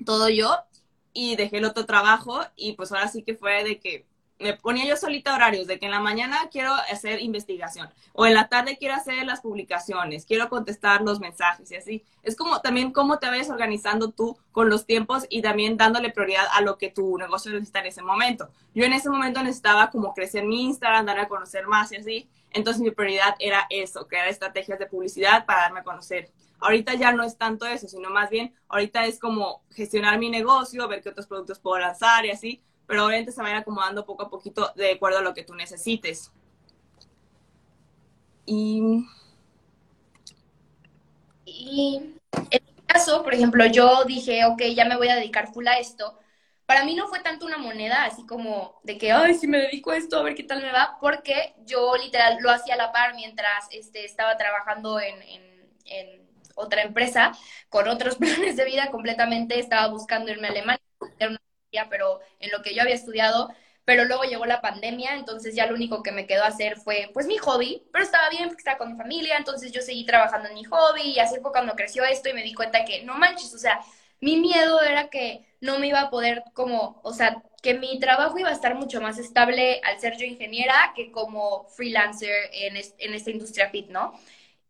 todo 0.05 0.29
yo, 0.29 0.53
y 1.13 1.37
dejé 1.37 1.59
el 1.59 1.65
otro 1.65 1.87
trabajo, 1.87 2.41
y 2.57 2.73
pues 2.73 2.91
ahora 2.91 3.07
sí 3.07 3.23
que 3.23 3.37
fue 3.37 3.63
de 3.63 3.79
que 3.79 4.09
me 4.41 4.55
ponía 4.55 4.85
yo 4.85 4.97
solita 4.97 5.33
horarios, 5.33 5.69
de 5.69 5.79
que 5.79 5.85
en 5.85 5.93
la 5.93 6.01
mañana 6.01 6.49
quiero 6.51 6.73
hacer 6.75 7.23
investigación, 7.23 7.89
o 8.13 8.27
en 8.27 8.35
la 8.35 8.49
tarde 8.49 8.79
quiero 8.79 8.97
hacer 8.97 9.25
las 9.25 9.43
publicaciones, 9.43 10.27
quiero 10.27 10.49
contestar 10.49 11.03
los 11.03 11.21
mensajes 11.21 11.71
y 11.71 11.77
así. 11.77 12.05
Es 12.25 12.35
como 12.35 12.61
también 12.63 12.91
cómo 12.91 13.21
te 13.21 13.29
vayas 13.29 13.49
organizando 13.49 14.11
tú 14.11 14.37
con 14.51 14.69
los 14.69 14.87
tiempos 14.87 15.25
y 15.29 15.41
también 15.41 15.77
dándole 15.77 16.11
prioridad 16.11 16.47
a 16.53 16.63
lo 16.63 16.79
que 16.79 16.91
tu 16.91 17.17
negocio 17.17 17.53
necesita 17.53 17.79
en 17.79 17.87
ese 17.87 18.03
momento. 18.03 18.49
Yo 18.75 18.85
en 18.85 18.93
ese 18.93 19.09
momento 19.09 19.41
necesitaba 19.41 19.89
como 19.91 20.15
crecer 20.15 20.45
mi 20.45 20.65
Instagram, 20.65 21.07
dar 21.07 21.21
a 21.21 21.29
conocer 21.29 21.69
más 21.69 21.93
y 21.93 21.97
así, 21.97 22.29
entonces 22.53 22.83
mi 22.83 22.91
prioridad 22.91 23.35
era 23.39 23.67
eso, 23.71 24.07
crear 24.07 24.29
estrategias 24.29 24.79
de 24.79 24.87
publicidad 24.87 25.47
para 25.47 25.63
darme 25.63 25.81
a 25.81 25.85
conocer. 25.85 26.31
Ahorita 26.61 26.95
ya 26.95 27.13
no 27.13 27.25
es 27.25 27.39
tanto 27.39 27.67
eso, 27.67 27.89
sino 27.89 28.11
más 28.11 28.29
bien, 28.29 28.55
ahorita 28.69 29.07
es 29.07 29.19
como 29.19 29.63
gestionar 29.71 30.19
mi 30.19 30.31
negocio, 30.31 30.87
ver 30.89 31.03
qué 31.03 31.09
otros 31.09 31.27
productos 31.27 31.59
puedo 31.59 31.79
lanzar 31.79 32.27
y 32.27 32.31
así, 32.31 32.63
pero 32.87 33.07
obviamente 33.07 33.33
se 33.33 33.41
va 33.41 33.49
a 33.49 33.51
ir 33.53 33.57
acomodando 33.57 34.05
poco 34.05 34.25
a 34.25 34.31
poquito 34.31 34.73
de 34.77 34.93
acuerdo 34.93 35.19
a 35.19 35.23
lo 35.23 35.33
que 35.33 35.45
tú 35.45 35.55
necesites. 35.55 36.33
Y... 38.47 39.07
Y 41.45 42.15
en 42.51 42.65
mi 42.65 42.83
caso, 42.87 43.23
por 43.23 43.35
ejemplo, 43.35 43.67
yo 43.67 44.05
dije, 44.05 44.45
ok, 44.45 44.63
ya 44.75 44.85
me 44.85 44.97
voy 44.97 45.09
a 45.09 45.17
dedicar 45.17 45.53
full 45.53 45.67
a 45.67 45.79
esto. 45.79 46.19
Para 46.71 46.85
mí 46.85 46.95
no 46.95 47.09
fue 47.09 47.19
tanto 47.19 47.47
una 47.47 47.59
moneda, 47.59 48.05
así 48.05 48.25
como 48.25 48.79
de 48.85 48.97
que, 48.97 49.11
ay, 49.11 49.35
si 49.35 49.49
me 49.49 49.59
dedico 49.59 49.91
a 49.91 49.97
esto, 49.97 50.17
a 50.17 50.23
ver 50.23 50.37
qué 50.37 50.45
tal 50.45 50.63
me 50.63 50.71
va, 50.71 50.99
porque 51.01 51.57
yo 51.65 51.97
literal 51.97 52.39
lo 52.41 52.49
hacía 52.49 52.75
a 52.75 52.77
la 52.77 52.93
par 52.93 53.17
mientras 53.17 53.67
este, 53.73 54.05
estaba 54.05 54.37
trabajando 54.37 55.01
en, 55.01 55.19
otra 56.55 56.83
empresa 56.83 57.33
con 57.71 57.89
otros 57.89 58.15
planes 58.19 58.55
de 58.55 58.65
vida 58.65 58.89
completamente. 58.93 59.59
Estaba 59.59 59.89
buscando 59.89 60.31
irme 60.31 60.47
a 60.47 60.51
Alemania, 60.53 60.81
pero 61.91 62.21
en 62.39 62.53
lo 62.53 62.63
que 62.63 62.73
yo 62.73 62.83
había 62.83 62.95
estudiado, 62.95 63.53
pero 63.85 64.05
luego 64.05 64.23
llegó 64.23 64.47
la 64.47 64.61
pandemia, 64.61 65.17
entonces 65.17 65.57
ya 65.57 65.67
lo 65.67 65.75
único 65.75 66.05
que 66.05 66.13
me 66.13 66.29
quedó 66.29 66.45
hacer 66.45 66.77
fue 66.77 67.11
pues 67.13 67.27
mi 67.27 67.37
hobby, 67.39 67.83
pero 67.93 68.05
estaba 68.05 68.31
bien 68.31 68.47
porque 68.47 68.61
estaba 68.61 68.79
con 68.79 68.93
mi 68.93 68.97
familia, 68.97 69.39
entonces 69.39 69.73
yo 69.73 69.83
seguí 69.83 70.07
trabajando 70.07 70.47
en 70.47 70.55
mi 70.55 70.63
hobby 70.63 71.03
y 71.03 71.19
así 71.19 71.41
fue 71.43 71.51
cuando 71.51 71.75
creció 71.75 72.05
esto 72.05 72.29
y 72.29 72.33
me 72.33 72.45
di 72.45 72.55
cuenta 72.55 72.85
que 72.85 73.03
no 73.03 73.15
manches, 73.15 73.53
o 73.55 73.59
sea, 73.59 73.81
mi 74.21 74.37
miedo 74.37 74.81
era 74.83 75.09
que 75.09 75.47
no 75.61 75.79
me 75.79 75.89
iba 75.89 76.01
a 76.01 76.11
poder 76.11 76.43
como, 76.55 77.01
o 77.05 77.13
sea, 77.13 77.43
que 77.63 77.75
mi 77.75 77.99
trabajo 78.01 78.39
iba 78.39 78.49
a 78.49 78.53
estar 78.53 78.75
mucho 78.75 79.01
más 79.01 79.19
estable 79.19 79.81
al 79.85 80.01
ser 80.01 80.17
yo 80.17 80.25
ingeniera 80.25 80.93
que 80.97 81.11
como 81.13 81.65
freelancer 81.71 82.31
en, 82.53 82.77
en 82.77 83.15
esta 83.15 83.31
industria 83.31 83.71
fit, 83.71 83.89
¿no? 83.91 84.13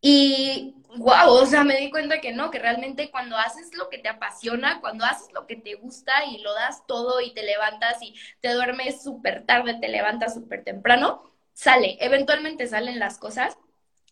Y 0.02 0.74
wow, 0.96 1.28
o 1.30 1.46
sea, 1.46 1.62
me 1.64 1.76
di 1.76 1.90
cuenta 1.90 2.20
que 2.20 2.32
no, 2.32 2.50
que 2.50 2.58
realmente 2.58 3.10
cuando 3.10 3.36
haces 3.36 3.74
lo 3.76 3.90
que 3.90 3.98
te 3.98 4.08
apasiona, 4.08 4.80
cuando 4.80 5.04
haces 5.04 5.30
lo 5.34 5.46
que 5.46 5.56
te 5.56 5.74
gusta 5.74 6.24
y 6.26 6.38
lo 6.38 6.54
das 6.54 6.86
todo 6.86 7.20
y 7.20 7.34
te 7.34 7.42
levantas 7.42 8.00
y 8.02 8.14
te 8.40 8.52
duermes 8.54 9.02
súper 9.02 9.44
tarde, 9.46 9.76
te 9.80 9.88
levantas 9.88 10.34
súper 10.34 10.64
temprano, 10.64 11.22
sale, 11.52 11.98
eventualmente 12.00 12.66
salen 12.66 12.98
las 12.98 13.18
cosas 13.18 13.58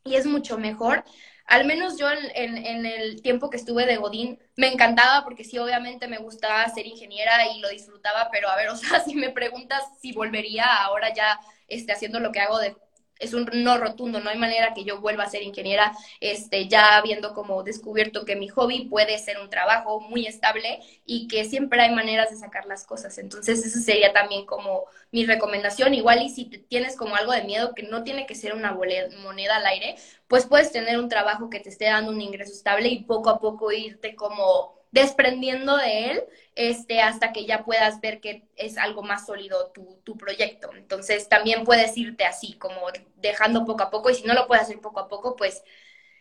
y 0.05 0.17
es 0.17 0.27
mucho 0.27 0.59
mejor. 0.59 1.05
Al 1.49 1.65
menos 1.65 1.99
yo 1.99 2.11
en, 2.11 2.59
en, 2.59 2.87
el 2.87 3.23
tiempo 3.23 3.49
que 3.49 3.57
estuve 3.57 3.87
de 3.87 3.97
Godín 3.97 4.39
me 4.55 4.71
encantaba 4.71 5.25
porque 5.25 5.45
sí, 5.45 5.59
obviamente 5.59 6.07
me 6.07 6.19
gustaba 6.19 6.69
ser 6.69 6.87
ingeniera 6.87 7.49
y 7.49 7.61
lo 7.61 7.71
disfrutaba, 7.71 8.29
pero 8.31 8.51
a 8.51 8.57
ver, 8.57 8.69
o 8.71 8.77
sea, 8.77 9.01
si 9.01 9.15
me 9.15 9.31
preguntas 9.31 9.83
si 10.01 10.13
volvería 10.13 10.67
ahora 10.85 11.13
ya 11.15 11.41
este, 11.67 11.93
haciendo 11.93 12.21
lo 12.21 12.33
que 12.33 12.41
hago 12.41 12.59
de 12.59 12.77
es 13.19 13.35
un 13.35 13.49
no 13.53 13.79
rotundo, 13.79 14.21
no 14.21 14.31
hay 14.31 14.39
manera 14.39 14.75
que 14.75 14.85
yo 14.85 15.01
vuelva 15.01 15.25
a 15.25 15.31
ser 15.31 15.43
ingeniera, 15.43 15.93
este, 16.21 16.69
ya 16.69 16.97
habiendo 16.97 17.35
como 17.35 17.63
descubierto 17.63 18.25
que 18.25 18.37
mi 18.37 18.49
hobby 18.49 18.87
puede 18.89 19.19
ser 19.19 19.39
un 19.39 19.51
trabajo 19.51 20.01
muy 20.01 20.27
estable 20.27 20.81
y 21.05 21.29
que 21.29 21.45
siempre 21.45 21.81
hay 21.81 21.95
maneras 21.95 22.31
de 22.31 22.37
sacar 22.37 22.67
las 22.67 22.85
cosas. 22.85 23.19
Entonces, 23.19 23.65
eso 23.65 23.81
sería 23.81 24.13
también 24.13 24.47
como 24.47 24.85
mi 25.11 25.27
recomendación. 25.27 25.95
Igual 25.95 26.23
y 26.23 26.29
si 26.31 26.45
tienes 26.47 26.97
como 26.97 27.17
algo 27.17 27.33
de 27.33 27.45
miedo, 27.45 27.75
que 27.75 27.83
no 27.85 28.05
tiene 28.05 28.27
que 28.27 28.35
ser 28.35 28.55
una 28.55 28.73
moneda 28.73 29.57
al 29.57 29.67
aire, 29.67 29.97
pues 30.29 30.47
puedes 30.47 30.73
tener 30.73 30.99
un 30.99 31.09
trabajo 31.09 31.51
que 31.51 31.61
te 31.61 31.69
esté 31.71 31.87
dando 31.87 32.13
un 32.13 32.21
ingreso 32.21 32.53
estable 32.53 32.89
y 32.89 33.05
poco 33.05 33.31
a 33.31 33.41
poco 33.41 33.73
irte 33.73 34.15
como 34.15 34.78
desprendiendo 34.91 35.77
de 35.77 36.11
él 36.11 36.25
este, 36.55 37.01
hasta 37.01 37.33
que 37.33 37.47
ya 37.47 37.65
puedas 37.65 38.01
ver 38.01 38.21
que 38.21 38.49
es 38.57 38.79
algo 38.79 39.03
más 39.03 39.27
sólido 39.27 39.71
tu, 39.73 40.01
tu, 40.05 40.17
proyecto. 40.17 40.71
Entonces 40.75 41.29
también 41.29 41.65
puedes 41.65 41.97
irte 41.97 42.25
así, 42.25 42.55
como 42.55 42.81
dejando 43.17 43.65
poco 43.65 43.85
a 43.85 43.91
poco, 43.91 44.11
y 44.11 44.15
si 44.15 44.25
no 44.25 44.35
lo 44.35 44.47
puedes 44.47 44.65
hacer 44.65 44.81
poco 44.81 45.01
a 45.01 45.09
poco, 45.09 45.37
pues 45.37 45.63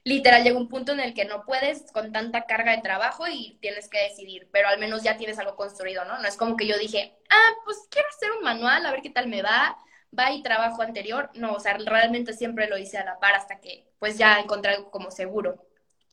literal 0.04 0.44
llega 0.44 0.58
un 0.58 0.70
punto 0.70 0.94
en 0.94 1.00
el 1.00 1.14
que 1.14 1.26
no 1.26 1.44
puedes 1.46 1.92
con 1.92 2.12
tanta 2.12 2.46
carga 2.46 2.76
de 2.76 2.82
trabajo 2.82 3.26
y 3.28 3.58
tienes 3.62 3.90
que 3.90 4.04
decidir, 4.04 4.48
pero 4.52 4.70
al 4.70 4.80
menos 4.80 5.04
ya 5.04 5.18
tienes 5.18 5.40
algo 5.40 5.56
construido, 5.56 6.06
¿no? 6.06 6.20
No 6.20 6.28
es 6.28 6.38
como 6.38 6.56
que 6.56 6.68
yo 6.68 6.78
dije, 6.78 7.18
ah, 7.30 7.54
pues 7.66 7.88
quiero 7.90 8.08
hacer 8.10 8.32
un 8.32 8.44
manual, 8.44 8.86
a 8.86 8.92
ver 8.92 9.02
qué 9.02 9.10
tal 9.10 9.28
me 9.28 9.42
va, 9.42 9.78
va 10.18 10.32
y 10.32 10.44
trabajo 10.44 10.82
anterior. 10.82 11.30
No, 11.34 11.54
o 11.54 11.60
sea, 11.60 11.78
realmente 11.78 12.34
siempre 12.34 12.68
lo 12.68 12.78
hice 12.78 12.98
a 12.98 13.06
la 13.06 13.20
par 13.20 13.36
hasta 13.36 13.60
que 13.60 13.86
pues 14.00 14.18
ya 14.18 14.40
encontré 14.40 14.76
algo 14.76 14.92
como 14.92 15.12
seguro 15.12 15.67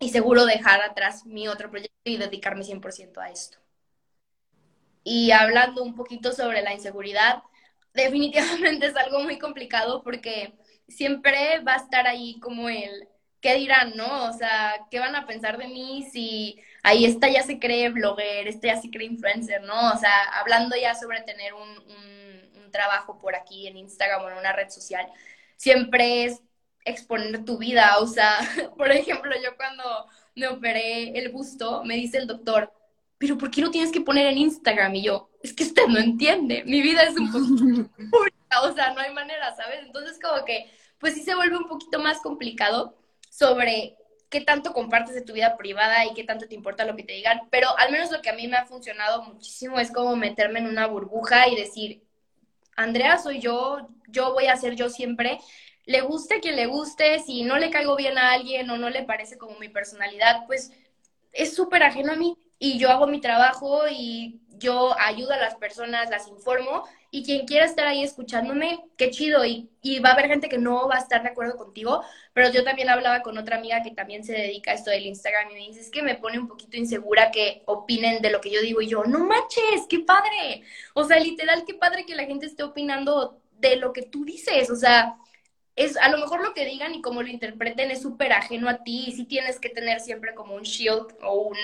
y 0.04 0.10
seguro 0.10 0.44
dejar 0.44 0.82
atrás 0.82 1.24
mi 1.24 1.48
otro 1.48 1.70
proyecto 1.70 1.94
y 2.04 2.18
dedicarme 2.18 2.62
100% 2.62 3.18
a 3.20 3.30
esto. 3.30 3.58
Y 5.02 5.30
hablando 5.32 5.82
un 5.82 5.94
poquito 5.94 6.32
sobre 6.32 6.62
la 6.62 6.74
inseguridad, 6.74 7.42
definitivamente 7.94 8.86
es 8.86 8.96
algo 8.96 9.20
muy 9.20 9.38
complicado 9.38 10.02
porque 10.02 10.54
siempre 10.88 11.60
va 11.60 11.74
a 11.74 11.78
estar 11.78 12.06
ahí 12.06 12.38
como 12.40 12.68
el, 12.68 13.08
¿qué 13.40 13.54
dirán, 13.54 13.96
no? 13.96 14.28
O 14.28 14.32
sea, 14.32 14.86
¿qué 14.90 14.98
van 14.98 15.16
a 15.16 15.26
pensar 15.26 15.56
de 15.58 15.68
mí 15.68 16.06
si 16.12 16.60
ahí 16.82 17.06
esta 17.06 17.28
ya 17.28 17.42
se 17.42 17.58
cree 17.58 17.88
blogger, 17.88 18.46
esta 18.46 18.68
ya 18.68 18.76
se 18.80 18.90
cree 18.90 19.06
influencer, 19.06 19.62
¿no? 19.62 19.92
O 19.92 19.96
sea, 19.96 20.24
hablando 20.34 20.76
ya 20.76 20.94
sobre 20.94 21.22
tener 21.22 21.54
un 21.54 22.70
trabajo 22.70 23.18
por 23.18 23.34
aquí 23.36 23.66
en 23.68 23.78
Instagram 23.78 24.22
o 24.24 24.30
en 24.30 24.36
una 24.36 24.52
red 24.52 24.68
social, 24.68 25.06
siempre 25.56 26.24
es 26.24 26.42
exponer 26.84 27.44
tu 27.44 27.58
vida. 27.58 27.98
O 27.98 28.06
sea, 28.06 28.38
por 28.76 28.90
ejemplo, 28.90 29.32
yo 29.42 29.56
cuando 29.56 30.06
me 30.34 30.48
operé 30.48 31.18
el 31.18 31.30
busto, 31.30 31.84
me 31.84 31.94
dice 31.96 32.18
el 32.18 32.26
doctor, 32.26 32.72
pero 33.18 33.38
¿por 33.38 33.50
qué 33.50 33.60
no 33.60 33.70
tienes 33.70 33.92
que 33.92 34.00
poner 34.00 34.26
en 34.26 34.38
Instagram? 34.38 34.94
Y 34.96 35.04
yo, 35.04 35.30
es 35.42 35.52
que 35.52 35.64
usted 35.64 35.86
no 35.86 35.98
entiende, 35.98 36.64
mi 36.64 36.82
vida 36.82 37.02
es 37.02 37.16
un 37.16 37.30
poquito 37.30 37.90
o 38.62 38.72
sea, 38.72 38.92
no 38.92 39.00
hay 39.00 39.12
manera, 39.12 39.54
¿sabes? 39.54 39.80
Entonces 39.84 40.18
como 40.22 40.44
que, 40.44 40.70
pues 40.98 41.14
sí 41.14 41.22
se 41.22 41.34
vuelve 41.34 41.56
un 41.56 41.68
poquito 41.68 41.98
más 41.98 42.20
complicado 42.20 42.96
sobre 43.30 43.96
qué 44.30 44.40
tanto 44.40 44.72
compartes 44.72 45.14
de 45.14 45.22
tu 45.22 45.32
vida 45.32 45.56
privada 45.56 46.04
y 46.04 46.14
qué 46.14 46.24
tanto 46.24 46.46
te 46.48 46.54
importa 46.54 46.84
lo 46.84 46.96
que 46.96 47.04
te 47.04 47.12
digan, 47.12 47.42
pero 47.50 47.76
al 47.78 47.92
menos 47.92 48.10
lo 48.10 48.20
que 48.20 48.30
a 48.30 48.34
mí 48.34 48.48
me 48.48 48.56
ha 48.56 48.66
funcionado 48.66 49.22
muchísimo 49.22 49.78
es 49.78 49.90
como 49.90 50.16
meterme 50.16 50.60
en 50.60 50.66
una 50.66 50.86
burbuja 50.86 51.48
y 51.48 51.56
decir, 51.56 52.02
Andrea 52.76 53.18
soy 53.18 53.40
yo, 53.40 53.88
yo 54.08 54.32
voy 54.32 54.46
a 54.46 54.56
ser 54.56 54.74
yo 54.74 54.88
siempre, 54.88 55.38
le 55.86 56.00
guste 56.00 56.40
quien 56.40 56.56
le 56.56 56.66
guste, 56.66 57.18
si 57.20 57.42
no 57.42 57.58
le 57.58 57.70
caigo 57.70 57.96
bien 57.96 58.18
a 58.18 58.32
alguien 58.32 58.68
o 58.70 58.78
no 58.78 58.90
le 58.90 59.02
parece 59.02 59.38
como 59.38 59.58
mi 59.58 59.68
personalidad, 59.68 60.46
pues 60.46 60.72
es 61.32 61.54
súper 61.54 61.82
ajeno 61.82 62.12
a 62.12 62.16
mí 62.16 62.38
y 62.58 62.78
yo 62.78 62.90
hago 62.90 63.06
mi 63.06 63.20
trabajo 63.20 63.82
y 63.90 64.40
yo 64.56 64.94
ayudo 64.98 65.32
a 65.32 65.36
las 65.36 65.56
personas, 65.56 66.08
las 66.10 66.28
informo 66.28 66.84
y 67.10 67.24
quien 67.24 67.46
quiera 67.46 67.66
estar 67.66 67.86
ahí 67.86 68.02
escuchándome, 68.02 68.80
qué 68.96 69.10
chido 69.10 69.44
y, 69.44 69.68
va 70.00 70.10
a 70.10 70.12
haber 70.14 70.28
gente 70.28 70.48
que 70.48 70.58
no 70.58 70.88
va 70.88 70.96
a 70.96 71.00
estar 71.00 71.22
de 71.22 71.28
acuerdo 71.28 71.56
contigo, 71.56 72.02
pero 72.32 72.50
yo 72.50 72.64
también 72.64 72.88
hablaba 72.88 73.20
con 73.22 73.36
otra 73.36 73.56
amiga 73.58 73.82
que 73.82 73.90
también 73.90 74.24
se 74.24 74.32
dedica 74.32 74.70
a 74.70 74.74
esto 74.74 74.90
del 74.90 75.06
Instagram 75.06 75.50
y 75.50 75.54
me 75.54 75.60
dice, 75.60 75.80
es 75.80 75.90
que 75.90 76.02
me 76.02 76.14
pone 76.14 76.38
un 76.38 76.48
poquito 76.48 76.76
insegura 76.76 77.30
que 77.30 77.62
opinen 77.66 78.22
de 78.22 78.30
lo 78.30 78.40
que 78.40 78.50
yo 78.50 78.60
digo 78.62 78.80
y 78.80 78.88
yo, 78.88 79.04
no 79.04 79.20
manches, 79.20 79.86
qué 79.88 80.00
padre, 80.00 80.62
o 80.94 81.04
sea, 81.04 81.18
literal, 81.18 81.64
qué 81.66 81.74
padre 81.74 82.06
que 82.06 82.16
la 82.16 82.24
gente 82.24 82.46
esté 82.46 82.62
opinando 82.62 83.40
de 83.58 83.76
lo 83.76 83.92
que 83.92 84.02
tú 84.02 84.24
dices, 84.24 84.70
o 84.70 84.76
sea, 84.76 85.16
es 85.76 85.96
a 85.96 86.08
lo 86.08 86.18
mejor 86.18 86.42
lo 86.42 86.54
que 86.54 86.64
digan 86.64 86.94
y 86.94 87.02
cómo 87.02 87.22
lo 87.22 87.28
interpreten 87.28 87.90
es 87.90 88.02
súper 88.02 88.32
ajeno 88.32 88.68
a 88.68 88.84
ti 88.84 89.04
y 89.08 89.12
sí 89.12 89.24
tienes 89.24 89.58
que 89.58 89.68
tener 89.68 90.00
siempre 90.00 90.34
como 90.34 90.54
un 90.54 90.62
shield 90.62 91.14
o 91.22 91.48
un, 91.48 91.56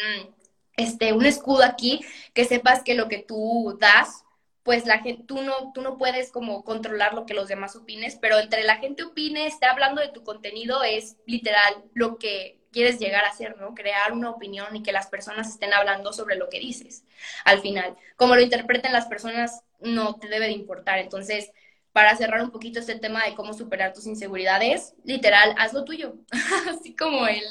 este, 0.77 1.13
un 1.13 1.27
escudo 1.27 1.65
aquí 1.65 2.01
que 2.35 2.45
sepas 2.45 2.83
que 2.83 2.95
lo 2.95 3.09
que 3.09 3.19
tú 3.19 3.77
das, 3.81 4.25
pues 4.63 4.85
la 4.87 4.99
gente, 4.99 5.25
tú 5.27 5.43
no, 5.43 5.73
tú 5.73 5.83
no 5.83 5.97
puedes 5.97 6.33
como 6.33 6.65
controlar 6.65 7.15
lo 7.15 7.25
que 7.27 7.35
los 7.35 7.49
demás 7.49 7.77
opines, 7.77 8.17
pero 8.17 8.39
entre 8.39 8.65
la 8.65 8.77
gente 8.77 9.05
opine, 9.05 9.47
esté 9.47 9.67
hablando 9.67 10.01
de 10.01 10.09
tu 10.09 10.23
contenido, 10.25 10.83
es 10.83 11.17
literal 11.27 11.85
lo 11.95 12.19
que 12.19 12.61
quieres 12.73 12.99
llegar 12.99 13.25
a 13.25 13.31
hacer, 13.31 13.57
¿no? 13.59 13.75
Crear 13.75 14.13
una 14.13 14.31
opinión 14.31 14.75
y 14.77 14.83
que 14.83 14.93
las 14.93 15.09
personas 15.09 15.49
estén 15.49 15.73
hablando 15.73 16.13
sobre 16.13 16.37
lo 16.37 16.49
que 16.49 16.61
dices. 16.61 17.05
Al 17.45 17.61
final, 17.61 17.97
como 18.17 18.37
lo 18.37 18.43
interpreten 18.43 18.93
las 18.93 19.07
personas, 19.07 19.63
no 19.81 20.17
te 20.17 20.29
debe 20.29 20.47
de 20.47 20.53
importar. 20.53 20.99
Entonces, 20.99 21.51
para 21.93 22.17
cerrar 22.17 22.43
un 22.43 22.51
poquito 22.51 22.79
este 22.81 22.99
tema 22.99 23.25
de 23.25 23.35
cómo 23.35 23.53
superar 23.53 23.93
tus 23.93 24.07
inseguridades, 24.07 24.95
literal, 25.05 25.55
haz 25.59 25.73
lo 25.73 25.85
tuyo. 25.85 26.17
Así 26.71 26.95
como 26.95 27.27
el, 27.27 27.43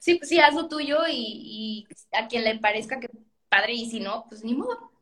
sí, 0.00 0.20
sí, 0.22 0.38
haz 0.38 0.54
lo 0.54 0.68
tuyo 0.68 0.98
y, 1.10 1.86
a 2.12 2.28
quien 2.28 2.44
le 2.44 2.58
parezca 2.58 3.00
que 3.00 3.08
padre 3.48 3.72
y 3.72 3.88
si 3.90 4.00
no, 4.00 4.26
pues 4.28 4.44
ni 4.44 4.54
modo. 4.54 4.92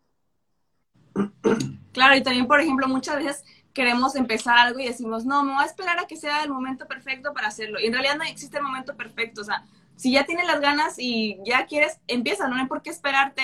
Claro, 1.95 2.17
y 2.17 2.25
también, 2.25 2.49
por 2.49 2.61
ejemplo, 2.61 2.89
muchas 2.89 3.19
veces 3.19 3.45
queremos 3.73 4.17
empezar 4.17 4.59
algo 4.59 4.81
y 4.81 4.87
decimos, 4.87 5.25
no, 5.25 5.45
me 5.45 5.53
voy 5.53 5.63
a 5.63 5.67
esperar 5.67 5.97
a 6.01 6.09
que 6.09 6.17
sea 6.17 6.43
el 6.43 6.51
momento 6.51 6.89
perfecto 6.89 7.33
para 7.33 7.47
hacerlo. 7.47 7.79
Y 7.79 7.87
en 7.87 7.93
realidad 7.93 8.17
no 8.17 8.25
existe 8.25 8.57
el 8.57 8.65
momento 8.65 8.97
perfecto. 8.97 9.43
O 9.43 9.45
sea, 9.45 9.65
si 9.95 10.11
ya 10.11 10.25
tienes 10.25 10.47
las 10.49 10.61
ganas 10.61 10.99
y 10.99 11.39
ya 11.45 11.67
quieres, 11.67 12.01
empieza, 12.09 12.49
no 12.49 12.57
hay 12.57 12.67
por 12.67 12.83
qué 12.83 12.91
esperarte. 12.91 13.43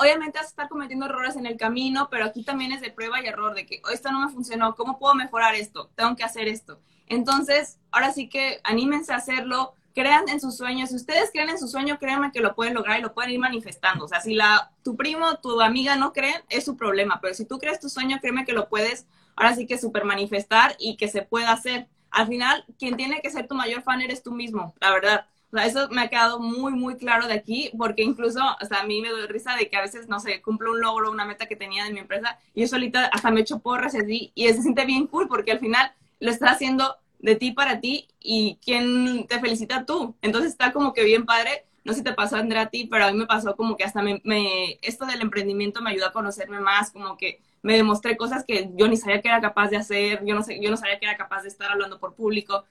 Obviamente 0.00 0.38
vas 0.38 0.46
a 0.46 0.50
estar 0.50 0.68
cometiendo 0.68 1.06
errores 1.06 1.36
en 1.36 1.46
el 1.46 1.56
camino, 1.56 2.08
pero 2.10 2.24
aquí 2.24 2.42
también 2.42 2.72
es 2.72 2.80
de 2.80 2.90
prueba 2.90 3.22
y 3.22 3.26
error, 3.26 3.54
de 3.54 3.66
que 3.66 3.82
oh, 3.84 3.90
esto 3.90 4.10
no 4.10 4.20
me 4.20 4.32
funcionó, 4.32 4.74
¿cómo 4.74 4.98
puedo 4.98 5.14
mejorar 5.14 5.54
esto? 5.54 5.90
Tengo 5.94 6.16
que 6.16 6.24
hacer 6.24 6.48
esto. 6.48 6.80
Entonces, 7.06 7.78
ahora 7.90 8.12
sí 8.12 8.28
que 8.28 8.60
anímense 8.64 9.12
a 9.12 9.16
hacerlo, 9.16 9.74
crean 9.94 10.28
en 10.28 10.40
sus 10.40 10.56
sueños. 10.56 10.90
Si 10.90 10.96
ustedes 10.96 11.30
creen 11.30 11.50
en 11.50 11.58
su 11.58 11.68
sueño, 11.68 11.98
créanme 11.98 12.32
que 12.32 12.40
lo 12.40 12.54
pueden 12.54 12.74
lograr 12.74 12.98
y 12.98 13.02
lo 13.02 13.14
pueden 13.14 13.32
ir 13.32 13.38
manifestando. 13.38 14.04
O 14.04 14.08
sea, 14.08 14.20
si 14.20 14.34
la, 14.34 14.72
tu 14.82 14.96
primo, 14.96 15.36
tu 15.38 15.60
amiga 15.60 15.96
no 15.96 16.12
creen, 16.12 16.42
es 16.48 16.64
su 16.64 16.76
problema, 16.76 17.20
pero 17.20 17.34
si 17.34 17.44
tú 17.44 17.58
crees 17.58 17.80
tu 17.80 17.88
sueño, 17.88 18.18
créeme 18.20 18.44
que 18.44 18.52
lo 18.52 18.68
puedes, 18.68 19.06
ahora 19.36 19.54
sí 19.54 19.66
que 19.66 19.78
super 19.78 20.04
manifestar 20.04 20.74
y 20.78 20.96
que 20.96 21.08
se 21.08 21.22
pueda 21.22 21.52
hacer. 21.52 21.88
Al 22.10 22.26
final, 22.28 22.64
quien 22.78 22.96
tiene 22.96 23.20
que 23.20 23.30
ser 23.30 23.46
tu 23.46 23.54
mayor 23.54 23.82
fan 23.82 24.00
eres 24.00 24.22
tú 24.22 24.32
mismo, 24.32 24.74
la 24.80 24.90
verdad 24.90 25.26
eso 25.64 25.88
me 25.90 26.02
ha 26.02 26.08
quedado 26.08 26.40
muy, 26.40 26.72
muy 26.72 26.96
claro 26.96 27.26
de 27.26 27.34
aquí, 27.34 27.70
porque 27.78 28.02
incluso, 28.02 28.40
o 28.60 28.64
sea, 28.66 28.80
a 28.80 28.86
mí 28.86 29.00
me 29.00 29.10
doy 29.10 29.26
risa 29.26 29.56
de 29.56 29.68
que 29.68 29.76
a 29.76 29.82
veces, 29.82 30.08
no 30.08 30.20
sé, 30.20 30.42
cumplo 30.42 30.72
un 30.72 30.80
logro, 30.80 31.10
una 31.10 31.24
meta 31.24 31.46
que 31.46 31.56
tenía 31.56 31.84
de 31.84 31.92
mi 31.92 32.00
empresa, 32.00 32.38
y 32.54 32.62
yo 32.62 32.68
solita 32.68 33.06
hasta 33.06 33.30
me 33.30 33.40
echo 33.40 33.60
porras 33.60 33.94
así, 33.94 34.32
y 34.34 34.48
se 34.48 34.62
siente 34.62 34.84
bien 34.84 35.06
cool, 35.06 35.28
porque 35.28 35.52
al 35.52 35.58
final 35.58 35.92
lo 36.20 36.30
estás 36.30 36.52
haciendo 36.52 36.96
de 37.18 37.36
ti 37.36 37.52
para 37.52 37.80
ti, 37.80 38.08
y 38.20 38.58
quien 38.64 39.26
te 39.26 39.40
felicita 39.40 39.86
tú. 39.86 40.16
Entonces 40.22 40.52
está 40.52 40.72
como 40.72 40.92
que 40.92 41.04
bien 41.04 41.24
padre, 41.24 41.64
no 41.84 41.92
sé 41.92 41.98
si 41.98 42.04
te 42.04 42.12
pasó, 42.12 42.36
Andrea, 42.36 42.62
a 42.62 42.70
ti, 42.70 42.88
pero 42.90 43.04
a 43.06 43.12
mí 43.12 43.18
me 43.18 43.26
pasó 43.26 43.54
como 43.54 43.76
que 43.76 43.84
hasta 43.84 44.02
me, 44.02 44.20
me, 44.24 44.78
esto 44.82 45.06
del 45.06 45.20
emprendimiento 45.20 45.80
me 45.80 45.90
ayudó 45.90 46.06
a 46.06 46.12
conocerme 46.12 46.58
más, 46.58 46.90
como 46.90 47.16
que 47.16 47.40
me 47.62 47.76
demostré 47.76 48.16
cosas 48.16 48.44
que 48.44 48.70
yo 48.74 48.88
ni 48.88 48.96
sabía 48.96 49.20
que 49.20 49.28
era 49.28 49.40
capaz 49.40 49.70
de 49.70 49.76
hacer, 49.76 50.24
yo 50.24 50.34
no, 50.34 50.42
sé, 50.42 50.60
yo 50.60 50.70
no 50.70 50.76
sabía 50.76 50.98
que 50.98 51.06
era 51.06 51.16
capaz 51.16 51.42
de 51.42 51.48
estar 51.48 51.70
hablando 51.70 51.98
por 51.98 52.14
público, 52.14 52.64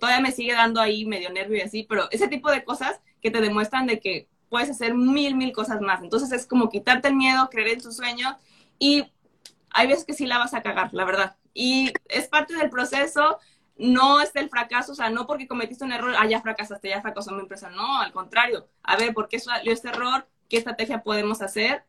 todavía 0.00 0.20
me 0.20 0.32
sigue 0.32 0.52
dando 0.52 0.80
ahí 0.80 1.06
medio 1.06 1.30
nervio 1.30 1.58
y 1.58 1.62
así, 1.62 1.82
pero 1.88 2.08
ese 2.10 2.28
tipo 2.28 2.50
de 2.50 2.64
cosas 2.64 3.00
que 3.20 3.30
te 3.30 3.40
demuestran 3.40 3.86
de 3.86 4.00
que 4.00 4.28
puedes 4.48 4.70
hacer 4.70 4.94
mil, 4.94 5.36
mil 5.36 5.52
cosas 5.52 5.80
más. 5.80 6.02
Entonces 6.02 6.32
es 6.32 6.46
como 6.46 6.68
quitarte 6.68 7.08
el 7.08 7.16
miedo, 7.16 7.48
creer 7.50 7.68
en 7.68 7.82
tus 7.82 7.96
sueños 7.96 8.34
y 8.78 9.06
hay 9.70 9.88
veces 9.88 10.04
que 10.04 10.14
sí 10.14 10.26
la 10.26 10.38
vas 10.38 10.54
a 10.54 10.62
cagar, 10.62 10.92
la 10.94 11.04
verdad. 11.04 11.36
Y 11.52 11.92
es 12.08 12.28
parte 12.28 12.54
del 12.54 12.70
proceso, 12.70 13.38
no 13.76 14.20
es 14.20 14.34
el 14.34 14.48
fracaso, 14.48 14.92
o 14.92 14.94
sea, 14.94 15.10
no 15.10 15.26
porque 15.26 15.46
cometiste 15.46 15.84
un 15.84 15.92
error, 15.92 16.14
ah, 16.18 16.26
ya 16.26 16.40
fracasaste, 16.40 16.88
ya 16.88 17.02
fracasó 17.02 17.32
mi 17.32 17.40
empresa. 17.40 17.70
No, 17.70 17.98
al 17.98 18.12
contrario. 18.12 18.68
A 18.82 18.96
ver, 18.96 19.12
¿por 19.12 19.28
qué 19.28 19.38
salió 19.38 19.72
este 19.72 19.88
error? 19.88 20.26
¿Qué 20.48 20.56
estrategia 20.56 21.02
podemos 21.02 21.42
hacer? 21.42 21.84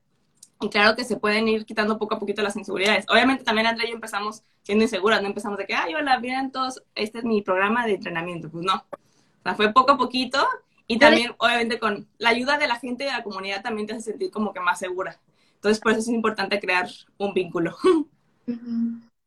Y 0.60 0.70
claro 0.70 0.96
que 0.96 1.04
se 1.04 1.18
pueden 1.18 1.48
ir 1.48 1.66
quitando 1.66 2.00
poco 2.00 2.16
a 2.16 2.20
poquito 2.20 2.42
las 2.42 2.56
inseguridades. 2.56 3.06
Obviamente 3.10 3.44
también 3.44 3.68
Andrea 3.68 3.88
y 3.88 3.92
yo 3.92 3.96
empezamos 3.96 4.44
siendo 4.64 4.84
inseguras, 4.84 5.22
no 5.22 5.28
empezamos 5.28 5.58
de 5.58 5.66
que, 5.66 5.76
ay, 5.76 5.94
hola, 5.94 6.18
bien 6.18 6.52
todos, 6.52 6.84
este 6.96 7.20
es 7.20 7.24
mi 7.24 7.42
programa 7.42 7.86
de 7.86 7.94
entrenamiento. 7.94 8.50
Pues 8.50 8.66
no. 8.66 8.76
O 8.76 9.44
sea, 9.44 9.56
fue 9.56 9.72
poco 9.72 9.92
a 9.92 9.98
poquito 9.98 10.46
y 10.88 10.98
también, 10.98 11.36
obviamente, 11.38 11.80
con 11.80 12.08
la 12.18 12.30
ayuda 12.30 12.58
de 12.58 12.68
la 12.68 12.78
gente 12.80 13.04
de 13.04 13.12
la 13.12 13.24
comunidad 13.24 13.62
también 13.62 13.88
te 13.88 13.94
hace 13.94 14.12
sentir 14.12 14.32
como 14.32 14.52
que 14.52 14.60
más 14.60 14.80
segura. 14.80 15.20
Entonces, 15.56 15.80
por 15.80 15.92
eso 15.92 16.02
es 16.02 16.08
importante 16.08 16.60
crear 16.60 16.90
un 17.18 17.34
vínculo. 17.34 17.76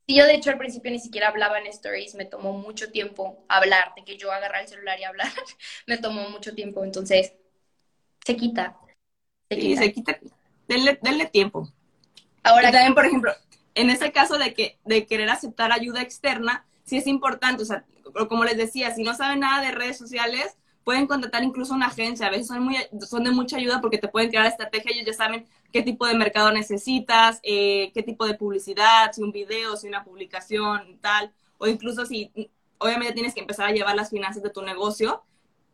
Sí, 0.07 0.17
yo 0.17 0.25
de 0.25 0.35
hecho 0.35 0.51
al 0.51 0.59
principio 0.59 0.91
ni 0.91 0.99
siquiera 0.99 1.29
hablaba 1.29 1.61
en 1.61 1.69
stories, 1.69 2.17
me 2.17 2.25
tomó 2.25 2.53
mucho 2.53 2.91
tiempo 2.91 3.45
hablar, 3.49 3.93
de 3.95 4.03
que 4.03 4.17
yo 4.17 4.33
agarrar 4.33 4.63
el 4.63 4.67
celular 4.67 4.99
y 4.99 5.05
hablar, 5.05 5.29
me 5.87 5.99
tomó 5.99 6.29
mucho 6.31 6.53
tiempo, 6.53 6.83
entonces 6.83 7.35
se 8.27 8.35
quita. 8.35 8.77
Se 9.49 9.57
quita. 9.57 9.83
Sí, 9.83 9.87
se 9.87 9.93
quita 9.93 10.19
denle, 10.71 11.27
tiempo. 11.27 11.69
Ahora 12.43 12.71
también, 12.71 12.95
por 12.95 13.05
ejemplo, 13.05 13.33
en 13.75 13.91
ese 13.91 14.13
caso 14.13 14.39
de 14.39 14.55
que 14.55 14.79
de 14.85 15.07
querer 15.07 15.29
aceptar 15.29 15.73
ayuda 15.73 16.03
externa, 16.03 16.65
sí 16.85 16.97
es 16.97 17.07
importante, 17.07 17.63
o 17.63 17.67
sea, 17.67 17.85
como 18.29 18.45
les 18.45 18.57
decía, 18.57 18.95
si 18.95 19.03
no 19.03 19.15
saben 19.15 19.41
nada 19.41 19.63
de 19.63 19.73
redes 19.73 19.99
sociales, 19.99 20.57
pueden 20.85 21.07
contratar 21.07 21.45
incluso 21.45 21.75
una 21.75 21.87
agencia, 21.87 22.27
a 22.27 22.31
veces 22.31 22.47
son, 22.47 22.63
muy, 22.63 22.77
son 23.01 23.25
de 23.25 23.31
mucha 23.31 23.57
ayuda 23.57 23.81
porque 23.81 23.99
te 23.99 24.09
pueden 24.09 24.31
crear 24.31 24.47
estrategia, 24.47 24.93
ellos 24.93 25.07
ya 25.07 25.13
saben 25.13 25.47
qué 25.73 25.83
tipo 25.83 26.07
de 26.07 26.15
mercado 26.15 26.51
necesitas, 26.51 27.41
eh, 27.43 27.91
qué 27.95 28.03
tipo 28.03 28.27
de 28.27 28.35
publicidad, 28.35 29.13
si 29.13 29.23
un 29.23 29.33
video, 29.33 29.77
si 29.77 29.89
una 29.89 30.05
publicación 30.05 30.89
y 30.89 30.97
tal, 30.97 31.33
o 31.59 31.67
incluso 31.67 32.07
si 32.07 32.33
obviamente 32.79 33.13
tienes 33.13 33.35
que 33.35 33.41
empezar 33.41 33.67
a 33.67 33.73
llevar 33.73 33.95
las 33.95 34.11
finanzas 34.11 34.43
de 34.43 34.51
tu 34.51 34.63
negocio, 34.63 35.23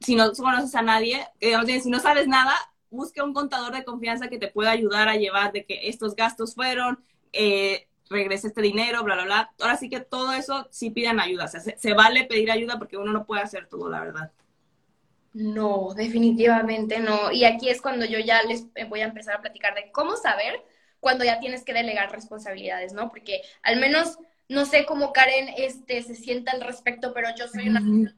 si 0.00 0.14
no 0.16 0.32
conoces 0.32 0.74
a 0.74 0.82
nadie, 0.82 1.26
digamos, 1.40 1.66
si 1.66 1.88
no 1.88 2.00
sabes 2.00 2.26
nada, 2.28 2.54
busque 2.96 3.22
un 3.22 3.32
contador 3.32 3.74
de 3.74 3.84
confianza 3.84 4.28
que 4.28 4.38
te 4.38 4.48
pueda 4.48 4.70
ayudar 4.70 5.08
a 5.08 5.16
llevar 5.16 5.52
de 5.52 5.64
que 5.64 5.88
estos 5.88 6.16
gastos 6.16 6.54
fueron, 6.54 7.04
eh, 7.32 7.88
regrese 8.08 8.48
este 8.48 8.62
dinero, 8.62 9.02
bla, 9.04 9.14
bla, 9.14 9.24
bla. 9.24 9.50
Ahora 9.60 9.76
sí 9.76 9.88
que 9.88 10.00
todo 10.00 10.32
eso 10.32 10.68
sí 10.70 10.90
piden 10.90 11.20
ayuda. 11.20 11.44
O 11.44 11.48
sea, 11.48 11.60
se, 11.60 11.94
vale 11.94 12.24
pedir 12.24 12.50
ayuda 12.50 12.78
porque 12.78 12.96
uno 12.96 13.12
no 13.12 13.26
puede 13.26 13.42
hacer 13.42 13.68
todo, 13.68 13.88
la 13.88 14.00
verdad. 14.00 14.32
No, 15.32 15.92
definitivamente 15.94 16.98
no. 16.98 17.30
Y 17.30 17.44
aquí 17.44 17.68
es 17.68 17.82
cuando 17.82 18.06
yo 18.06 18.18
ya 18.18 18.42
les 18.42 18.66
voy 18.88 19.00
a 19.00 19.06
empezar 19.06 19.36
a 19.36 19.40
platicar 19.40 19.74
de 19.74 19.90
cómo 19.92 20.16
saber 20.16 20.64
cuando 21.00 21.24
ya 21.24 21.40
tienes 21.40 21.62
que 21.62 21.74
delegar 21.74 22.10
responsabilidades, 22.10 22.94
¿no? 22.94 23.10
Porque 23.10 23.42
al 23.62 23.78
menos 23.78 24.18
no 24.48 24.64
sé 24.64 24.86
cómo 24.86 25.12
Karen 25.12 25.50
este, 25.58 26.02
se 26.02 26.14
sienta 26.14 26.52
al 26.52 26.62
respecto, 26.62 27.12
pero 27.12 27.28
yo 27.36 27.48
soy 27.48 27.68
una 27.68 27.80
uh 27.80 28.08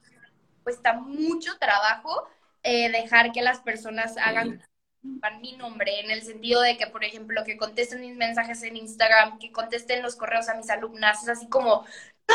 cuesta 0.69 0.93
mucho 0.93 1.57
trabajo 1.59 2.29
eh, 2.63 2.91
dejar 2.91 3.33
que 3.33 3.41
las 3.41 3.61
personas 3.61 4.19
hagan 4.19 4.63
mi 5.03 5.53
nombre, 5.57 6.01
en 6.01 6.11
el 6.11 6.23
sentido 6.23 6.61
de 6.63 6.77
que, 6.77 6.87
por 6.87 7.05
ejemplo, 7.05 7.45
que 7.45 7.57
contesten 7.57 8.01
mis 8.01 8.17
mensajes 8.17 8.63
en 8.63 8.77
Instagram, 8.77 9.39
que 9.39 9.53
contesten 9.53 10.03
los 10.03 10.17
correos 10.17 10.49
a 10.49 10.55
mis 10.55 10.71
alumnas, 10.71 11.23
es 11.23 11.29
así 11.29 11.49
como, 11.49 11.85
¡Ah! 12.29 12.35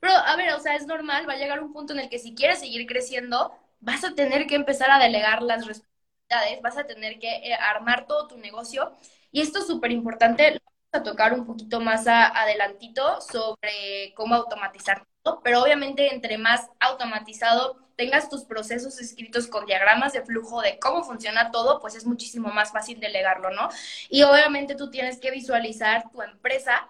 pero 0.00 0.12
a 0.14 0.36
ver, 0.36 0.52
o 0.54 0.60
sea, 0.60 0.76
es 0.76 0.86
normal, 0.86 1.28
va 1.28 1.34
a 1.34 1.36
llegar 1.36 1.62
un 1.62 1.72
punto 1.72 1.92
en 1.92 2.00
el 2.00 2.08
que 2.08 2.18
si 2.18 2.34
quieres 2.34 2.60
seguir 2.60 2.86
creciendo, 2.86 3.52
vas 3.80 4.04
a 4.04 4.14
tener 4.14 4.46
que 4.46 4.54
empezar 4.56 4.90
a 4.90 4.98
delegar 4.98 5.42
las 5.42 5.66
responsabilidades, 5.66 6.62
vas 6.62 6.78
a 6.78 6.86
tener 6.86 7.18
que 7.18 7.28
eh, 7.36 7.54
armar 7.54 8.06
todo 8.06 8.28
tu 8.28 8.38
negocio. 8.38 8.96
Y 9.30 9.40
esto 9.40 9.58
es 9.60 9.66
súper 9.66 9.92
importante, 9.92 10.44
vamos 10.52 10.60
a 10.92 11.02
tocar 11.02 11.34
un 11.34 11.46
poquito 11.46 11.80
más 11.80 12.06
adelantito 12.06 13.20
sobre 13.20 14.14
cómo 14.14 14.34
automatizar 14.34 15.06
pero 15.42 15.62
obviamente 15.62 16.12
entre 16.12 16.38
más 16.38 16.68
automatizado 16.80 17.78
tengas 17.96 18.28
tus 18.28 18.44
procesos 18.44 19.00
escritos 19.00 19.46
con 19.46 19.66
diagramas 19.66 20.12
de 20.12 20.22
flujo 20.22 20.60
de 20.60 20.78
cómo 20.78 21.02
funciona 21.02 21.50
todo, 21.50 21.80
pues 21.80 21.94
es 21.94 22.04
muchísimo 22.04 22.48
más 22.48 22.72
fácil 22.72 23.00
delegarlo, 23.00 23.50
¿no? 23.50 23.68
Y 24.10 24.22
obviamente 24.22 24.74
tú 24.74 24.90
tienes 24.90 25.18
que 25.18 25.30
visualizar 25.30 26.10
tu 26.10 26.22
empresa 26.22 26.88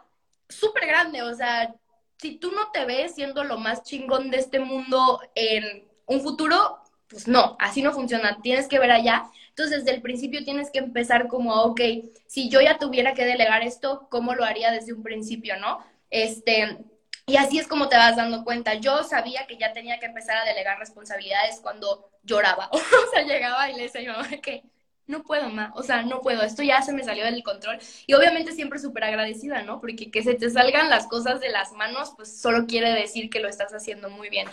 súper 0.49 0.87
grande, 0.87 1.23
o 1.23 1.35
sea, 1.35 1.75
si 2.19 2.37
tú 2.39 2.51
no 2.51 2.71
te 2.73 2.85
ves 2.85 3.15
siendo 3.15 3.45
lo 3.45 3.59
más 3.59 3.83
chingón 3.83 4.31
de 4.31 4.39
este 4.39 4.59
mundo 4.59 5.21
en 5.35 5.87
un 6.07 6.21
futuro, 6.21 6.79
pues 7.09 7.29
no, 7.29 7.57
así 7.61 7.83
no 7.83 7.93
funciona, 7.93 8.41
tienes 8.43 8.69
que 8.69 8.79
ver 8.79 8.91
allá. 8.91 9.31
Entonces, 9.51 9.85
desde 9.85 9.97
el 9.97 10.03
principio 10.03 10.45
tienes 10.45 10.71
que 10.71 10.79
empezar 10.79 11.29
como, 11.29 11.55
ok, 11.63 11.81
si 12.27 12.49
yo 12.49 12.61
ya 12.61 12.79
tuviera 12.79 13.15
que 13.15 13.25
delegar 13.25 13.63
esto, 13.63 14.07
¿cómo 14.11 14.35
lo 14.35 14.45
haría 14.45 14.71
desde 14.71 14.93
un 14.93 15.03
principio, 15.03 15.59
no? 15.59 15.85
Este, 16.11 16.79
y 17.27 17.37
así 17.37 17.59
es 17.59 17.67
como 17.67 17.89
te 17.89 17.97
vas 17.97 18.17
dando 18.17 18.45
cuenta. 18.45 18.75
Yo 18.75 19.03
sabía 19.03 19.47
que 19.47 19.57
ya 19.57 19.73
tenía 19.73 19.99
que 19.99 20.07
empezar 20.07 20.37
a 20.37 20.45
delegar 20.45 20.79
responsabilidades 20.79 21.61
cuando 21.61 22.09
lloraba. 22.23 22.69
o 22.73 22.79
sea, 23.13 23.23
llegaba 23.23 23.69
y 23.69 23.75
le 23.75 23.83
decía 23.83 24.01
a 24.01 24.05
mi 24.05 24.11
mamá 24.11 24.29
que 24.41 24.63
no 25.09 25.23
puedo 25.23 25.49
más, 25.51 25.71
o 25.75 25.83
sea, 25.83 26.03
no 26.03 26.21
puedo, 26.21 26.43
esto 26.43 26.63
ya 26.63 26.83
se 26.83 26.93
me 26.93 27.05
salió 27.05 27.25
del 27.25 27.43
control. 27.43 27.79
Y 28.07 28.15
obviamente 28.15 28.53
siempre 28.53 28.79
súper 28.79 29.05
agradecida, 29.05 29.63
¿no? 29.63 29.81
Porque 29.81 30.11
que 30.11 30.23
se 30.23 30.35
te 30.35 30.51
salgan 30.51 30.91
las 30.91 31.07
cosas 31.07 31.41
de 31.41 31.49
las 31.49 31.73
manos, 31.73 32.13
pues 32.17 32.41
solo 32.41 32.67
quiere 32.67 32.91
decir 32.91 33.31
que 33.31 33.41
lo 33.41 33.49
estás 33.49 33.73
haciendo 33.73 34.11
muy 34.11 34.29
bien. 34.31 34.49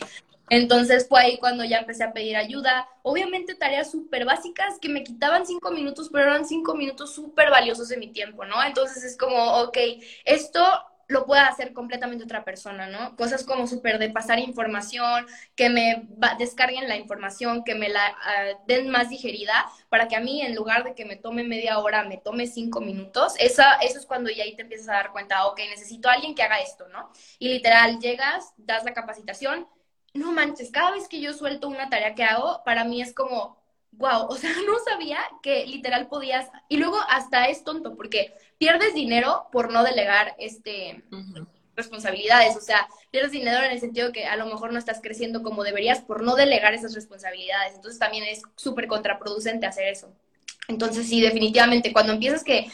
Entonces 0.50 1.08
fue 1.08 1.22
ahí 1.22 1.38
cuando 1.40 1.64
ya 1.64 1.80
empecé 1.80 2.04
a 2.04 2.14
pedir 2.14 2.36
ayuda. 2.38 2.88
Obviamente 3.02 3.56
tareas 3.56 3.90
súper 3.90 4.26
básicas 4.26 4.78
que 4.80 4.90
me 4.90 5.04
quitaban 5.04 5.46
cinco 5.46 5.72
minutos, 5.72 6.10
pero 6.12 6.26
eran 6.26 6.46
cinco 6.46 6.76
minutos 6.76 7.14
súper 7.14 7.50
valiosos 7.50 7.90
de 7.90 7.98
mi 7.98 8.12
tiempo, 8.12 8.46
¿no? 8.46 8.62
Entonces 8.64 9.04
es 9.04 9.18
como, 9.18 9.62
ok, 9.62 9.78
esto 10.26 10.64
lo 11.08 11.26
pueda 11.26 11.47
hacer 11.47 11.74
completamente 11.74 12.24
otra 12.24 12.43
persona, 12.43 12.88
¿no? 12.88 13.16
Cosas 13.16 13.43
como 13.43 13.68
súper 13.68 13.99
de 13.99 14.10
pasar 14.10 14.39
información, 14.39 15.26
que 15.56 15.70
me 15.70 16.08
descarguen 16.39 16.88
la 16.88 16.95
información, 16.95 17.64
que 17.64 17.76
me 17.76 17.89
la 17.89 18.06
ah, 18.06 18.60
den 18.68 18.89
más 18.89 19.10
digerida, 19.10 19.66
para 19.89 20.08
que 20.08 20.16
a 20.16 20.20
mí, 20.20 20.41
en 20.41 20.56
lugar 20.56 20.84
de 20.84 20.95
que 20.95 21.06
me 21.06 21.16
tome 21.16 21.43
media 21.43 21.80
hora, 21.80 22.04
me 22.04 22.18
tome 22.18 22.47
cinco 22.47 22.82
minutos. 22.82 23.34
Esa, 23.39 23.76
eso 23.76 23.99
es 23.99 24.06
cuando 24.06 24.30
ya 24.30 24.43
ahí 24.43 24.56
te 24.56 24.64
empiezas 24.64 24.89
a 24.89 24.93
dar 24.93 25.12
cuenta, 25.12 25.45
ok, 25.47 25.60
necesito 25.70 26.10
a 26.10 26.14
alguien 26.14 26.36
que 26.36 26.43
haga 26.43 26.60
esto, 26.62 26.88
¿no? 26.89 27.12
Y 27.39 27.49
literal, 27.49 27.99
llegas, 27.99 28.54
das 28.58 28.84
la 28.84 28.93
capacitación. 28.93 29.68
No 30.14 30.32
manches, 30.32 30.72
cada 30.72 30.91
vez 30.91 31.08
que 31.08 31.20
yo 31.20 31.34
suelto 31.34 31.68
una 31.68 31.89
tarea 31.89 32.16
que 32.16 32.24
hago, 32.24 32.62
para 32.64 32.84
mí 32.84 33.01
es 33.01 33.14
como, 33.14 33.58
wow, 33.91 34.28
o 34.28 34.36
sea, 34.36 34.51
no 34.68 34.80
sabía 34.80 35.20
que 35.41 35.66
literal 35.66 36.08
podías, 36.08 36.49
y 36.70 36.78
luego 36.78 36.97
hasta 37.10 37.47
es 37.47 37.64
tonto, 37.64 37.95
porque 37.95 38.34
pierdes 38.64 38.93
dinero 38.93 39.49
por 39.51 39.74
no 39.74 39.84
delegar 39.84 40.36
este 40.39 41.03
responsabilidades, 41.76 42.55
o 42.55 42.61
sea, 42.61 42.88
pierdes 43.11 43.32
dinero 43.32 43.61
en 43.61 43.72
el 43.72 43.80
sentido 43.82 44.14
que 44.14 44.26
a 44.26 44.38
lo 44.38 44.45
mejor 44.45 44.72
no 44.72 44.80
estás 44.80 45.01
creciendo 45.01 45.43
como 45.43 45.64
deberías 45.64 45.99
por 45.99 46.24
no 46.24 46.36
delegar 46.36 46.74
esas 46.74 46.93
responsabilidades, 46.95 47.74
entonces 47.76 47.99
también 47.99 48.24
es 48.24 48.41
súper 48.55 48.88
contraproducente 48.88 49.66
hacer 49.66 49.89
eso. 49.89 50.14
Entonces, 50.70 51.09
sí, 51.09 51.20
definitivamente, 51.20 51.91
cuando 51.91 52.14
empiezas 52.14 52.43
que 52.43 52.72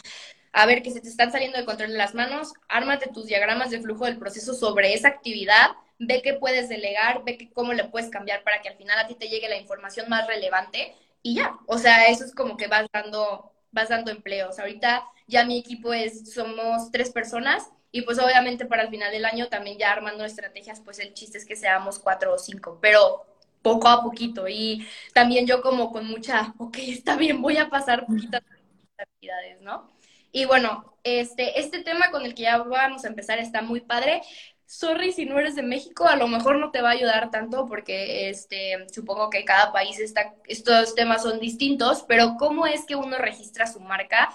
a 0.52 0.64
ver 0.66 0.82
que 0.82 0.92
se 0.92 1.00
te 1.00 1.08
están 1.08 1.32
saliendo 1.32 1.58
de 1.58 1.64
control 1.64 1.90
de 1.90 1.98
las 1.98 2.14
manos, 2.14 2.52
ármate 2.68 3.10
tus 3.12 3.26
diagramas 3.26 3.70
de 3.70 3.80
flujo 3.80 4.04
del 4.04 4.18
proceso 4.18 4.54
sobre 4.54 4.94
esa 4.94 5.08
actividad, 5.08 5.70
ve 5.98 6.20
qué 6.22 6.34
puedes 6.34 6.68
delegar, 6.68 7.24
ve 7.24 7.36
que, 7.36 7.50
cómo 7.50 7.72
le 7.72 7.84
puedes 7.84 8.10
cambiar 8.10 8.44
para 8.44 8.62
que 8.62 8.68
al 8.68 8.76
final 8.76 8.96
a 8.98 9.08
ti 9.08 9.16
te 9.16 9.28
llegue 9.28 9.48
la 9.48 9.56
información 9.56 10.08
más 10.08 10.28
relevante 10.28 10.94
y 11.22 11.34
ya, 11.34 11.58
o 11.66 11.78
sea, 11.78 12.06
eso 12.06 12.24
es 12.24 12.32
como 12.32 12.56
que 12.56 12.68
vas 12.68 12.86
dando, 12.92 13.50
vas 13.72 13.88
dando 13.88 14.12
empleos. 14.12 14.58
Ahorita 14.60 15.04
ya 15.30 15.44
mi 15.44 15.58
equipo 15.58 15.92
es, 15.92 16.32
somos 16.34 16.90
tres 16.90 17.10
personas 17.10 17.70
y 17.92 18.02
pues 18.02 18.18
obviamente 18.18 18.66
para 18.66 18.82
el 18.82 18.90
final 18.90 19.10
del 19.10 19.24
año 19.24 19.48
también 19.48 19.78
ya 19.78 19.90
armando 19.92 20.24
estrategias, 20.24 20.80
pues 20.80 20.98
el 20.98 21.14
chiste 21.14 21.38
es 21.38 21.46
que 21.46 21.56
seamos 21.56 21.98
cuatro 21.98 22.34
o 22.34 22.38
cinco, 22.38 22.78
pero 22.80 23.24
poco 23.62 23.88
a 23.88 24.02
poquito. 24.02 24.48
Y 24.48 24.86
también 25.14 25.46
yo 25.46 25.60
como 25.62 25.92
con 25.92 26.06
mucha, 26.06 26.54
ok, 26.58 26.76
está 26.78 27.16
bien, 27.16 27.42
voy 27.42 27.56
a 27.56 27.68
pasar 27.68 28.06
poquitas 28.06 28.42
actividades, 28.98 29.60
¿no? 29.62 29.90
Y 30.32 30.44
bueno, 30.44 30.94
este, 31.02 31.58
este 31.60 31.82
tema 31.82 32.10
con 32.10 32.24
el 32.24 32.34
que 32.34 32.42
ya 32.42 32.58
vamos 32.58 33.04
a 33.04 33.08
empezar 33.08 33.38
está 33.38 33.62
muy 33.62 33.80
padre. 33.80 34.22
Sorry 34.66 35.12
si 35.12 35.24
no 35.24 35.38
eres 35.38 35.56
de 35.56 35.62
México, 35.62 36.06
a 36.06 36.14
lo 36.14 36.28
mejor 36.28 36.56
no 36.60 36.70
te 36.70 36.80
va 36.80 36.90
a 36.90 36.92
ayudar 36.92 37.30
tanto 37.32 37.66
porque 37.66 38.28
este, 38.28 38.86
supongo 38.92 39.28
que 39.28 39.44
cada 39.44 39.72
país 39.72 39.98
está, 39.98 40.34
estos 40.46 40.94
temas 40.94 41.22
son 41.22 41.40
distintos, 41.40 42.04
pero 42.06 42.36
¿cómo 42.38 42.66
es 42.66 42.84
que 42.86 42.94
uno 42.94 43.18
registra 43.18 43.66
su 43.66 43.80
marca 43.80 44.30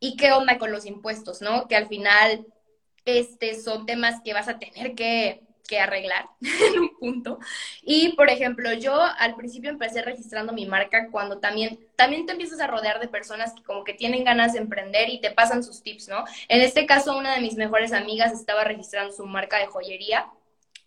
y 0.00 0.16
qué 0.16 0.32
onda 0.32 0.58
con 0.58 0.72
los 0.72 0.86
impuestos, 0.86 1.40
no? 1.40 1.68
Que 1.68 1.76
al 1.76 1.88
final 1.88 2.46
este, 3.04 3.60
son 3.60 3.86
temas 3.86 4.20
que 4.24 4.34
vas 4.34 4.48
a 4.48 4.58
tener 4.58 4.94
que, 4.94 5.42
que 5.66 5.80
arreglar 5.80 6.28
en 6.40 6.78
un 6.78 6.98
punto. 6.98 7.38
Y, 7.82 8.14
por 8.16 8.30
ejemplo, 8.30 8.72
yo 8.74 9.00
al 9.00 9.36
principio 9.36 9.70
empecé 9.70 10.02
registrando 10.02 10.52
mi 10.52 10.66
marca 10.66 11.08
cuando 11.10 11.38
también, 11.38 11.80
también 11.96 12.26
te 12.26 12.32
empiezas 12.32 12.60
a 12.60 12.66
rodear 12.66 13.00
de 13.00 13.08
personas 13.08 13.54
que 13.54 13.62
como 13.62 13.84
que 13.84 13.94
tienen 13.94 14.24
ganas 14.24 14.52
de 14.52 14.60
emprender 14.60 15.08
y 15.08 15.20
te 15.20 15.30
pasan 15.30 15.62
sus 15.62 15.82
tips, 15.82 16.08
¿no? 16.08 16.24
En 16.48 16.60
este 16.60 16.86
caso, 16.86 17.16
una 17.16 17.34
de 17.34 17.40
mis 17.40 17.56
mejores 17.56 17.92
amigas 17.92 18.32
estaba 18.32 18.64
registrando 18.64 19.12
su 19.12 19.26
marca 19.26 19.58
de 19.58 19.66
joyería 19.66 20.30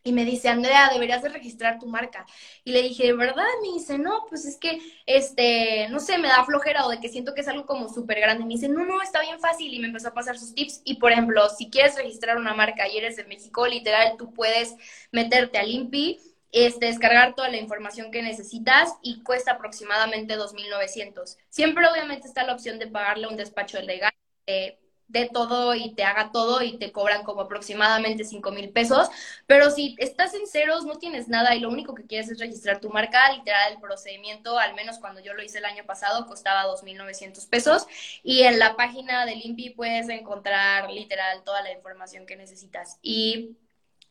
y 0.04 0.14
me 0.14 0.26
dice, 0.26 0.50
Andrea, 0.50 0.90
deberías 0.94 1.22
de 1.22 1.30
registrar 1.30 1.78
tu 1.80 1.86
marca. 1.86 2.26
Y 2.64 2.72
le 2.72 2.82
dije, 2.82 3.04
¿de 3.04 3.14
verdad? 3.14 3.46
Me 3.62 3.74
dice, 3.74 3.98
no, 3.98 4.26
pues 4.30 4.46
es 4.46 4.58
que, 4.58 4.80
este, 5.06 5.88
no 5.90 6.00
sé, 6.00 6.18
me 6.18 6.30
da 6.30 6.46
flojera 6.46 6.86
o 6.86 6.90
de 6.90 7.00
que 7.00 7.10
siento 7.10 7.34
que 7.34 7.42
es 7.42 7.48
algo 7.48 7.66
como 7.66 7.90
súper 7.90 8.20
grande. 8.20 8.46
Me 8.46 8.54
dice, 8.54 8.70
no, 8.70 8.86
no, 8.86 9.02
está 9.02 9.22
bien 9.22 9.40
fácil. 9.40 9.74
Y 9.74 9.80
me 9.80 9.88
empezó 9.88 10.10
a 10.10 10.14
pasar 10.14 10.38
sus 10.38 10.54
tips. 10.56 10.82
Y, 10.86 10.96
por 10.96 11.12
ejemplo, 11.12 11.50
si 11.50 11.70
quieres 11.70 11.96
registrar 11.96 12.38
una 12.38 12.54
marca 12.54 12.88
y 12.88 12.98
eres 12.98 13.18
de 13.18 13.26
México, 13.26 13.68
literal, 13.68 14.16
tú 14.18 14.34
puedes 14.34 14.76
meterte 15.12 15.58
al 15.58 15.70
INPI, 15.70 16.20
este, 16.52 16.88
descargar 16.88 17.36
toda 17.36 17.50
la 17.50 17.58
información 17.58 18.10
que 18.12 18.22
necesitas 18.24 18.96
y 19.02 19.22
cuesta 19.22 19.54
aproximadamente 19.54 20.38
2.900. 20.38 21.38
Siempre, 21.50 21.86
obviamente, 21.88 22.28
está 22.28 22.44
la 22.44 22.54
opción 22.54 22.80
de 22.80 22.88
pagarle 22.88 23.28
un 23.28 23.38
despacho 23.38 23.82
legal. 23.82 24.12
Eh, 24.48 24.80
de 25.10 25.28
todo 25.28 25.76
y 25.76 25.94
te 25.96 26.04
haga 26.04 26.32
todo 26.32 26.62
y 26.62 26.78
te 26.78 26.92
cobran 26.92 27.24
como 27.24 27.42
aproximadamente 27.42 28.24
5 28.24 28.52
mil 28.52 28.70
pesos. 28.70 29.10
Pero 29.48 29.72
si 29.72 29.96
estás 30.00 30.34
en 30.34 30.48
ceros, 30.48 30.86
no 30.86 30.98
tienes 30.98 31.28
nada 31.28 31.56
y 31.56 31.60
lo 31.60 31.70
único 31.70 31.96
que 31.96 32.06
quieres 32.06 32.30
es 32.30 32.40
registrar 32.40 32.80
tu 32.80 32.90
marca, 32.90 33.32
literal, 33.34 33.74
el 33.74 33.80
procedimiento, 33.80 34.58
al 34.58 34.76
menos 34.76 35.00
cuando 35.00 35.20
yo 35.20 35.34
lo 35.34 35.44
hice 35.44 35.58
el 35.58 35.66
año 35.66 35.86
pasado, 35.86 36.26
costaba 36.28 36.66
2.900 36.66 37.48
pesos. 37.48 37.88
Y 38.24 38.44
en 38.44 38.60
la 38.60 38.76
página 38.76 39.26
del 39.26 39.46
INPI 39.46 39.72
puedes 39.72 40.08
encontrar 40.10 40.90
literal 40.92 41.44
toda 41.44 41.62
la 41.62 41.74
información 41.74 42.26
que 42.26 42.36
necesitas. 42.36 43.00
Y 43.02 43.58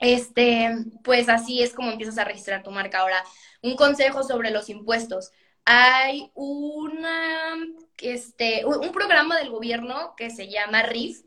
este, 0.00 0.70
pues 1.04 1.28
así 1.28 1.62
es 1.62 1.74
como 1.74 1.90
empiezas 1.90 2.18
a 2.18 2.24
registrar 2.24 2.62
tu 2.62 2.70
marca. 2.70 3.00
Ahora, 3.00 3.24
un 3.62 3.76
consejo 3.76 4.22
sobre 4.22 4.50
los 4.50 4.68
impuestos 4.68 5.32
hay 5.64 6.30
una, 6.34 7.54
este, 8.00 8.64
un 8.64 8.92
programa 8.92 9.38
del 9.38 9.50
gobierno 9.50 10.14
que 10.16 10.30
se 10.30 10.48
llama 10.48 10.82
RIF, 10.82 11.22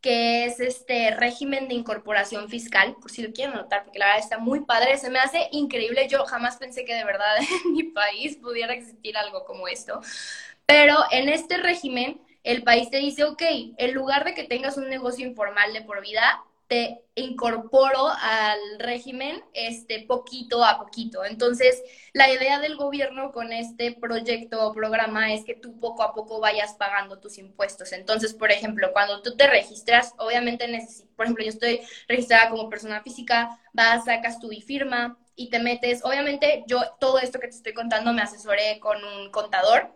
que 0.00 0.44
es 0.44 0.60
este 0.60 1.10
régimen 1.16 1.66
de 1.66 1.74
incorporación 1.74 2.48
fiscal, 2.48 2.96
por 3.00 3.10
si 3.10 3.22
lo 3.22 3.32
quieren 3.32 3.54
anotar, 3.54 3.82
porque 3.84 3.98
la 3.98 4.06
verdad 4.06 4.22
está 4.22 4.38
muy 4.38 4.64
padre, 4.64 4.98
se 4.98 5.10
me 5.10 5.18
hace 5.18 5.48
increíble, 5.50 6.06
yo 6.08 6.24
jamás 6.26 6.58
pensé 6.58 6.84
que 6.84 6.94
de 6.94 7.04
verdad 7.04 7.36
en 7.64 7.72
mi 7.72 7.82
país 7.82 8.36
pudiera 8.36 8.72
existir 8.72 9.16
algo 9.16 9.44
como 9.44 9.66
esto, 9.66 10.00
pero 10.64 10.96
en 11.10 11.28
este 11.28 11.56
régimen 11.56 12.20
el 12.44 12.62
país 12.62 12.88
te 12.90 12.98
dice, 12.98 13.24
ok, 13.24 13.42
en 13.76 13.94
lugar 13.94 14.24
de 14.24 14.34
que 14.34 14.44
tengas 14.44 14.76
un 14.76 14.88
negocio 14.88 15.26
informal 15.26 15.72
de 15.72 15.82
por 15.82 16.00
vida, 16.00 16.40
te 16.68 17.04
incorporo 17.14 18.08
al 18.08 18.58
régimen 18.78 19.42
este 19.52 20.04
poquito 20.06 20.64
a 20.64 20.78
poquito. 20.78 21.24
Entonces, 21.24 21.82
la 22.12 22.30
idea 22.30 22.58
del 22.58 22.76
gobierno 22.76 23.32
con 23.32 23.52
este 23.52 23.92
proyecto 23.92 24.66
o 24.66 24.72
programa 24.72 25.32
es 25.32 25.44
que 25.44 25.54
tú 25.54 25.78
poco 25.78 26.02
a 26.02 26.12
poco 26.14 26.40
vayas 26.40 26.74
pagando 26.74 27.18
tus 27.20 27.38
impuestos. 27.38 27.92
Entonces, 27.92 28.34
por 28.34 28.50
ejemplo, 28.50 28.92
cuando 28.92 29.22
tú 29.22 29.36
te 29.36 29.46
registras, 29.46 30.12
obviamente 30.18 30.68
necesitas, 30.68 31.14
por 31.16 31.26
ejemplo, 31.26 31.44
yo 31.44 31.50
estoy 31.50 31.80
registrada 32.08 32.50
como 32.50 32.68
persona 32.68 33.02
física, 33.02 33.60
vas, 33.72 34.04
sacas 34.04 34.40
tu 34.40 34.50
firma 34.66 35.18
y 35.36 35.50
te 35.50 35.58
metes, 35.58 36.02
obviamente 36.04 36.64
yo 36.66 36.80
todo 36.98 37.18
esto 37.18 37.38
que 37.38 37.48
te 37.48 37.56
estoy 37.56 37.74
contando 37.74 38.12
me 38.12 38.22
asesoré 38.22 38.80
con 38.80 39.02
un 39.04 39.30
contador, 39.30 39.92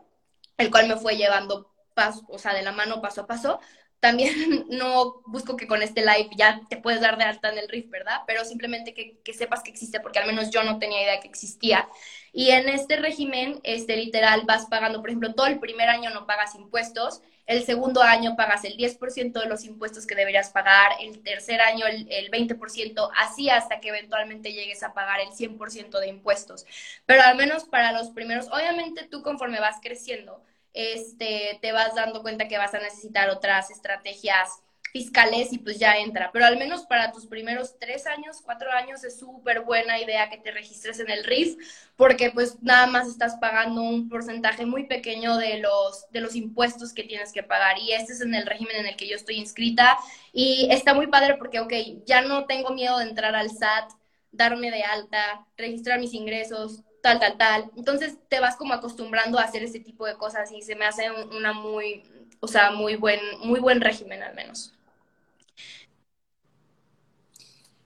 el 0.58 0.70
cual 0.70 0.86
me 0.86 0.96
fue 0.96 1.16
llevando 1.16 1.72
paso, 1.94 2.24
o 2.28 2.38
sea, 2.38 2.54
de 2.54 2.62
la 2.62 2.72
mano 2.72 3.00
paso 3.00 3.22
a 3.22 3.26
paso, 3.26 3.60
también 4.00 4.66
no 4.70 5.22
busco 5.26 5.56
que 5.56 5.66
con 5.66 5.82
este 5.82 6.00
live 6.00 6.30
ya 6.36 6.60
te 6.68 6.78
puedes 6.78 7.00
dar 7.00 7.18
de 7.18 7.24
alta 7.24 7.50
en 7.50 7.58
el 7.58 7.68
RIF, 7.68 7.90
¿verdad? 7.90 8.22
Pero 8.26 8.44
simplemente 8.44 8.94
que, 8.94 9.32
sepas 9.32 9.62
que 9.62 9.70
existe, 9.70 10.00
porque 10.00 10.18
al 10.18 10.26
menos 10.26 10.50
yo 10.50 10.64
no 10.64 10.78
tenía 10.78 11.02
idea 11.02 11.20
que 11.20 11.28
existía. 11.28 11.88
Y 12.32 12.50
en 12.50 12.68
este 12.68 12.96
régimen, 12.96 13.60
este, 13.62 13.96
literal, 13.96 14.42
vas 14.46 14.66
pagando, 14.66 15.00
por 15.00 15.10
ejemplo, 15.10 15.34
todo 15.34 15.46
el 15.46 15.60
primer 15.60 15.88
año 15.88 16.10
no 16.10 16.26
pagas 16.26 16.54
impuestos, 16.54 17.22
el 17.46 17.64
segundo 17.64 18.02
año 18.02 18.36
pagas 18.36 18.64
el 18.64 18.76
10% 18.76 19.40
de 19.40 19.48
los 19.48 19.64
impuestos 19.64 20.06
que 20.06 20.14
deberías 20.14 20.50
pagar, 20.50 20.92
el 21.00 21.20
tercer 21.22 21.60
año 21.60 21.84
el, 21.86 22.06
el 22.10 22.30
20%, 22.30 23.10
así 23.16 23.50
hasta 23.50 23.80
que 23.80 23.88
eventualmente 23.88 24.52
llegues 24.52 24.84
a 24.84 24.94
pagar 24.94 25.20
el 25.20 25.30
100% 25.30 25.98
de 25.98 26.08
impuestos. 26.08 26.64
Pero 27.06 27.22
al 27.22 27.36
menos 27.36 27.64
para 27.64 27.92
los 27.92 28.10
primeros, 28.10 28.46
obviamente 28.52 29.04
tú 29.10 29.22
conforme 29.22 29.58
vas 29.58 29.78
creciendo, 29.82 30.40
este, 30.74 31.58
te 31.60 31.72
vas 31.72 31.94
dando 31.94 32.22
cuenta 32.22 32.48
que 32.48 32.58
vas 32.58 32.74
a 32.74 32.80
necesitar 32.80 33.30
otras 33.30 33.70
estrategias 33.70 34.62
fiscales 34.92 35.52
y 35.52 35.58
pues 35.58 35.78
ya 35.78 35.96
entra. 35.96 36.30
Pero 36.32 36.46
al 36.46 36.58
menos 36.58 36.84
para 36.84 37.12
tus 37.12 37.26
primeros 37.26 37.78
tres 37.78 38.06
años, 38.06 38.40
cuatro 38.42 38.70
años 38.72 39.04
es 39.04 39.18
súper 39.18 39.62
buena 39.62 39.98
idea 40.00 40.28
que 40.28 40.38
te 40.38 40.50
registres 40.50 41.00
en 41.00 41.10
el 41.10 41.24
RIF 41.24 41.56
porque 41.96 42.30
pues 42.30 42.60
nada 42.62 42.86
más 42.86 43.08
estás 43.08 43.36
pagando 43.36 43.82
un 43.82 44.08
porcentaje 44.08 44.66
muy 44.66 44.86
pequeño 44.86 45.36
de 45.36 45.58
los, 45.58 46.10
de 46.10 46.20
los 46.20 46.34
impuestos 46.34 46.92
que 46.92 47.04
tienes 47.04 47.32
que 47.32 47.42
pagar. 47.42 47.78
Y 47.78 47.92
este 47.92 48.12
es 48.12 48.20
en 48.20 48.34
el 48.34 48.46
régimen 48.46 48.76
en 48.76 48.86
el 48.86 48.96
que 48.96 49.08
yo 49.08 49.16
estoy 49.16 49.36
inscrita 49.36 49.96
y 50.32 50.68
está 50.70 50.94
muy 50.94 51.06
padre 51.06 51.36
porque, 51.36 51.60
ok, 51.60 51.72
ya 52.04 52.22
no 52.22 52.46
tengo 52.46 52.70
miedo 52.70 52.98
de 52.98 53.08
entrar 53.08 53.34
al 53.34 53.50
SAT, 53.50 53.92
darme 54.32 54.70
de 54.70 54.82
alta, 54.82 55.46
registrar 55.56 56.00
mis 56.00 56.14
ingresos, 56.14 56.82
tal, 57.02 57.18
tal, 57.18 57.36
tal. 57.36 57.70
Entonces 57.76 58.18
te 58.28 58.40
vas 58.40 58.56
como 58.56 58.74
acostumbrando 58.74 59.38
a 59.38 59.44
hacer 59.44 59.62
ese 59.62 59.80
tipo 59.80 60.06
de 60.06 60.16
cosas 60.16 60.50
y 60.52 60.62
se 60.62 60.76
me 60.76 60.86
hace 60.86 61.10
una 61.10 61.52
muy, 61.52 62.02
o 62.40 62.48
sea, 62.48 62.70
muy 62.70 62.96
buen, 62.96 63.20
muy 63.42 63.60
buen 63.60 63.80
régimen 63.80 64.22
al 64.22 64.34
menos. 64.34 64.72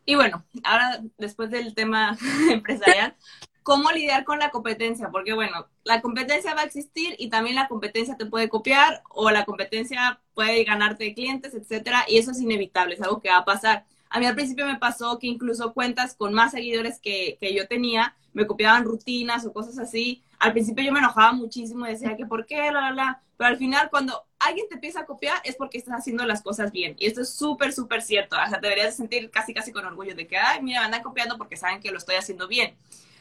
Y 0.06 0.16
bueno, 0.16 0.44
ahora 0.64 1.00
después 1.18 1.50
del 1.50 1.74
tema 1.74 2.16
empresarial, 2.50 3.16
¿cómo 3.62 3.90
lidiar 3.90 4.24
con 4.24 4.38
la 4.38 4.50
competencia? 4.50 5.08
Porque 5.10 5.32
bueno, 5.32 5.68
la 5.84 6.02
competencia 6.02 6.54
va 6.54 6.62
a 6.62 6.64
existir 6.64 7.14
y 7.18 7.30
también 7.30 7.56
la 7.56 7.68
competencia 7.68 8.16
te 8.16 8.26
puede 8.26 8.48
copiar 8.48 9.02
o 9.08 9.30
la 9.30 9.44
competencia 9.44 10.20
puede 10.34 10.64
ganarte 10.64 11.14
clientes, 11.14 11.54
etcétera, 11.54 12.04
y 12.06 12.18
eso 12.18 12.32
es 12.32 12.40
inevitable, 12.40 12.94
es 12.94 13.02
algo 13.02 13.20
que 13.20 13.30
va 13.30 13.38
a 13.38 13.44
pasar. 13.44 13.86
A 14.10 14.20
mí 14.20 14.26
al 14.26 14.34
principio 14.34 14.66
me 14.66 14.78
pasó 14.78 15.18
que 15.18 15.26
incluso 15.26 15.72
cuentas 15.72 16.14
con 16.14 16.34
más 16.34 16.52
seguidores 16.52 17.00
que, 17.00 17.38
que 17.40 17.54
yo 17.54 17.66
tenía 17.66 18.14
me 18.34 18.46
copiaban 18.46 18.84
rutinas 18.84 19.46
o 19.46 19.52
cosas 19.52 19.78
así. 19.78 20.22
Al 20.38 20.52
principio 20.52 20.84
yo 20.84 20.92
me 20.92 20.98
enojaba 20.98 21.32
muchísimo 21.32 21.86
decía 21.86 22.16
que 22.16 22.26
por 22.26 22.44
qué, 22.44 22.70
la, 22.70 22.80
la, 22.80 22.92
la. 22.92 23.22
Pero 23.36 23.48
al 23.48 23.56
final, 23.56 23.88
cuando 23.90 24.26
alguien 24.38 24.68
te 24.68 24.74
empieza 24.74 25.00
a 25.00 25.06
copiar, 25.06 25.40
es 25.44 25.56
porque 25.56 25.78
estás 25.78 25.98
haciendo 25.98 26.26
las 26.26 26.42
cosas 26.42 26.70
bien. 26.70 26.94
Y 26.98 27.06
esto 27.06 27.22
es 27.22 27.34
súper, 27.34 27.72
súper 27.72 28.02
cierto. 28.02 28.36
O 28.36 28.48
sea, 28.48 28.58
deberías 28.60 28.96
sentir 28.96 29.30
casi, 29.30 29.54
casi 29.54 29.72
con 29.72 29.84
orgullo 29.86 30.14
de 30.14 30.26
que, 30.26 30.36
ay, 30.36 30.62
mira, 30.62 30.80
me 30.80 30.86
andan 30.86 31.02
copiando 31.02 31.38
porque 31.38 31.56
saben 31.56 31.80
que 31.80 31.90
lo 31.90 31.98
estoy 31.98 32.16
haciendo 32.16 32.46
bien. 32.46 32.76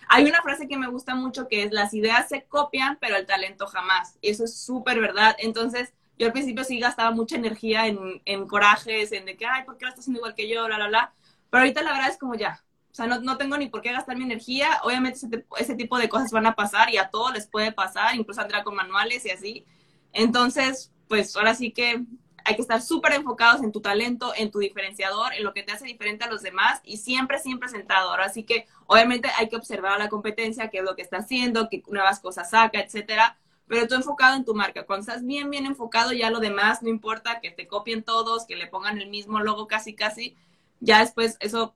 Hay 0.09 0.25
una 0.25 0.41
frase 0.41 0.67
que 0.67 0.77
me 0.77 0.87
gusta 0.87 1.15
mucho 1.15 1.47
que 1.47 1.63
es, 1.63 1.71
las 1.71 1.93
ideas 1.93 2.27
se 2.27 2.43
copian, 2.43 2.97
pero 2.99 3.15
el 3.15 3.25
talento 3.25 3.67
jamás. 3.67 4.17
Y 4.21 4.29
eso 4.29 4.43
es 4.43 4.55
súper 4.55 4.99
verdad. 4.99 5.35
Entonces, 5.39 5.93
yo 6.17 6.27
al 6.27 6.33
principio 6.33 6.63
sí 6.63 6.79
gastaba 6.79 7.11
mucha 7.11 7.35
energía 7.35 7.87
en, 7.87 8.21
en 8.25 8.47
corajes, 8.47 9.11
en 9.11 9.25
de 9.25 9.37
que, 9.37 9.45
ay, 9.45 9.63
¿por 9.63 9.77
qué 9.77 9.85
lo 9.85 9.89
estás 9.89 10.03
haciendo 10.03 10.19
igual 10.19 10.35
que 10.35 10.49
yo? 10.49 10.67
La, 10.67 10.77
la, 10.77 10.89
la. 10.89 11.13
Pero 11.49 11.61
ahorita 11.61 11.83
la 11.83 11.93
verdad 11.93 12.09
es 12.09 12.17
como 12.17 12.35
ya, 12.35 12.63
o 12.93 12.95
sea, 12.95 13.07
no, 13.07 13.19
no, 13.21 13.37
tengo 13.37 13.57
ni 13.57 13.69
por 13.69 13.81
qué 13.81 13.91
gastar 13.91 14.15
mi 14.17 14.23
energía. 14.23 14.79
Obviamente 14.83 15.19
ese, 15.57 15.73
tipo 15.73 15.97
de 15.97 16.07
cosas 16.09 16.31
van 16.31 16.45
a 16.45 16.53
pasar 16.53 16.91
y 16.91 16.97
a 16.97 17.09
todos 17.09 17.33
les 17.33 17.47
puede 17.47 17.71
pasar, 17.71 18.13
incluso 18.13 18.39
Andrea 18.39 18.63
con 18.63 18.75
manuales 18.75 19.25
y 19.25 19.31
así. 19.31 19.65
Entonces, 20.11 20.91
pues 21.07 21.35
ahora 21.35 21.55
sí 21.55 21.71
que 21.71 22.05
hay 22.45 22.55
que 22.55 22.61
estar 22.61 22.83
súper 22.83 23.13
enfocados 23.13 23.63
en 23.63 23.71
tu 23.71 23.81
talento, 23.81 24.31
en 24.35 24.51
tu 24.51 24.59
diferenciador, 24.59 25.33
en 25.33 25.43
lo 25.43 25.55
que 25.55 25.63
te 25.63 25.71
hace 25.71 25.85
diferente 25.85 26.25
a 26.25 26.29
los 26.29 26.43
demás 26.43 26.81
y 26.83 26.97
siempre, 26.97 27.39
siempre 27.39 27.67
sentado. 27.67 28.11
Ahora 28.11 28.29
sí 28.29 28.43
que 28.43 28.67
obviamente 28.85 29.27
hay 29.39 29.49
que 29.49 29.55
observar 29.55 29.93
a 29.93 29.97
la 29.97 30.09
competencia, 30.09 30.69
qué 30.69 30.77
es 30.77 30.83
lo 30.83 30.95
que 30.95 31.01
está 31.01 31.17
haciendo, 31.17 31.69
qué 31.69 31.81
nuevas 31.87 32.19
cosas 32.19 32.51
saca, 32.51 32.79
etcétera. 32.79 33.39
Pero 33.65 33.87
tú 33.87 33.95
enfocado 33.95 34.35
en 34.35 34.45
tu 34.45 34.53
marca. 34.53 34.85
Cuando 34.85 35.01
estás 35.01 35.25
bien, 35.25 35.49
bien 35.49 35.65
enfocado, 35.65 36.11
ya 36.13 36.29
lo 36.29 36.39
demás 36.39 36.83
no 36.83 36.89
importa, 36.89 37.39
que 37.41 37.49
te 37.49 37.67
copien 37.67 38.03
todos, 38.03 38.45
que 38.45 38.55
le 38.55 38.67
pongan 38.67 39.01
el 39.01 39.09
mismo 39.09 39.39
logo 39.39 39.67
casi, 39.67 39.95
casi. 39.95 40.35
Ya 40.79 40.99
después 40.99 41.37
eso 41.39 41.73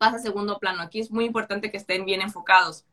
pasa 0.00 0.16
a 0.16 0.18
segundo 0.18 0.58
plano. 0.58 0.80
Aquí 0.80 0.98
es 0.98 1.10
muy 1.10 1.26
importante 1.26 1.70
que 1.70 1.76
estén 1.76 2.06
bien 2.06 2.22
enfocados. 2.22 2.86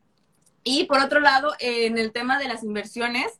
Y 0.63 0.83
por 0.83 0.99
otro 0.99 1.21
lado, 1.21 1.53
en 1.59 1.97
el 1.97 2.11
tema 2.11 2.37
de 2.37 2.49
las 2.49 2.63
inversiones, 2.63 3.39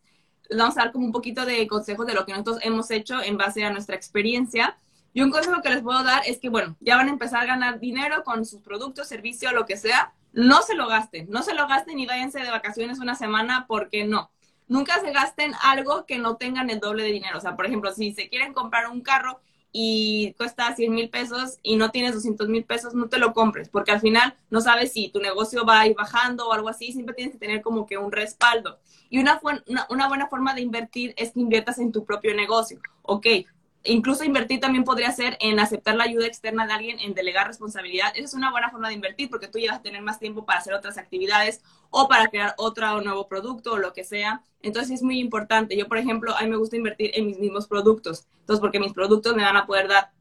vamos 0.49 0.77
a 0.77 0.83
dar 0.83 0.93
como 0.93 1.05
un 1.05 1.11
poquito 1.11 1.45
de 1.45 1.67
consejos 1.67 2.07
de 2.07 2.13
lo 2.13 2.25
que 2.25 2.31
nosotros 2.31 2.59
hemos 2.61 2.89
hecho 2.91 3.21
en 3.21 3.37
base 3.37 3.65
a 3.65 3.69
nuestra 3.69 3.97
experiencia. 3.97 4.77
Y 5.13 5.21
un 5.21 5.31
consejo 5.31 5.61
que 5.61 5.69
les 5.69 5.81
puedo 5.81 6.01
dar 6.03 6.23
es 6.25 6.39
que, 6.39 6.47
bueno, 6.47 6.77
ya 6.79 6.95
van 6.95 7.09
a 7.09 7.11
empezar 7.11 7.43
a 7.43 7.45
ganar 7.45 7.81
dinero 7.81 8.23
con 8.23 8.45
sus 8.45 8.61
productos, 8.61 9.09
servicios, 9.09 9.51
lo 9.51 9.65
que 9.65 9.75
sea. 9.75 10.13
No 10.31 10.61
se 10.61 10.73
lo 10.73 10.87
gasten, 10.87 11.27
no 11.29 11.43
se 11.43 11.53
lo 11.53 11.67
gasten 11.67 11.99
y 11.99 12.05
váyanse 12.05 12.39
de 12.39 12.49
vacaciones 12.49 12.99
una 12.99 13.15
semana 13.15 13.65
porque 13.67 14.05
no. 14.05 14.31
Nunca 14.69 15.01
se 15.01 15.11
gasten 15.11 15.51
algo 15.61 16.05
que 16.05 16.19
no 16.19 16.37
tengan 16.37 16.69
el 16.69 16.79
doble 16.79 17.03
de 17.03 17.11
dinero. 17.11 17.37
O 17.37 17.41
sea, 17.41 17.57
por 17.57 17.65
ejemplo, 17.65 17.91
si 17.91 18.13
se 18.13 18.29
quieren 18.29 18.53
comprar 18.53 18.87
un 18.87 19.01
carro 19.01 19.41
y 19.71 20.33
cuesta 20.37 20.75
100 20.75 20.93
mil 20.93 21.09
pesos 21.09 21.59
y 21.61 21.75
no 21.75 21.91
tienes 21.91 22.13
200 22.13 22.47
mil 22.47 22.63
pesos, 22.63 22.93
no 22.93 23.09
te 23.09 23.19
lo 23.19 23.33
compres, 23.33 23.69
porque 23.69 23.91
al 23.91 23.99
final 23.99 24.35
no 24.49 24.61
sabes 24.61 24.93
si 24.93 25.09
tu 25.09 25.19
negocio 25.19 25.65
va 25.65 25.81
a 25.81 25.87
ir 25.87 25.95
bajando 25.95 26.47
o 26.47 26.53
algo 26.53 26.69
así, 26.69 26.91
siempre 26.91 27.15
tienes 27.15 27.33
que 27.33 27.39
tener 27.39 27.61
como 27.61 27.85
que 27.85 27.97
un 27.97 28.11
respaldo. 28.11 28.79
Y 29.09 29.19
una, 29.19 29.39
una, 29.89 30.07
buena 30.07 30.27
forma 30.27 30.53
de 30.53 30.61
invertir 30.61 31.13
es 31.17 31.31
que 31.31 31.39
inviertas 31.39 31.79
en 31.79 31.91
tu 31.91 32.03
propio 32.05 32.33
negocio. 32.35 32.79
Ok, 33.03 33.27
incluso 33.83 34.23
invertir 34.23 34.59
también 34.59 34.83
podría 34.83 35.11
ser 35.11 35.37
en 35.39 35.59
aceptar 35.59 35.95
la 35.95 36.03
ayuda 36.03 36.27
externa 36.27 36.67
de 36.67 36.73
alguien, 36.73 36.99
en 36.99 37.13
delegar 37.13 37.47
responsabilidad. 37.47 38.11
Esa 38.15 38.25
es 38.25 38.33
una 38.33 38.51
buena 38.51 38.69
forma 38.69 38.89
de 38.89 38.95
invertir 38.95 39.29
porque 39.29 39.47
tú 39.47 39.59
llevas 39.59 39.79
a 39.79 39.81
tener 39.81 40.01
más 40.01 40.19
tiempo 40.19 40.45
para 40.45 40.59
hacer 40.59 40.73
otras 40.73 40.97
actividades 40.97 41.61
o 41.89 42.07
para 42.07 42.27
crear 42.27 42.53
otro 42.57 43.01
nuevo 43.01 43.27
producto 43.27 43.73
o 43.73 43.77
lo 43.77 43.93
que 43.93 44.03
sea. 44.03 44.41
Entonces 44.61 44.95
es 44.95 45.03
muy 45.03 45.19
importante. 45.19 45.77
Yo, 45.77 45.87
por 45.87 45.97
ejemplo, 45.97 46.35
a 46.35 46.41
mí 46.41 46.49
me 46.49 46.57
gusta 46.57 46.77
invertir 46.77 47.11
en 47.13 47.27
mis 47.27 47.39
mismos 47.39 47.67
productos. 47.67 48.25
Entonces, 48.41 48.61
porque 48.61 48.79
mis 48.79 48.93
productos 48.93 49.35
me 49.35 49.43
van 49.43 49.57
a 49.57 49.65
poder 49.65 49.87
dar 49.87 50.11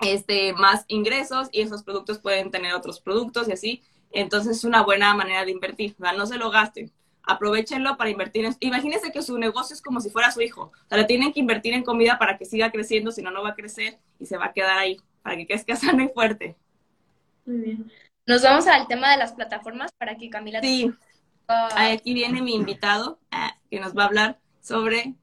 este, 0.00 0.52
más 0.54 0.84
ingresos 0.88 1.48
y 1.52 1.60
esos 1.60 1.82
productos 1.82 2.18
pueden 2.18 2.50
tener 2.50 2.74
otros 2.74 3.00
productos 3.00 3.48
y 3.48 3.52
así. 3.52 3.82
Entonces 4.12 4.58
es 4.58 4.64
una 4.64 4.82
buena 4.82 5.14
manera 5.14 5.44
de 5.44 5.50
invertir. 5.50 5.94
No 5.98 6.26
se 6.26 6.36
lo 6.36 6.50
gasten 6.50 6.92
aprovechenlo 7.30 7.96
para 7.96 8.10
invertir 8.10 8.44
en... 8.44 8.56
Imagínense 8.60 9.12
que 9.12 9.22
su 9.22 9.38
negocio 9.38 9.74
es 9.74 9.82
como 9.82 10.00
si 10.00 10.10
fuera 10.10 10.30
su 10.30 10.40
hijo. 10.40 10.72
O 10.74 10.88
sea, 10.88 10.98
le 10.98 11.04
tienen 11.04 11.32
que 11.32 11.40
invertir 11.40 11.74
en 11.74 11.84
comida 11.84 12.18
para 12.18 12.36
que 12.36 12.44
siga 12.44 12.70
creciendo, 12.70 13.12
si 13.12 13.22
no, 13.22 13.30
no 13.30 13.42
va 13.42 13.50
a 13.50 13.54
crecer 13.54 13.98
y 14.18 14.26
se 14.26 14.36
va 14.36 14.46
a 14.46 14.52
quedar 14.52 14.78
ahí, 14.78 14.98
para 15.22 15.36
que 15.36 15.46
crezca 15.46 15.76
sano 15.76 16.02
y 16.02 16.08
fuerte. 16.08 16.56
Muy 17.46 17.58
bien. 17.58 17.92
Nos 18.30 18.42
vamos 18.42 18.68
al 18.68 18.86
tema 18.86 19.10
de 19.10 19.16
las 19.16 19.32
plataformas 19.32 19.90
para 19.98 20.16
que 20.16 20.30
Camila... 20.30 20.60
Sí. 20.60 20.94
Aquí 21.48 22.14
viene 22.14 22.40
mi 22.40 22.54
invitado, 22.54 23.18
ah, 23.32 23.56
que 23.68 23.80
nos 23.80 23.92
va 23.92 24.04
a 24.04 24.06
hablar 24.06 24.38
sobre... 24.60 25.14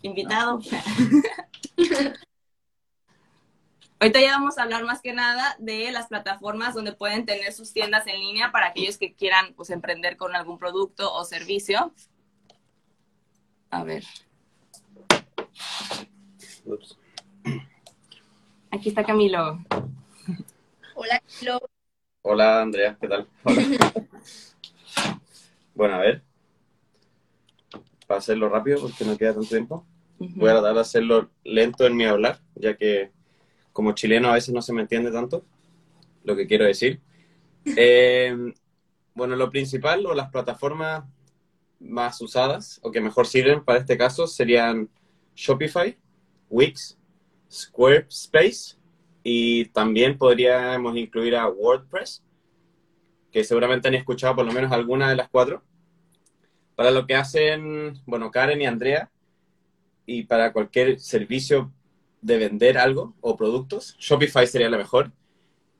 Invitado. 0.00 0.58
Ahorita 4.00 4.22
ya 4.22 4.30
vamos 4.38 4.56
a 4.56 4.62
hablar 4.62 4.84
más 4.84 5.02
que 5.02 5.12
nada 5.12 5.54
de 5.58 5.92
las 5.92 6.06
plataformas 6.06 6.72
donde 6.72 6.94
pueden 6.94 7.26
tener 7.26 7.52
sus 7.52 7.74
tiendas 7.74 8.06
en 8.06 8.18
línea 8.18 8.52
para 8.52 8.68
aquellos 8.68 8.96
que 8.96 9.12
quieran 9.12 9.52
pues, 9.52 9.68
emprender 9.68 10.16
con 10.16 10.34
algún 10.34 10.58
producto 10.58 11.12
o 11.12 11.26
servicio. 11.26 11.92
A 13.68 13.84
ver. 13.84 14.04
Aquí 18.70 18.88
está 18.88 19.04
Camilo. 19.04 19.58
Hola, 20.94 21.20
Camilo. 21.20 21.60
Hola, 22.22 22.62
Andrea, 22.62 22.96
¿qué 23.00 23.08
tal? 23.08 23.28
Hola. 23.44 23.62
bueno, 25.74 25.94
a 25.94 25.98
ver. 25.98 26.22
Para 28.06 28.18
hacerlo 28.18 28.48
rápido, 28.48 28.80
porque 28.80 29.04
no 29.04 29.16
queda 29.16 29.34
tanto 29.34 29.48
tiempo, 29.48 29.86
voy 30.18 30.48
a 30.48 30.54
tratar 30.54 30.74
de 30.74 30.80
hacerlo 30.80 31.30
lento 31.44 31.86
en 31.86 31.96
mi 31.96 32.04
hablar, 32.04 32.40
ya 32.54 32.76
que 32.76 33.12
como 33.72 33.92
chileno 33.92 34.30
a 34.30 34.34
veces 34.34 34.52
no 34.52 34.62
se 34.62 34.72
me 34.72 34.82
entiende 34.82 35.12
tanto 35.12 35.44
lo 36.24 36.34
que 36.36 36.46
quiero 36.46 36.64
decir. 36.64 37.00
Eh, 37.76 38.34
bueno, 39.14 39.36
lo 39.36 39.50
principal 39.50 40.06
o 40.06 40.14
las 40.14 40.30
plataformas 40.30 41.04
más 41.80 42.18
usadas 42.22 42.80
o 42.82 42.90
que 42.90 43.02
mejor 43.02 43.26
sirven 43.26 43.62
para 43.62 43.80
este 43.80 43.98
caso 43.98 44.26
serían 44.26 44.88
Shopify, 45.34 45.98
Wix, 46.48 46.96
Squarespace 47.50 48.77
y 49.22 49.66
también 49.66 50.16
podríamos 50.18 50.96
incluir 50.96 51.36
a 51.36 51.48
WordPress, 51.48 52.22
que 53.30 53.44
seguramente 53.44 53.88
han 53.88 53.94
escuchado 53.94 54.36
por 54.36 54.46
lo 54.46 54.52
menos 54.52 54.72
alguna 54.72 55.10
de 55.10 55.16
las 55.16 55.28
cuatro. 55.28 55.62
Para 56.74 56.90
lo 56.90 57.06
que 57.06 57.14
hacen, 57.14 58.00
bueno, 58.06 58.30
Karen 58.30 58.62
y 58.62 58.66
Andrea, 58.66 59.10
y 60.06 60.22
para 60.22 60.52
cualquier 60.52 60.98
servicio 61.00 61.72
de 62.22 62.38
vender 62.38 62.78
algo 62.78 63.14
o 63.20 63.36
productos, 63.36 63.96
Shopify 63.98 64.46
sería 64.46 64.70
la 64.70 64.78
mejor, 64.78 65.12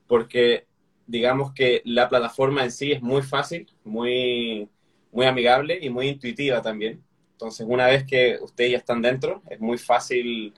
porque 0.07 0.67
digamos 1.07 1.53
que 1.53 1.83
la 1.85 2.09
plataforma 2.09 2.63
en 2.63 2.71
sí 2.71 2.93
es 2.93 3.01
muy 3.01 3.23
fácil, 3.23 3.67
muy, 3.85 4.69
muy 5.11 5.27
amigable 5.27 5.79
y 5.81 5.89
muy 5.89 6.09
intuitiva 6.09 6.61
también. 6.61 7.03
Entonces, 7.33 7.67
una 7.69 7.87
vez 7.87 8.05
que 8.05 8.39
ustedes 8.43 8.73
ya 8.73 8.79
están 8.79 9.01
dentro, 9.01 9.43
es 9.49 9.61
muy 9.61 9.79
fácil 9.79 10.53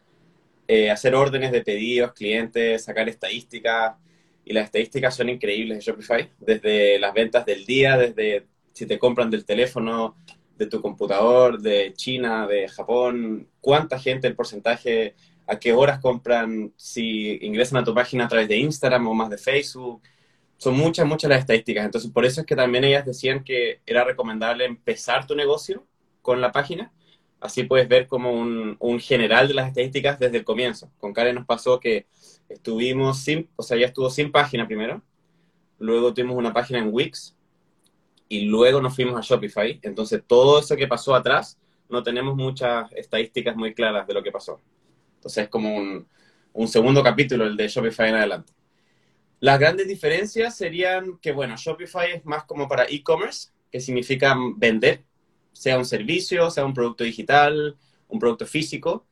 eh, 0.72 0.88
hacer 0.88 1.16
órdenes 1.16 1.50
de 1.50 1.62
pedidos, 1.62 2.12
clientes, 2.12 2.84
sacar 2.84 3.08
estadísticas. 3.08 3.96
Y 4.44 4.52
las 4.52 4.66
estadísticas 4.66 5.16
son 5.16 5.28
increíbles 5.28 5.78
de 5.78 5.84
Shopify, 5.84 6.30
desde 6.38 6.96
las 7.00 7.12
ventas 7.12 7.44
del 7.44 7.66
día, 7.66 7.96
desde 7.96 8.46
si 8.72 8.86
te 8.86 8.96
compran 8.96 9.30
del 9.30 9.44
teléfono, 9.44 10.14
de 10.56 10.66
tu 10.66 10.80
computador, 10.80 11.60
de 11.60 11.92
China, 11.94 12.46
de 12.46 12.68
Japón, 12.68 13.48
cuánta 13.60 13.98
gente, 13.98 14.28
el 14.28 14.36
porcentaje 14.36 15.16
a 15.48 15.58
qué 15.58 15.72
horas 15.72 15.98
compran, 15.98 16.72
si 16.76 17.40
ingresan 17.42 17.78
a 17.78 17.84
tu 17.84 17.92
página 17.92 18.26
a 18.26 18.28
través 18.28 18.46
de 18.46 18.58
Instagram 18.58 19.08
o 19.08 19.14
más 19.14 19.28
de 19.28 19.38
Facebook. 19.38 20.02
Son 20.56 20.76
muchas, 20.76 21.04
muchas 21.04 21.30
las 21.30 21.40
estadísticas. 21.40 21.84
Entonces, 21.84 22.12
por 22.12 22.24
eso 22.24 22.42
es 22.42 22.46
que 22.46 22.54
también 22.54 22.84
ellas 22.84 23.04
decían 23.04 23.42
que 23.42 23.80
era 23.86 24.04
recomendable 24.04 24.66
empezar 24.66 25.26
tu 25.26 25.34
negocio 25.34 25.84
con 26.22 26.40
la 26.40 26.52
página. 26.52 26.92
Así 27.40 27.64
puedes 27.64 27.88
ver 27.88 28.06
como 28.06 28.32
un, 28.32 28.76
un 28.78 29.00
general 29.00 29.48
de 29.48 29.54
las 29.54 29.68
estadísticas 29.68 30.18
desde 30.18 30.38
el 30.38 30.44
comienzo. 30.44 30.90
Con 30.98 31.12
Karen 31.12 31.34
nos 31.34 31.46
pasó 31.46 31.80
que 31.80 32.06
estuvimos 32.48 33.20
sin, 33.20 33.48
o 33.56 33.62
sea, 33.62 33.78
ya 33.78 33.86
estuvo 33.86 34.10
sin 34.10 34.30
página 34.30 34.66
primero. 34.66 35.02
Luego 35.78 36.12
tuvimos 36.12 36.36
una 36.36 36.52
página 36.52 36.80
en 36.80 36.88
Wix 36.92 37.36
y 38.28 38.42
luego 38.42 38.80
nos 38.80 38.94
fuimos 38.94 39.16
a 39.16 39.22
Shopify. 39.22 39.80
Entonces, 39.82 40.22
todo 40.26 40.60
eso 40.60 40.76
que 40.76 40.86
pasó 40.86 41.14
atrás, 41.14 41.58
no 41.88 42.02
tenemos 42.02 42.36
muchas 42.36 42.90
estadísticas 42.92 43.56
muy 43.56 43.74
claras 43.74 44.06
de 44.06 44.14
lo 44.14 44.22
que 44.22 44.30
pasó. 44.30 44.60
Entonces 45.16 45.44
es 45.44 45.50
como 45.50 45.76
un, 45.76 46.68
segundo 46.68 47.02
capítulo, 47.02 47.46
el 47.46 47.56
de 47.56 47.68
Shopify 47.68 48.08
en 48.08 48.14
adelante. 48.14 48.52
Las 49.40 49.58
grandes 49.58 49.88
diferencias 49.88 50.56
serían 50.56 51.18
que, 51.18 51.32
bueno, 51.32 51.56
Shopify 51.56 52.12
es 52.12 52.24
más 52.24 52.44
como 52.44 52.68
para 52.68 52.84
e-commerce, 52.84 53.50
que 53.70 53.80
significa 53.80 54.36
vender, 54.56 55.02
sea 55.52 55.78
un 55.78 55.84
servicio, 55.84 56.50
sea 56.50 56.64
un 56.64 56.74
producto 56.74 57.04
digital, 57.04 57.76
un 58.08 58.18
producto 58.18 58.46
físico. 58.46 59.06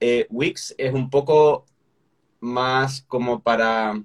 Eh, 0.00 0.26
Wix 0.30 0.74
es 0.78 0.92
un 0.92 1.10
poco 1.10 1.66
más 2.40 3.02
como 3.02 3.42
para, 3.42 4.02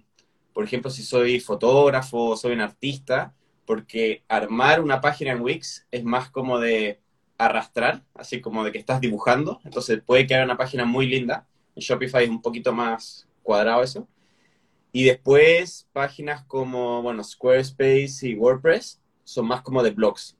por 0.53 0.63
ejemplo, 0.63 0.91
si 0.91 1.03
soy 1.03 1.39
fotógrafo, 1.39 2.37
soy 2.37 2.53
un 2.53 2.61
artista, 2.61 3.33
porque 3.65 4.23
armar 4.27 4.81
una 4.81 5.01
página 5.01 5.31
en 5.31 5.41
Wix 5.41 5.87
es 5.91 6.03
más 6.03 6.29
como 6.29 6.59
de 6.59 7.01
arrastrar, 7.37 8.03
así 8.13 8.41
como 8.41 8.63
de 8.63 8.71
que 8.71 8.77
estás 8.77 9.01
dibujando. 9.01 9.59
Entonces 9.65 10.01
puede 10.05 10.27
quedar 10.27 10.45
una 10.45 10.57
página 10.57 10.85
muy 10.85 11.07
linda. 11.07 11.47
En 11.75 11.81
Shopify 11.81 12.23
es 12.23 12.29
un 12.29 12.41
poquito 12.41 12.73
más 12.73 13.27
cuadrado 13.43 13.83
eso. 13.83 14.07
Y 14.91 15.03
después 15.03 15.87
páginas 15.93 16.43
como, 16.45 17.01
bueno, 17.01 17.23
Squarespace 17.23 18.29
y 18.29 18.35
WordPress 18.35 19.01
son 19.23 19.47
más 19.47 19.61
como 19.61 19.83
de 19.83 19.91
blogs, 19.91 20.36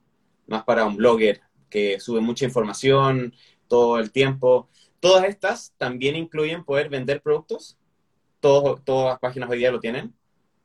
más 0.48 0.64
para 0.64 0.84
un 0.84 0.96
blogger 0.96 1.40
que 1.70 2.00
sube 2.00 2.20
mucha 2.20 2.44
información 2.44 3.34
todo 3.68 3.98
el 3.98 4.10
tiempo. 4.10 4.68
Todas 5.00 5.24
estas 5.24 5.74
también 5.78 6.16
incluyen 6.16 6.64
poder 6.64 6.88
vender 6.88 7.22
productos. 7.22 7.78
todas 8.40 8.80
las 8.86 9.18
páginas 9.20 9.50
hoy 9.50 9.58
día 9.58 9.70
lo 9.70 9.80
tienen. 9.80 10.14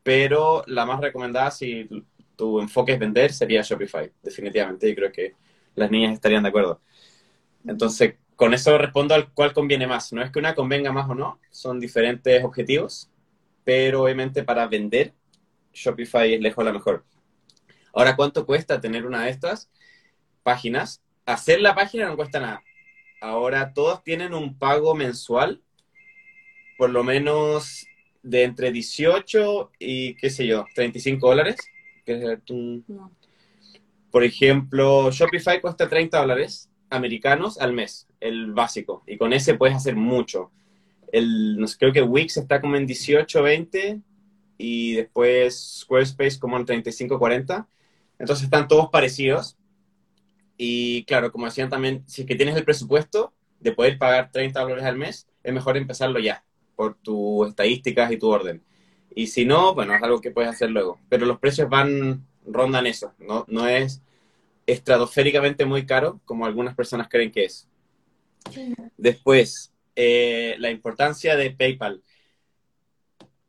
Pero 0.03 0.63
la 0.67 0.85
más 0.85 0.99
recomendada 0.99 1.51
si 1.51 1.85
tu, 1.85 2.03
tu 2.35 2.59
enfoque 2.59 2.93
es 2.93 2.99
vender 2.99 3.31
sería 3.31 3.61
Shopify, 3.61 4.11
definitivamente. 4.21 4.89
Yo 4.89 4.95
creo 4.95 5.11
que 5.11 5.35
las 5.75 5.91
niñas 5.91 6.13
estarían 6.13 6.43
de 6.43 6.49
acuerdo. 6.49 6.81
Entonces, 7.65 8.15
con 8.35 8.53
eso 8.53 8.77
respondo 8.77 9.15
al 9.15 9.31
cuál 9.33 9.53
conviene 9.53 9.87
más. 9.87 10.11
No 10.13 10.21
es 10.21 10.31
que 10.31 10.39
una 10.39 10.55
convenga 10.55 10.91
más 10.91 11.09
o 11.09 11.15
no, 11.15 11.39
son 11.49 11.79
diferentes 11.79 12.43
objetivos, 12.43 13.09
pero 13.63 14.03
obviamente 14.03 14.43
para 14.43 14.67
vender, 14.67 15.13
Shopify 15.73 16.33
es 16.33 16.41
lejos 16.41 16.63
la 16.65 16.73
mejor. 16.73 17.03
Ahora, 17.93 18.15
¿cuánto 18.15 18.45
cuesta 18.45 18.81
tener 18.81 19.05
una 19.05 19.23
de 19.23 19.29
estas 19.29 19.69
páginas? 20.41 21.01
Hacer 21.25 21.61
la 21.61 21.75
página 21.75 22.07
no 22.07 22.15
cuesta 22.15 22.39
nada. 22.39 22.63
Ahora 23.21 23.73
todos 23.73 24.03
tienen 24.03 24.33
un 24.33 24.57
pago 24.57 24.95
mensual, 24.95 25.61
por 26.77 26.89
lo 26.89 27.03
menos 27.03 27.85
de 28.23 28.43
entre 28.43 28.71
18 28.71 29.71
y, 29.79 30.15
qué 30.15 30.29
sé 30.29 30.47
yo, 30.47 30.65
35 30.73 31.27
dólares. 31.27 31.57
Por 34.11 34.23
ejemplo, 34.23 35.11
Shopify 35.11 35.61
cuesta 35.61 35.87
30 35.87 36.19
dólares 36.19 36.69
americanos 36.89 37.59
al 37.59 37.73
mes, 37.73 38.07
el 38.19 38.53
básico, 38.53 39.03
y 39.07 39.17
con 39.17 39.33
ese 39.33 39.53
puedes 39.53 39.75
hacer 39.75 39.95
mucho. 39.95 40.51
El, 41.11 41.57
no 41.57 41.67
sé, 41.67 41.77
creo 41.77 41.93
que 41.93 42.01
Wix 42.01 42.37
está 42.37 42.59
como 42.59 42.75
en 42.75 42.87
18, 42.87 43.41
20 43.41 44.01
y 44.57 44.93
después 44.93 45.79
Squarespace 45.81 46.39
como 46.39 46.57
en 46.57 46.65
35, 46.65 47.19
40. 47.19 47.67
Entonces 48.23 48.45
están 48.45 48.69
todos 48.69 48.87
parecidos. 48.89 49.57
Y 50.55 51.03
claro, 51.03 51.29
como 51.29 51.43
decían 51.43 51.69
también, 51.69 52.05
si 52.07 52.21
es 52.21 52.27
que 52.27 52.35
tienes 52.35 52.55
el 52.55 52.63
presupuesto 52.63 53.33
de 53.59 53.73
poder 53.73 53.97
pagar 53.97 54.31
30 54.31 54.61
dólares 54.61 54.85
al 54.85 54.95
mes, 54.95 55.27
es 55.43 55.53
mejor 55.53 55.75
empezarlo 55.75 56.19
ya, 56.19 56.45
por 56.77 56.95
tus 56.95 57.49
estadísticas 57.49 58.13
y 58.13 58.17
tu 58.17 58.29
orden. 58.29 58.63
Y 59.13 59.27
si 59.27 59.43
no, 59.43 59.75
bueno, 59.75 59.93
es 59.93 60.01
algo 60.01 60.21
que 60.21 60.31
puedes 60.31 60.49
hacer 60.49 60.71
luego. 60.71 61.01
Pero 61.09 61.25
los 61.25 61.37
precios 61.37 61.67
van 61.67 62.25
rondan 62.45 62.87
eso, 62.87 63.13
no, 63.19 63.43
no 63.49 63.67
es 63.67 64.01
estratosféricamente 64.67 65.65
muy 65.65 65.85
caro 65.85 66.21
como 66.23 66.45
algunas 66.45 66.75
personas 66.75 67.09
creen 67.09 67.29
que 67.29 67.43
es. 67.43 67.67
Después, 68.95 69.73
eh, 69.97 70.55
la 70.59 70.71
importancia 70.71 71.35
de 71.35 71.51
PayPal. 71.51 72.01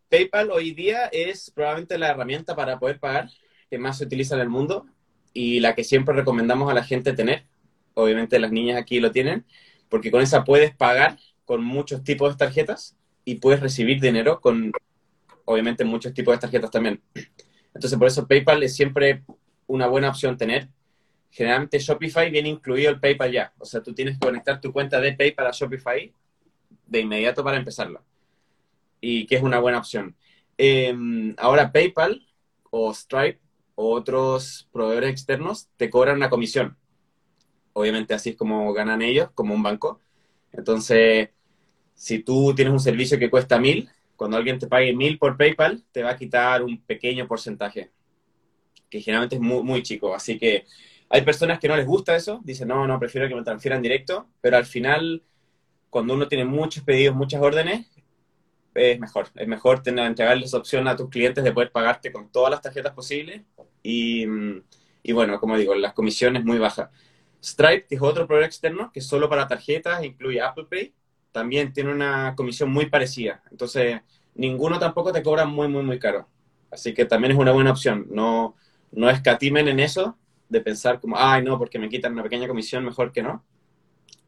PayPal 0.08 0.50
hoy 0.50 0.72
día 0.72 1.06
es 1.12 1.52
probablemente 1.52 1.96
la 1.96 2.08
herramienta 2.08 2.56
para 2.56 2.80
poder 2.80 2.98
pagar 2.98 3.30
que 3.70 3.78
más 3.78 3.98
se 3.98 4.04
utiliza 4.04 4.34
en 4.34 4.40
el 4.40 4.48
mundo 4.48 4.86
y 5.32 5.60
la 5.60 5.74
que 5.74 5.84
siempre 5.84 6.14
recomendamos 6.14 6.70
a 6.70 6.74
la 6.74 6.84
gente 6.84 7.12
tener. 7.12 7.44
Obviamente 7.94 8.38
las 8.38 8.52
niñas 8.52 8.78
aquí 8.78 9.00
lo 9.00 9.10
tienen, 9.10 9.44
porque 9.88 10.10
con 10.10 10.22
esa 10.22 10.44
puedes 10.44 10.74
pagar 10.74 11.18
con 11.44 11.62
muchos 11.64 12.02
tipos 12.04 12.32
de 12.32 12.38
tarjetas 12.38 12.96
y 13.24 13.36
puedes 13.36 13.60
recibir 13.60 14.00
dinero 14.00 14.40
con, 14.40 14.72
obviamente, 15.44 15.84
muchos 15.84 16.12
tipos 16.14 16.34
de 16.34 16.40
tarjetas 16.40 16.70
también. 16.70 17.02
Entonces, 17.74 17.98
por 17.98 18.08
eso 18.08 18.26
PayPal 18.26 18.62
es 18.62 18.74
siempre 18.74 19.24
una 19.66 19.86
buena 19.86 20.08
opción 20.08 20.36
tener. 20.36 20.68
Generalmente 21.30 21.78
Shopify 21.78 22.30
viene 22.30 22.48
incluido 22.48 22.90
el 22.90 23.00
PayPal 23.00 23.32
ya. 23.32 23.52
O 23.58 23.64
sea, 23.64 23.82
tú 23.82 23.94
tienes 23.94 24.18
que 24.18 24.26
conectar 24.26 24.60
tu 24.60 24.72
cuenta 24.72 25.00
de 25.00 25.14
PayPal 25.14 25.46
a 25.46 25.50
Shopify 25.50 26.12
de 26.86 27.00
inmediato 27.00 27.42
para 27.42 27.56
empezarla. 27.56 28.02
Y 29.00 29.26
que 29.26 29.36
es 29.36 29.42
una 29.42 29.58
buena 29.58 29.78
opción. 29.78 30.16
Em, 30.56 31.34
ahora 31.36 31.72
PayPal 31.72 32.24
o 32.70 32.94
Stripe 32.94 33.40
otros 33.74 34.68
proveedores 34.72 35.10
externos 35.10 35.68
te 35.76 35.90
cobran 35.90 36.16
una 36.16 36.30
comisión. 36.30 36.76
Obviamente 37.72 38.14
así 38.14 38.30
es 38.30 38.36
como 38.36 38.72
ganan 38.72 39.02
ellos, 39.02 39.30
como 39.34 39.54
un 39.54 39.62
banco. 39.62 40.00
Entonces, 40.52 41.30
si 41.94 42.20
tú 42.20 42.54
tienes 42.54 42.72
un 42.72 42.80
servicio 42.80 43.18
que 43.18 43.30
cuesta 43.30 43.58
mil, 43.58 43.88
cuando 44.16 44.36
alguien 44.36 44.58
te 44.58 44.66
pague 44.66 44.94
mil 44.94 45.18
por 45.18 45.36
PayPal, 45.36 45.82
te 45.92 46.02
va 46.02 46.10
a 46.10 46.16
quitar 46.16 46.62
un 46.62 46.80
pequeño 46.80 47.26
porcentaje, 47.26 47.90
que 48.88 49.00
generalmente 49.00 49.36
es 49.36 49.42
muy, 49.42 49.62
muy 49.62 49.82
chico. 49.82 50.14
Así 50.14 50.38
que 50.38 50.66
hay 51.08 51.22
personas 51.22 51.58
que 51.58 51.68
no 51.68 51.76
les 51.76 51.86
gusta 51.86 52.14
eso, 52.16 52.40
dicen, 52.44 52.68
no, 52.68 52.86
no, 52.86 52.98
prefiero 52.98 53.28
que 53.28 53.34
me 53.34 53.42
transfieran 53.42 53.82
directo, 53.82 54.28
pero 54.40 54.56
al 54.56 54.66
final, 54.66 55.22
cuando 55.90 56.14
uno 56.14 56.28
tiene 56.28 56.44
muchos 56.44 56.84
pedidos, 56.84 57.14
muchas 57.14 57.40
órdenes, 57.40 57.86
es 58.74 58.98
mejor. 59.00 59.28
Es 59.34 59.48
mejor 59.48 59.82
tener, 59.82 60.06
entregarles 60.06 60.54
opción 60.54 60.88
a 60.88 60.96
tus 60.96 61.08
clientes 61.08 61.44
de 61.44 61.52
poder 61.52 61.70
pagarte 61.72 62.12
con 62.12 62.30
todas 62.30 62.50
las 62.50 62.60
tarjetas 62.60 62.92
posibles 62.92 63.42
y, 63.82 64.26
y 65.02 65.12
bueno, 65.12 65.38
como 65.40 65.56
digo, 65.56 65.74
las 65.74 65.92
comisiones 65.92 66.44
muy 66.44 66.58
bajas. 66.58 66.90
Stripe, 67.42 67.86
que 67.86 67.98
otro 68.00 68.26
proveedor 68.26 68.46
externo, 68.46 68.90
que 68.92 69.00
solo 69.00 69.28
para 69.28 69.46
tarjetas 69.46 70.02
incluye 70.02 70.40
Apple 70.40 70.66
Pay, 70.68 70.94
también 71.30 71.72
tiene 71.72 71.92
una 71.92 72.34
comisión 72.36 72.70
muy 72.70 72.86
parecida. 72.86 73.42
Entonces, 73.50 74.00
ninguno 74.34 74.78
tampoco 74.78 75.12
te 75.12 75.22
cobra 75.22 75.44
muy, 75.44 75.68
muy, 75.68 75.82
muy 75.82 75.98
caro. 75.98 76.28
Así 76.70 76.94
que 76.94 77.04
también 77.04 77.32
es 77.32 77.38
una 77.38 77.52
buena 77.52 77.70
opción. 77.70 78.06
No, 78.10 78.56
no 78.92 79.10
escatimen 79.10 79.68
en 79.68 79.80
eso 79.80 80.16
de 80.48 80.60
pensar 80.60 81.00
como, 81.00 81.16
ay, 81.18 81.42
no, 81.42 81.58
porque 81.58 81.78
me 81.78 81.88
quitan 81.88 82.12
una 82.12 82.22
pequeña 82.22 82.48
comisión, 82.48 82.84
mejor 82.84 83.12
que 83.12 83.22
no. 83.22 83.44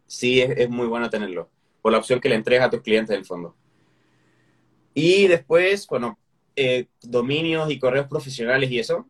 Sí, 0.06 0.40
es, 0.40 0.68
muy 0.68 0.86
bueno 0.86 1.10
tenerlo. 1.10 1.50
Por 1.82 1.92
la 1.92 1.98
opción 1.98 2.20
que 2.20 2.28
le 2.28 2.34
entregas 2.34 2.66
a 2.66 2.70
tus 2.70 2.82
clientes 2.82 3.16
en 3.16 3.24
fondo. 3.24 3.56
Y 4.96 5.28
después, 5.28 5.86
bueno, 5.86 6.18
eh, 6.56 6.86
dominios 7.02 7.70
y 7.70 7.78
correos 7.78 8.08
profesionales 8.08 8.70
y 8.70 8.80
eso. 8.80 9.06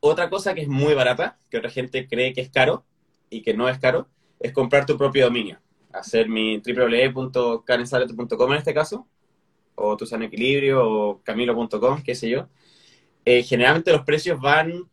Otra 0.00 0.30
cosa 0.30 0.54
que 0.54 0.62
es 0.62 0.68
muy 0.68 0.94
barata, 0.94 1.38
que 1.50 1.58
otra 1.58 1.70
gente 1.70 2.08
cree 2.08 2.32
que 2.32 2.40
es 2.40 2.50
caro 2.50 2.86
y 3.28 3.42
que 3.42 3.52
no 3.52 3.68
es 3.68 3.78
caro, 3.78 4.08
es 4.38 4.52
comprar 4.52 4.86
tu 4.86 4.96
propio 4.96 5.26
dominio 5.26 5.60
hacer 5.92 6.28
mi 6.28 6.58
www.karensaleto.com 6.58 8.52
en 8.52 8.58
este 8.58 8.74
caso, 8.74 9.06
o 9.74 9.96
Tu 9.96 10.06
Sano 10.06 10.24
Equilibrio, 10.24 10.88
o 10.88 11.22
camilo.com, 11.22 12.02
qué 12.02 12.14
sé 12.14 12.28
yo. 12.28 12.48
Eh, 13.24 13.42
generalmente 13.42 13.92
los 13.92 14.02
precios 14.02 14.40
van 14.40 14.88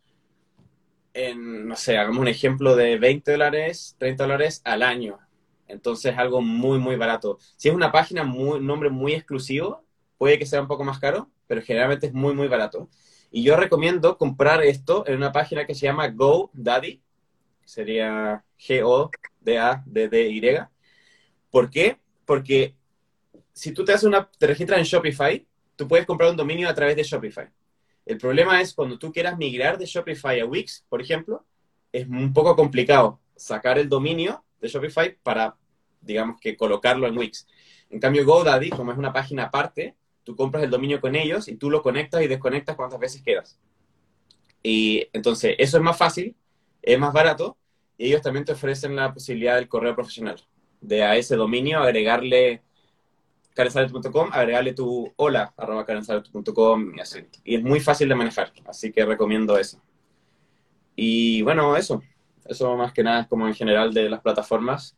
en, 1.14 1.68
no 1.68 1.76
sé, 1.76 1.98
hagamos 1.98 2.20
un 2.20 2.28
ejemplo 2.28 2.76
de 2.76 2.98
20 2.98 3.32
dólares, 3.32 3.96
30 4.00 4.24
dólares 4.24 4.62
al 4.66 4.84
año. 4.84 5.20
Entonces 5.68 6.18
algo 6.18 6.42
muy, 6.42 6.80
muy 6.80 6.96
barato. 6.96 7.38
Si 7.56 7.70
es 7.70 7.76
una 7.76 7.92
página, 7.92 8.24
un 8.24 8.66
nombre 8.66 8.90
muy 8.90 9.14
exclusivo, 9.14 9.84
puede 10.18 10.40
que 10.40 10.46
sea 10.46 10.62
un 10.62 10.68
poco 10.68 10.84
más 10.84 11.00
caro, 11.00 11.30
pero 11.48 11.62
generalmente 11.62 12.08
es 12.08 12.14
muy, 12.14 12.34
muy 12.34 12.48
barato. 12.48 12.90
Y 13.32 13.44
yo 13.44 13.56
recomiendo 13.58 14.18
comprar 14.18 14.64
esto 14.64 15.04
en 15.08 15.16
una 15.16 15.32
página 15.32 15.66
que 15.66 15.76
se 15.76 15.86
llama 15.86 16.08
GoDaddy, 16.10 17.02
sería 17.66 18.44
G-O-D-A-D-D-Y, 18.60 20.42
¿Por 21.50 21.70
qué? 21.70 21.98
Porque 22.26 22.76
si 23.54 23.72
tú 23.72 23.84
te 23.84 23.94
haces 23.94 24.04
una, 24.06 24.30
te 24.38 24.48
registras 24.48 24.80
en 24.80 24.86
Shopify, 24.86 25.46
tú 25.76 25.88
puedes 25.88 26.06
comprar 26.06 26.30
un 26.30 26.38
dominio 26.38 26.70
a 26.70 26.74
través 26.74 26.96
de 26.96 27.04
Shopify. 27.04 27.50
El 28.06 28.18
problema 28.18 28.62
es 28.62 28.74
cuando 28.74 28.98
tú 28.98 29.12
quieras 29.12 29.38
migrar 29.38 29.78
de 29.78 29.86
Shopify 29.86 30.40
a 30.40 30.46
Wix, 30.46 30.86
por 30.88 31.02
ejemplo, 31.02 31.46
es 31.92 32.08
un 32.08 32.32
poco 32.34 32.56
complicado 32.56 33.20
sacar 33.36 33.78
el 33.78 33.90
dominio 33.90 34.44
de 34.60 34.68
Shopify 34.68 35.18
para, 35.22 35.56
digamos 36.02 36.40
que, 36.40 36.56
colocarlo 36.56 37.08
en 37.08 37.18
Wix. 37.18 37.48
En 37.90 38.00
cambio, 38.00 38.26
GoDaddy, 38.26 38.70
como 38.70 38.92
es 38.92 38.98
una 38.98 39.14
página 39.14 39.46
aparte, 39.46 39.96
tú 40.24 40.36
compras 40.36 40.64
el 40.64 40.70
dominio 40.70 41.00
con 41.00 41.16
ellos 41.16 41.48
y 41.48 41.56
tú 41.56 41.70
lo 41.70 41.82
conectas 41.82 42.22
y 42.22 42.28
desconectas 42.28 42.76
cuantas 42.76 43.00
veces 43.00 43.22
quieras. 43.22 43.60
Y 44.62 45.08
entonces, 45.14 45.56
eso 45.58 45.78
es 45.78 45.84
más 45.84 45.98
fácil, 45.98 46.36
es 46.82 47.00
más 47.00 47.14
barato 47.14 47.58
y 47.98 48.08
ellos 48.08 48.22
también 48.22 48.46
te 48.46 48.52
ofrecen 48.52 48.96
la 48.96 49.14
posibilidad 49.14 49.56
del 49.56 49.68
correo 49.68 49.96
profesional 49.96 50.44
de 50.82 51.04
a 51.04 51.16
ese 51.16 51.36
dominio 51.36 51.80
agregarle 51.80 52.62
karensalet.com, 53.54 54.30
agregarle 54.32 54.74
tu 54.74 55.12
hola 55.16 55.54
arroba 55.58 55.86
karensalet.com 55.86 56.96
y 56.96 57.00
así. 57.00 57.26
Y 57.44 57.56
es 57.56 57.64
muy 57.64 57.80
fácil 57.80 58.08
de 58.10 58.16
manejar, 58.16 58.54
así 58.68 58.92
que 58.92 59.04
recomiendo 59.06 59.58
eso. 59.58 59.82
Y 60.96 61.42
bueno, 61.42 61.76
eso. 61.76 62.04
Eso 62.50 62.76
más 62.76 62.94
que 62.94 63.04
nada 63.04 63.22
es 63.22 63.28
como 63.28 63.48
en 63.48 63.54
general 63.54 63.94
de 63.94 64.10
las 64.10 64.22
plataformas. 64.22 64.96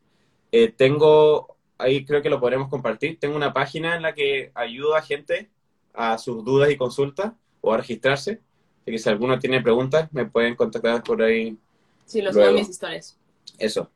Eh, 0.52 0.68
tengo, 0.68 1.56
ahí 1.78 2.04
creo 2.04 2.22
que 2.22 2.30
lo 2.30 2.40
podremos 2.40 2.68
compartir, 2.68 3.18
tengo 3.18 3.36
una 3.36 3.52
página 3.52 3.96
en 3.96 4.02
la 4.02 4.14
que 4.14 4.50
ayudo 4.54 4.94
a 4.94 5.02
gente 5.02 5.50
a 5.94 6.18
sus 6.18 6.44
dudas 6.44 6.70
y 6.70 6.76
consultas 6.76 7.32
o 7.60 7.72
a 7.72 7.78
registrarse. 7.78 8.40
Así 8.82 8.90
que 8.92 8.98
si 8.98 9.08
alguno 9.08 9.38
tiene 9.38 9.60
preguntas, 9.60 10.08
me 10.12 10.26
pueden 10.26 10.56
contactar 10.56 11.02
por 11.02 11.22
ahí. 11.22 11.58
Sí, 12.06 12.22
los 12.22 12.34
subo 12.34 12.52
mis 12.52 12.68
historias. 12.68 13.18
Eso. 13.58 13.90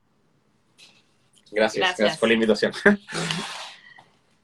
Gracias, 1.51 1.97
gracias, 1.97 2.19
por 2.19 2.29
la 2.29 2.35
invitación. 2.35 2.73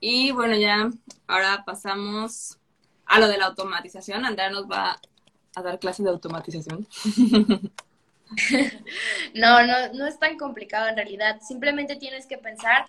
Y 0.03 0.33
bueno, 0.33 0.57
ya 0.57 0.91
ahora 1.27 1.63
pasamos 1.67 2.59
a 3.05 3.21
lo 3.21 3.29
de 3.29 3.37
la 3.37 3.47
automatización. 3.47 4.25
Andrea 4.25 4.51
nos 4.51 4.65
va 4.65 4.99
a 5.55 5.63
dar 5.63 5.79
clases 5.79 6.05
de 6.05 6.11
automatización. 6.11 6.89
No, 9.35 9.67
no, 9.67 9.93
no 9.95 10.07
es 10.07 10.19
tan 10.19 10.37
complicado 10.39 10.89
en 10.89 10.97
realidad. 10.97 11.41
Simplemente 11.41 11.97
tienes 11.97 12.27
que 12.27 12.39
pensar 12.39 12.87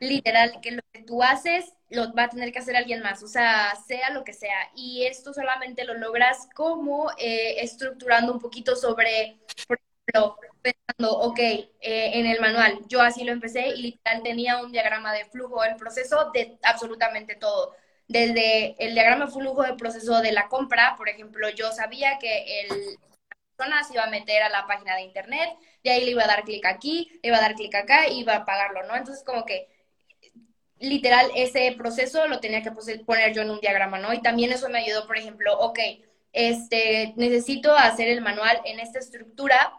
literal 0.00 0.60
que 0.62 0.72
lo 0.72 0.82
que 0.92 1.02
tú 1.04 1.22
haces 1.22 1.72
lo 1.90 2.12
va 2.14 2.24
a 2.24 2.28
tener 2.30 2.52
que 2.52 2.58
hacer 2.60 2.76
alguien 2.76 3.02
más, 3.02 3.22
o 3.22 3.28
sea, 3.28 3.74
sea 3.86 4.10
lo 4.10 4.24
que 4.24 4.32
sea. 4.34 4.70
Y 4.76 5.06
esto 5.06 5.32
solamente 5.34 5.84
lo 5.84 5.94
logras 5.94 6.48
como 6.54 7.10
eh, 7.18 7.60
estructurando 7.62 8.32
un 8.32 8.40
poquito 8.40 8.76
sobre, 8.76 9.38
por 9.68 9.78
ejemplo, 9.78 10.38
pensando, 10.62 11.18
ok, 11.20 11.38
eh, 11.40 11.70
en 11.80 12.26
el 12.26 12.40
manual, 12.40 12.80
yo 12.88 13.02
así 13.02 13.24
lo 13.24 13.32
empecé 13.32 13.68
y 13.68 13.82
literal 13.82 14.22
tenía 14.22 14.58
un 14.62 14.72
diagrama 14.72 15.12
de 15.14 15.26
flujo 15.26 15.62
del 15.62 15.76
proceso 15.76 16.30
de 16.34 16.58
absolutamente 16.62 17.36
todo. 17.36 17.74
Desde 18.08 18.76
el 18.84 18.94
diagrama 18.94 19.26
de 19.26 19.32
flujo 19.32 19.62
de 19.62 19.74
proceso 19.74 20.20
de 20.22 20.32
la 20.32 20.48
compra, 20.48 20.94
por 20.96 21.08
ejemplo, 21.08 21.48
yo 21.50 21.72
sabía 21.72 22.18
que 22.18 22.62
el 22.62 22.98
persona 23.56 23.82
se 23.84 23.94
iba 23.94 24.04
a 24.04 24.10
meter 24.10 24.42
a 24.42 24.48
la 24.48 24.66
página 24.66 24.96
de 24.96 25.02
internet, 25.02 25.48
de 25.82 25.90
ahí 25.90 26.04
le 26.04 26.10
iba 26.12 26.24
a 26.24 26.26
dar 26.26 26.44
clic 26.44 26.64
aquí, 26.66 27.10
le 27.22 27.28
iba 27.28 27.38
a 27.38 27.40
dar 27.40 27.54
clic 27.54 27.74
acá 27.74 28.08
y 28.08 28.20
iba 28.20 28.34
a 28.36 28.44
pagarlo, 28.44 28.82
¿no? 28.84 28.96
Entonces, 28.96 29.24
como 29.24 29.44
que 29.44 29.68
literal 30.78 31.30
ese 31.34 31.74
proceso 31.76 32.26
lo 32.28 32.40
tenía 32.40 32.62
que 32.62 32.72
poner 33.04 33.32
yo 33.32 33.42
en 33.42 33.50
un 33.50 33.60
diagrama, 33.60 33.98
¿no? 33.98 34.12
Y 34.12 34.20
también 34.20 34.52
eso 34.52 34.68
me 34.68 34.78
ayudó, 34.78 35.06
por 35.06 35.16
ejemplo, 35.16 35.58
ok, 35.58 35.78
este, 36.32 37.14
necesito 37.16 37.74
hacer 37.74 38.08
el 38.08 38.20
manual 38.20 38.60
en 38.64 38.78
esta 38.80 38.98
estructura 38.98 39.72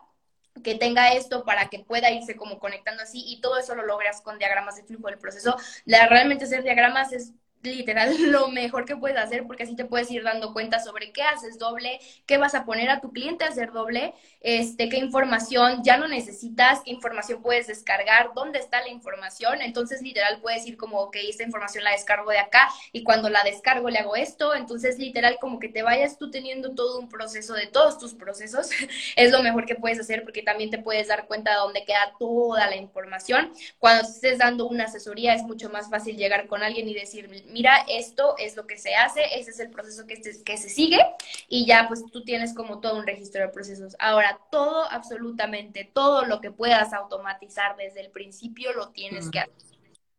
que 0.63 0.73
tenga 0.73 1.13
esto 1.13 1.43
para 1.45 1.69
que 1.69 1.79
pueda 1.79 2.09
irse 2.09 2.35
como 2.35 2.57
conectando 2.57 3.03
así 3.03 3.23
y 3.27 3.41
todo 3.41 3.59
eso 3.59 3.75
lo 3.75 3.85
logras 3.85 4.21
con 4.21 4.39
diagramas 4.39 4.75
de 4.75 4.83
flujo 4.83 5.07
del 5.07 5.19
proceso. 5.19 5.55
La, 5.85 6.07
realmente 6.07 6.45
hacer 6.45 6.63
diagramas 6.63 7.13
es 7.13 7.33
literal 7.67 8.15
lo 8.31 8.49
mejor 8.49 8.85
que 8.85 8.95
puedes 8.95 9.17
hacer 9.17 9.45
porque 9.45 9.63
así 9.63 9.75
te 9.75 9.85
puedes 9.85 10.09
ir 10.11 10.23
dando 10.23 10.53
cuenta 10.53 10.79
sobre 10.79 11.11
qué 11.11 11.23
haces 11.23 11.57
doble, 11.57 11.99
qué 12.25 12.37
vas 12.37 12.55
a 12.55 12.65
poner 12.65 12.89
a 12.89 13.01
tu 13.01 13.11
cliente 13.11 13.45
a 13.45 13.49
hacer 13.49 13.71
doble, 13.71 14.13
este, 14.41 14.89
qué 14.89 14.97
información 14.97 15.83
ya 15.83 15.97
no 15.97 16.07
necesitas, 16.07 16.81
qué 16.83 16.91
información 16.91 17.41
puedes 17.41 17.67
descargar, 17.67 18.31
dónde 18.35 18.59
está 18.59 18.81
la 18.81 18.89
información. 18.89 19.61
Entonces, 19.61 20.01
literal, 20.01 20.39
puedes 20.41 20.65
ir 20.67 20.77
como, 20.77 20.99
ok, 20.99 21.17
esta 21.27 21.43
información 21.43 21.83
la 21.83 21.91
descargo 21.91 22.31
de 22.31 22.39
acá 22.39 22.69
y 22.91 23.03
cuando 23.03 23.29
la 23.29 23.43
descargo 23.43 23.89
le 23.89 23.99
hago 23.99 24.15
esto. 24.15 24.55
Entonces, 24.55 24.99
literal, 24.99 25.37
como 25.39 25.59
que 25.59 25.69
te 25.69 25.83
vayas 25.83 26.17
tú 26.17 26.29
teniendo 26.31 26.73
todo 26.75 26.99
un 26.99 27.09
proceso 27.09 27.53
de 27.53 27.67
todos 27.67 27.97
tus 27.97 28.13
procesos. 28.13 28.69
es 29.15 29.31
lo 29.31 29.41
mejor 29.43 29.65
que 29.65 29.75
puedes 29.75 29.99
hacer 29.99 30.23
porque 30.23 30.41
también 30.41 30.69
te 30.69 30.77
puedes 30.77 31.07
dar 31.07 31.27
cuenta 31.27 31.51
de 31.51 31.57
dónde 31.57 31.85
queda 31.85 32.13
toda 32.19 32.67
la 32.67 32.75
información. 32.75 33.51
Cuando 33.79 34.07
estés 34.07 34.37
dando 34.37 34.67
una 34.67 34.85
asesoría, 34.85 35.33
es 35.33 35.43
mucho 35.43 35.69
más 35.69 35.89
fácil 35.89 36.17
llegar 36.17 36.47
con 36.47 36.63
alguien 36.63 36.87
y 36.87 36.93
decir, 36.93 37.29
mira, 37.57 37.85
esto 37.87 38.35
es 38.37 38.55
lo 38.55 38.67
que 38.67 38.77
se 38.77 38.93
hace, 38.93 39.21
ese 39.39 39.49
es 39.49 39.59
el 39.59 39.71
proceso 39.71 40.05
que, 40.05 40.21
que 40.45 40.57
se 40.57 40.69
sigue 40.69 40.99
y 41.47 41.65
ya 41.65 41.87
pues 41.87 42.05
tú 42.11 42.23
tienes 42.23 42.53
como 42.53 42.79
todo 42.79 42.99
un 42.99 43.07
registro 43.07 43.41
de 43.41 43.49
procesos. 43.49 43.95
Ahora, 43.97 44.39
todo, 44.51 44.83
absolutamente 44.91 45.89
todo 45.91 46.25
lo 46.25 46.39
que 46.39 46.51
puedas 46.51 46.93
automatizar 46.93 47.75
desde 47.75 48.01
el 48.01 48.11
principio 48.11 48.73
lo 48.73 48.89
tienes 48.89 49.31
que 49.31 49.39
hacer. 49.39 49.55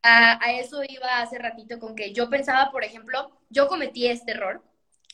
A, 0.03 0.45
a, 0.45 0.53
eso 0.59 0.83
iba 0.89 1.21
hace 1.21 1.39
ratito 1.39 1.79
con 1.79 1.95
que 1.95 2.13
yo 2.13 2.29
pensaba, 2.29 2.73
por 2.73 2.83
ejemplo, 2.83 3.31
yo 3.51 3.69
cometí 3.69 4.09
este 4.09 4.33
error 4.33 4.61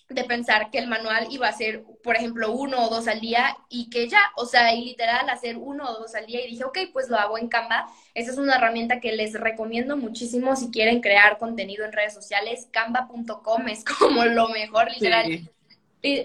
de 0.09 0.25
pensar 0.25 0.71
que 0.71 0.79
el 0.79 0.87
manual 0.87 1.27
iba 1.31 1.49
a 1.49 1.53
ser, 1.53 1.85
por 2.03 2.17
ejemplo, 2.17 2.53
uno 2.53 2.85
o 2.85 2.91
dos 2.91 3.09
al 3.09 3.21
día 3.21 3.57
y 3.69 3.89
que 3.89 4.09
ya, 4.09 4.21
o 4.37 4.45
sea, 4.45 4.75
y 4.75 4.85
literal 4.85 5.29
hacer 5.31 5.57
uno 5.57 5.89
o 5.89 6.01
dos 6.01 6.15
al 6.15 6.27
día 6.27 6.45
y 6.45 6.51
dije, 6.51 6.65
ok, 6.65 6.79
pues 6.93 7.09
lo 7.09 7.17
hago 7.17 7.39
en 7.39 7.49
Canva. 7.49 7.89
Esa 8.13 8.33
es 8.33 8.39
una 8.39 8.57
herramienta 8.57 9.01
que 9.01 9.13
les 9.13 9.33
recomiendo 9.33 9.97
muchísimo 9.97 10.57
si 10.57 10.71
quieren 10.71 11.01
crear 11.01 11.39
contenido 11.39 11.85
en 11.85 11.93
redes 11.93 12.13
sociales. 12.13 12.69
Canva.com 12.71 13.69
es 13.69 13.85
como 13.85 14.25
lo 14.25 14.49
mejor, 14.49 14.91
literal. 14.91 15.51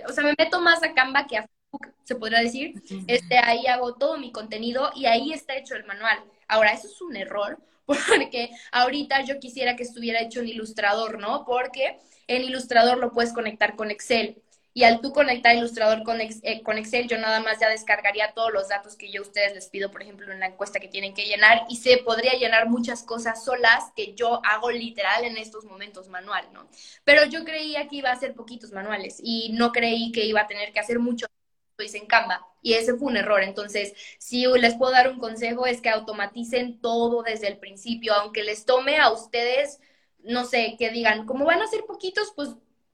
O 0.07 0.11
sea, 0.11 0.23
me 0.23 0.35
meto 0.37 0.59
más 0.59 0.83
a 0.83 0.93
Canva 0.93 1.25
que 1.25 1.37
a 1.37 1.47
Facebook, 1.47 1.93
se 2.03 2.15
podría 2.15 2.39
decir. 2.39 2.81
Este, 3.07 3.37
ahí 3.37 3.65
hago 3.67 3.95
todo 3.95 4.17
mi 4.17 4.31
contenido 4.31 4.91
y 4.93 5.05
ahí 5.05 5.31
está 5.31 5.55
hecho 5.55 5.75
el 5.75 5.85
manual. 5.85 6.19
Ahora, 6.49 6.73
eso 6.73 6.87
es 6.87 7.01
un 7.01 7.15
error 7.15 7.57
porque 7.89 8.51
ahorita 8.71 9.23
yo 9.23 9.39
quisiera 9.39 9.75
que 9.75 9.83
estuviera 9.83 10.21
hecho 10.21 10.41
en 10.41 10.47
Ilustrador, 10.47 11.19
¿no? 11.19 11.43
Porque 11.45 11.97
en 12.27 12.43
Ilustrador 12.43 12.97
lo 12.99 13.11
puedes 13.11 13.33
conectar 13.33 13.75
con 13.75 13.89
Excel. 13.89 14.41
Y 14.71 14.83
al 14.83 15.01
tú 15.01 15.11
conectar 15.11 15.55
Ilustrador 15.55 16.03
con, 16.03 16.21
eh, 16.21 16.61
con, 16.63 16.77
Excel, 16.77 17.07
yo 17.07 17.17
nada 17.17 17.39
más 17.39 17.59
ya 17.59 17.67
descargaría 17.67 18.33
todos 18.33 18.53
los 18.53 18.69
datos 18.69 18.95
que 18.95 19.11
yo 19.11 19.21
a 19.21 19.25
ustedes 19.25 19.55
les 19.55 19.67
pido, 19.67 19.89
por 19.89 20.03
ejemplo, 20.03 20.31
en 20.31 20.39
la 20.39 20.45
encuesta 20.45 20.79
que 20.79 20.87
tienen 20.87 21.15
que 21.15 21.25
llenar, 21.25 21.63
y 21.69 21.77
se 21.77 21.97
podría 21.97 22.33
llenar 22.33 22.69
muchas 22.69 23.01
cosas 23.03 23.43
solas 23.43 23.91
que 23.95 24.13
yo 24.13 24.39
hago 24.45 24.69
literal 24.69 25.25
en 25.25 25.37
estos 25.37 25.65
momentos 25.65 26.07
manual, 26.07 26.47
¿no? 26.53 26.69
Pero 27.03 27.25
yo 27.25 27.43
creía 27.43 27.87
que 27.87 27.97
iba 27.97 28.09
a 28.09 28.13
hacer 28.13 28.35
poquitos 28.35 28.71
manuales 28.71 29.19
y 29.21 29.49
no 29.53 29.71
creí 29.71 30.11
que 30.11 30.25
iba 30.25 30.41
a 30.41 30.47
tener 30.47 30.71
que 30.71 30.79
hacer 30.79 30.99
mucho 30.99 31.25
lo 31.25 31.38
hice 31.83 31.97
en 31.97 32.07
Canva 32.07 32.45
y 32.61 32.73
ese 32.73 32.95
fue 32.95 33.07
un 33.07 33.17
error. 33.17 33.43
Entonces, 33.43 33.93
si 34.17 34.45
les 34.45 34.75
puedo 34.75 34.91
dar 34.91 35.09
un 35.09 35.19
consejo 35.19 35.65
es 35.65 35.81
que 35.81 35.89
automaticen 35.89 36.79
todo 36.81 37.23
desde 37.23 37.47
el 37.47 37.57
principio, 37.57 38.13
aunque 38.13 38.43
les 38.43 38.65
tome 38.65 38.97
a 38.97 39.11
ustedes 39.11 39.79
no 40.23 40.45
sé, 40.45 40.75
que 40.77 40.89
digan, 40.89 41.25
como 41.25 41.45
van 41.45 41.61
a 41.61 41.67
ser 41.67 41.85
poquitos, 41.85 42.33
pues 42.35 42.49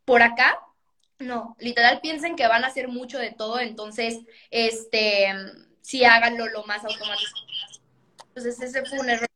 por 0.05 0.21
acá, 0.21 0.59
no, 1.19 1.55
literal 1.59 2.01
piensen 2.01 2.35
que 2.35 2.47
van 2.47 2.63
a 2.63 2.67
hacer 2.67 2.87
mucho 2.87 3.17
de 3.17 3.31
todo, 3.31 3.59
entonces, 3.59 4.19
este, 4.51 5.27
sí 5.81 6.05
háganlo 6.05 6.47
lo 6.47 6.63
más 6.65 6.83
automático. 6.85 7.39
Entonces, 8.27 8.61
ese 8.61 8.85
fue 8.85 8.99
un 8.99 9.09
error 9.09 9.27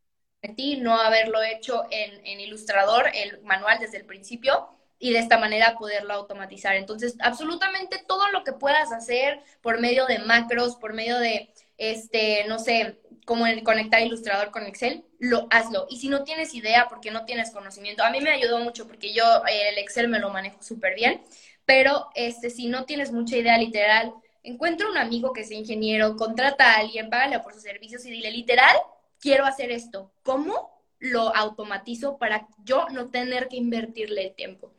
ti, 0.56 0.78
no 0.78 1.00
haberlo 1.00 1.42
hecho 1.44 1.84
en, 1.92 2.26
en 2.26 2.40
Ilustrador, 2.40 3.10
el 3.14 3.42
manual 3.44 3.80
desde 3.80 3.98
el 3.98 4.06
principio, 4.06 4.70
y 5.00 5.14
de 5.14 5.20
esta 5.20 5.38
manera 5.38 5.76
poderlo 5.78 6.14
automatizar. 6.14 6.76
Entonces, 6.76 7.16
absolutamente 7.20 8.04
todo 8.06 8.30
lo 8.32 8.44
que 8.44 8.52
puedas 8.52 8.92
hacer 8.92 9.42
por 9.62 9.80
medio 9.80 10.06
de 10.06 10.20
macros, 10.20 10.76
por 10.76 10.94
medio 10.94 11.18
de, 11.20 11.50
este, 11.78 12.46
no 12.48 12.60
sé, 12.60 13.00
como 13.26 13.48
el 13.48 13.64
conectar 13.64 14.02
Ilustrador 14.02 14.52
con 14.52 14.66
Excel, 14.66 15.06
lo 15.20 15.48
hazlo. 15.52 15.88
Y 15.90 16.00
si 16.00 16.10
no 16.10 16.24
tienes 16.24 16.54
idea 16.54 16.88
porque 16.90 17.12
no 17.12 17.26
tienes 17.26 17.52
conocimiento, 17.52 18.04
a 18.04 18.10
mí 18.10 18.20
me 18.22 18.32
ayudó 18.32 18.60
mucho 18.60 18.88
porque 18.88 19.14
yo 19.14 19.24
eh, 19.48 19.70
el 19.70 19.78
Excel 19.78 20.10
me 20.10 20.20
lo 20.20 20.30
manejo 20.32 20.62
súper 20.62 20.96
bien, 20.96 21.22
pero 21.66 22.10
este, 22.16 22.50
si 22.50 22.68
no 22.68 22.86
tienes 22.86 23.12
mucha 23.12 23.38
idea 23.38 23.58
literal, 23.58 24.14
encuentra 24.44 24.90
un 24.90 24.98
amigo 24.98 25.32
que 25.32 25.46
sea 25.46 25.58
ingeniero, 25.58 26.18
contrata 26.18 26.74
a 26.74 26.80
alguien, 26.80 27.10
págale 27.10 27.40
por 27.40 27.54
sus 27.54 27.64
servicios 27.64 28.06
y 28.06 28.12
dile, 28.12 28.32
literal, 28.32 28.76
quiero 29.20 29.46
hacer 29.46 29.72
esto. 29.72 30.12
¿Cómo 30.24 30.84
lo 30.98 31.34
automatizo 31.36 32.18
para 32.18 32.48
yo 32.64 32.88
no 32.90 33.10
tener 33.10 33.48
que 33.48 33.58
invertirle 33.58 34.28
el 34.28 34.34
tiempo? 34.34 34.74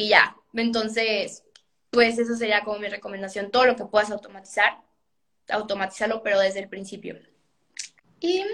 Y 0.00 0.08
ya, 0.08 0.34
entonces, 0.54 1.44
pues 1.90 2.18
eso 2.18 2.34
sería 2.34 2.64
como 2.64 2.78
mi 2.78 2.88
recomendación. 2.88 3.50
Todo 3.50 3.66
lo 3.66 3.76
que 3.76 3.84
puedas 3.84 4.10
automatizar, 4.10 4.80
automatizarlo, 5.50 6.22
pero 6.22 6.40
desde 6.40 6.60
el 6.60 6.70
principio. 6.70 7.18
Y 8.18 8.46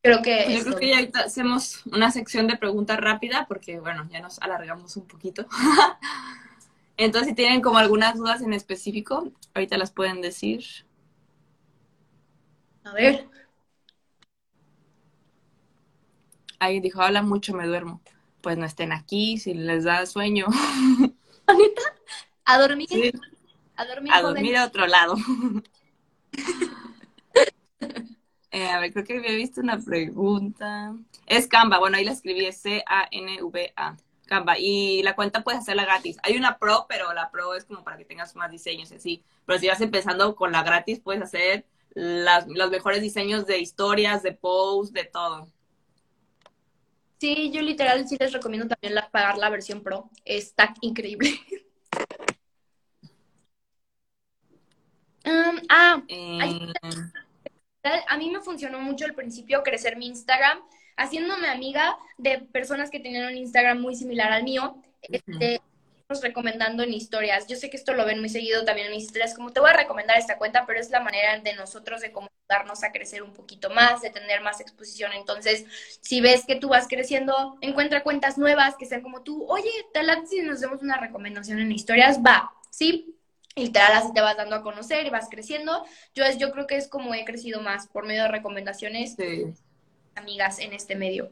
creo 0.00 0.22
que... 0.22 0.54
Yo 0.56 0.62
creo 0.62 0.76
que 0.76 0.90
ya 0.90 0.98
ahorita 0.98 1.22
hacemos 1.22 1.84
una 1.86 2.12
sección 2.12 2.46
de 2.46 2.56
preguntas 2.56 3.00
rápida 3.00 3.46
porque, 3.48 3.80
bueno, 3.80 4.08
ya 4.12 4.20
nos 4.20 4.38
alargamos 4.40 4.96
un 4.96 5.08
poquito. 5.08 5.44
Entonces, 6.96 7.30
si 7.30 7.34
tienen 7.34 7.60
como 7.60 7.78
algunas 7.78 8.16
dudas 8.16 8.40
en 8.40 8.52
específico, 8.52 9.32
ahorita 9.54 9.76
las 9.76 9.90
pueden 9.90 10.20
decir. 10.20 10.64
A 12.84 12.92
ver. 12.92 13.28
Alguien 16.60 16.82
dijo, 16.84 17.02
habla 17.02 17.22
mucho, 17.22 17.54
me 17.54 17.66
duermo. 17.66 18.00
Pues 18.44 18.58
no 18.58 18.66
estén 18.66 18.92
aquí, 18.92 19.38
si 19.38 19.54
les 19.54 19.84
da 19.84 20.04
sueño. 20.04 20.46
A 21.46 22.58
dormir. 22.58 22.88
A 23.74 23.86
dormir. 23.86 24.12
A 24.12 24.20
dormir 24.20 24.56
a 24.58 24.66
otro 24.66 24.86
lado. 24.86 25.16
Eh, 28.56 28.68
a 28.68 28.78
ver, 28.78 28.92
creo 28.92 29.04
que 29.04 29.18
había 29.18 29.34
visto 29.34 29.60
una 29.60 29.80
pregunta. 29.80 30.94
Es 31.26 31.48
Canva, 31.48 31.80
bueno, 31.80 31.96
ahí 31.96 32.04
la 32.04 32.12
escribí, 32.12 32.44
es 32.44 32.60
C-A-N-V-A. 32.60 33.96
Canva. 34.26 34.58
Y 34.60 35.02
la 35.02 35.16
cuenta 35.16 35.42
puedes 35.42 35.62
hacerla 35.62 35.84
gratis. 35.84 36.18
Hay 36.22 36.36
una 36.36 36.56
pro, 36.58 36.86
pero 36.88 37.12
la 37.14 37.32
pro 37.32 37.56
es 37.56 37.64
como 37.64 37.82
para 37.82 37.96
que 37.96 38.04
tengas 38.04 38.36
más 38.36 38.52
diseños 38.52 38.92
y 38.92 38.94
así. 38.94 39.24
Pero 39.44 39.58
si 39.58 39.66
vas 39.66 39.80
empezando 39.80 40.36
con 40.36 40.52
la 40.52 40.62
gratis, 40.62 41.00
puedes 41.00 41.20
hacer 41.20 41.66
las, 41.94 42.46
los 42.46 42.70
mejores 42.70 43.02
diseños 43.02 43.44
de 43.44 43.58
historias, 43.58 44.22
de 44.22 44.30
posts, 44.30 44.92
de 44.92 45.04
todo. 45.04 45.48
Sí, 47.24 47.50
yo 47.50 47.62
literal 47.62 48.06
sí 48.06 48.18
les 48.20 48.34
recomiendo 48.34 48.68
también 48.68 49.02
pagar 49.10 49.38
la 49.38 49.48
versión 49.48 49.82
pro. 49.82 50.10
Está 50.26 50.74
increíble. 50.82 51.30
Um, 55.26 55.58
ah, 55.70 56.02
eh 56.08 56.38
a 58.08 58.18
mí 58.18 58.30
me 58.30 58.42
funcionó 58.42 58.78
mucho 58.78 59.06
al 59.06 59.14
principio 59.14 59.62
crecer 59.62 59.96
mi 59.96 60.06
Instagram, 60.06 60.58
haciéndome 60.98 61.48
amiga 61.48 61.96
de 62.18 62.40
personas 62.40 62.90
que 62.90 63.00
tenían 63.00 63.32
un 63.32 63.38
Instagram 63.38 63.80
muy 63.80 63.94
similar 63.94 64.30
al 64.30 64.44
mío, 64.44 64.76
este, 65.00 65.62
recomendando 66.08 66.82
en 66.82 66.92
historias. 66.92 67.46
Yo 67.46 67.56
sé 67.56 67.70
que 67.70 67.76
esto 67.76 67.94
lo 67.94 68.04
ven 68.04 68.20
muy 68.20 68.28
seguido 68.28 68.64
también 68.64 68.88
en 68.88 68.94
historias, 68.94 69.34
como 69.34 69.52
te 69.52 69.60
voy 69.60 69.70
a 69.70 69.76
recomendar 69.76 70.18
esta 70.18 70.38
cuenta, 70.38 70.66
pero 70.66 70.78
es 70.78 70.90
la 70.90 71.00
manera 71.00 71.38
de 71.38 71.54
nosotros 71.54 72.00
de 72.00 72.12
cómo 72.12 72.28
darnos 72.48 72.84
a 72.84 72.92
crecer 72.92 73.22
un 73.22 73.32
poquito 73.32 73.70
más, 73.70 74.02
de 74.02 74.10
tener 74.10 74.42
más 74.42 74.60
exposición. 74.60 75.12
Entonces, 75.14 75.64
si 76.00 76.20
ves 76.20 76.44
que 76.46 76.56
tú 76.56 76.68
vas 76.68 76.88
creciendo, 76.88 77.56
encuentra 77.60 78.02
cuentas 78.02 78.38
nuevas 78.38 78.76
que 78.76 78.86
sean 78.86 79.02
como 79.02 79.22
tú, 79.22 79.46
oye, 79.48 79.70
tal 79.92 80.26
si 80.28 80.42
nos 80.42 80.60
demos 80.60 80.82
una 80.82 80.98
recomendación 80.98 81.58
en 81.58 81.72
historias, 81.72 82.18
va, 82.18 82.52
¿sí? 82.70 83.14
literal 83.56 83.92
así 83.92 84.12
te 84.12 84.20
vas 84.20 84.36
dando 84.36 84.56
a 84.56 84.62
conocer 84.62 85.06
y 85.06 85.10
vas 85.10 85.28
creciendo. 85.30 85.84
Yo, 86.14 86.24
es, 86.24 86.38
yo 86.38 86.50
creo 86.50 86.66
que 86.66 86.76
es 86.76 86.88
como 86.88 87.14
he 87.14 87.24
crecido 87.24 87.60
más 87.60 87.86
por 87.86 88.06
medio 88.06 88.22
de 88.22 88.28
recomendaciones 88.28 89.16
de 89.16 89.54
amigas 90.14 90.58
en 90.58 90.72
este 90.72 90.96
medio. 90.96 91.30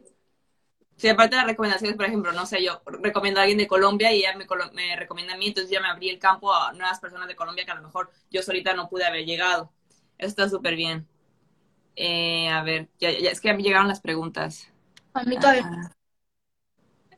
Sí, 0.96 1.08
aparte 1.08 1.34
de 1.34 1.42
las 1.42 1.48
recomendaciones, 1.48 1.96
por 1.96 2.06
ejemplo, 2.06 2.32
no 2.32 2.46
sé, 2.46 2.62
yo 2.62 2.80
recomiendo 2.86 3.40
a 3.40 3.42
alguien 3.42 3.58
de 3.58 3.66
Colombia 3.66 4.12
y 4.12 4.18
ella 4.18 4.36
me, 4.36 4.46
me, 4.72 4.96
recomienda 4.96 5.34
a 5.34 5.36
mí, 5.36 5.48
entonces 5.48 5.70
ya 5.70 5.80
me 5.80 5.88
abrí 5.88 6.08
el 6.08 6.18
campo 6.18 6.54
a 6.54 6.72
nuevas 6.72 7.00
personas 7.00 7.26
de 7.26 7.34
Colombia 7.34 7.64
que 7.64 7.72
a 7.72 7.76
lo 7.76 7.82
mejor 7.82 8.10
yo 8.30 8.42
solita 8.42 8.74
no 8.74 8.88
pude 8.88 9.04
haber 9.04 9.24
llegado. 9.24 9.72
Eso 10.18 10.28
está 10.28 10.48
súper 10.48 10.76
bien. 10.76 11.06
Eh, 11.96 12.48
a 12.48 12.62
ver, 12.62 12.88
ya, 13.00 13.10
ya, 13.10 13.30
es 13.30 13.40
que 13.40 13.50
a 13.50 13.54
mí 13.54 13.62
llegaron 13.62 13.88
las 13.88 14.00
preguntas. 14.00 14.68
A 15.14 15.24
mí 15.24 15.36
todavía. 15.38 15.64
Ah, 15.64 15.90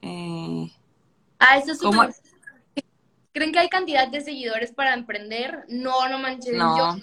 eh, 0.03 0.72
ah 1.39 1.59
eso 1.59 1.72
es 1.72 1.79
súper 1.79 2.14
¿Creen 3.35 3.51
que 3.51 3.59
hay 3.59 3.68
cantidad 3.68 4.07
de 4.07 4.20
seguidores 4.20 4.72
para 4.72 4.95
emprender? 4.95 5.64
No, 5.68 6.09
no 6.09 6.18
manches. 6.18 6.55
No. 6.55 6.97
Yo, 6.97 7.03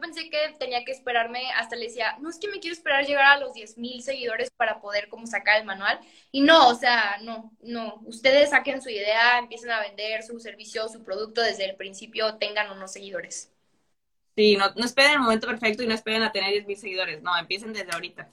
pensé 0.00 0.30
que 0.30 0.38
tenía 0.58 0.84
que 0.84 0.92
esperarme, 0.92 1.50
hasta 1.52 1.76
le 1.76 1.86
decía, 1.86 2.16
no 2.20 2.30
es 2.30 2.38
que 2.38 2.48
me 2.48 2.60
quiero 2.60 2.74
esperar 2.74 3.04
llegar 3.04 3.26
a 3.26 3.40
los 3.40 3.54
10 3.54 3.78
mil 3.78 4.02
seguidores 4.02 4.50
para 4.50 4.80
poder 4.80 5.08
como 5.08 5.26
sacar 5.26 5.60
el 5.60 5.66
manual. 5.66 6.00
Y 6.30 6.40
no, 6.40 6.68
o 6.68 6.74
sea, 6.74 7.18
no, 7.22 7.52
no. 7.60 8.00
Ustedes 8.06 8.50
saquen 8.50 8.80
su 8.82 8.90
idea, 8.90 9.38
empiecen 9.38 9.70
a 9.70 9.80
vender 9.80 10.22
su 10.22 10.38
servicio, 10.40 10.88
su 10.88 11.02
producto 11.02 11.42
desde 11.42 11.68
el 11.68 11.76
principio, 11.76 12.36
tengan 12.36 12.70
unos 12.70 12.92
seguidores. 12.92 13.52
Sí, 14.36 14.56
no, 14.56 14.70
no 14.76 14.84
esperen 14.84 15.12
el 15.12 15.20
momento 15.20 15.48
perfecto 15.48 15.82
y 15.82 15.86
no 15.86 15.94
esperen 15.94 16.22
a 16.22 16.32
tener 16.32 16.52
10 16.52 16.66
mil 16.66 16.76
seguidores. 16.76 17.22
No, 17.22 17.36
empiecen 17.36 17.72
desde 17.72 17.92
ahorita. 17.92 18.30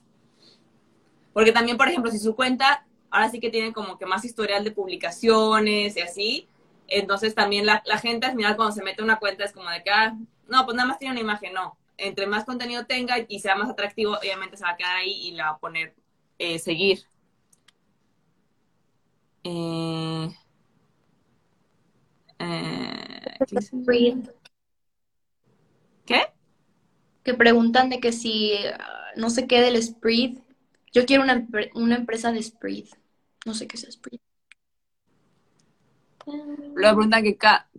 Porque 1.32 1.52
también, 1.52 1.76
por 1.76 1.88
ejemplo, 1.88 2.10
si 2.10 2.18
su 2.18 2.34
cuenta 2.36 2.86
ahora 3.10 3.30
sí 3.30 3.40
que 3.40 3.50
tiene 3.50 3.72
como 3.72 3.98
que 3.98 4.06
más 4.06 4.24
historial 4.24 4.64
de 4.64 4.72
publicaciones 4.72 5.96
y 5.96 6.00
así, 6.00 6.48
entonces 6.88 7.34
también 7.34 7.66
la, 7.66 7.82
gente 8.00 8.26
al 8.26 8.36
final 8.36 8.56
cuando 8.56 8.74
se 8.74 8.82
mete 8.82 9.02
una 9.02 9.18
cuenta 9.18 9.44
es 9.44 9.52
como 9.52 9.70
de 9.70 9.82
que, 9.82 9.90
ah, 9.90 10.16
no, 10.48 10.64
pues 10.64 10.76
nada 10.76 10.88
más 10.88 10.98
tiene 10.98 11.12
una 11.12 11.20
imagen, 11.20 11.52
no. 11.54 11.76
Entre 11.98 12.26
más 12.26 12.44
contenido 12.44 12.86
tenga 12.86 13.16
y 13.28 13.40
sea 13.40 13.56
más 13.56 13.70
atractivo, 13.70 14.16
obviamente 14.18 14.56
se 14.56 14.64
va 14.64 14.70
a 14.70 14.76
quedar 14.76 14.96
ahí 14.96 15.28
y 15.28 15.32
le 15.32 15.42
va 15.42 15.50
a 15.50 15.58
poner 15.58 15.94
eh, 16.38 16.58
seguir. 16.58 17.04
Eh, 19.44 20.28
eh, 22.38 23.20
¿qué, 26.04 26.32
Que 27.22 27.34
preguntan 27.34 27.88
de 27.90 28.00
que 28.00 28.12
si 28.12 28.54
ah, 28.78 29.12
no 29.16 29.30
sé 29.30 29.46
qué 29.46 29.60
del 29.60 29.82
Spread. 29.82 30.38
Yo 30.92 31.06
quiero 31.06 31.22
una, 31.22 31.46
una 31.74 31.96
empresa 31.96 32.32
de 32.32 32.42
Spread. 32.42 32.86
No 33.44 33.54
sé 33.54 33.66
qué 33.66 33.76
es 33.76 33.86
Spread. 33.90 34.20
Luego 36.26 36.96
preguntan 36.96 37.22
que 37.22 37.38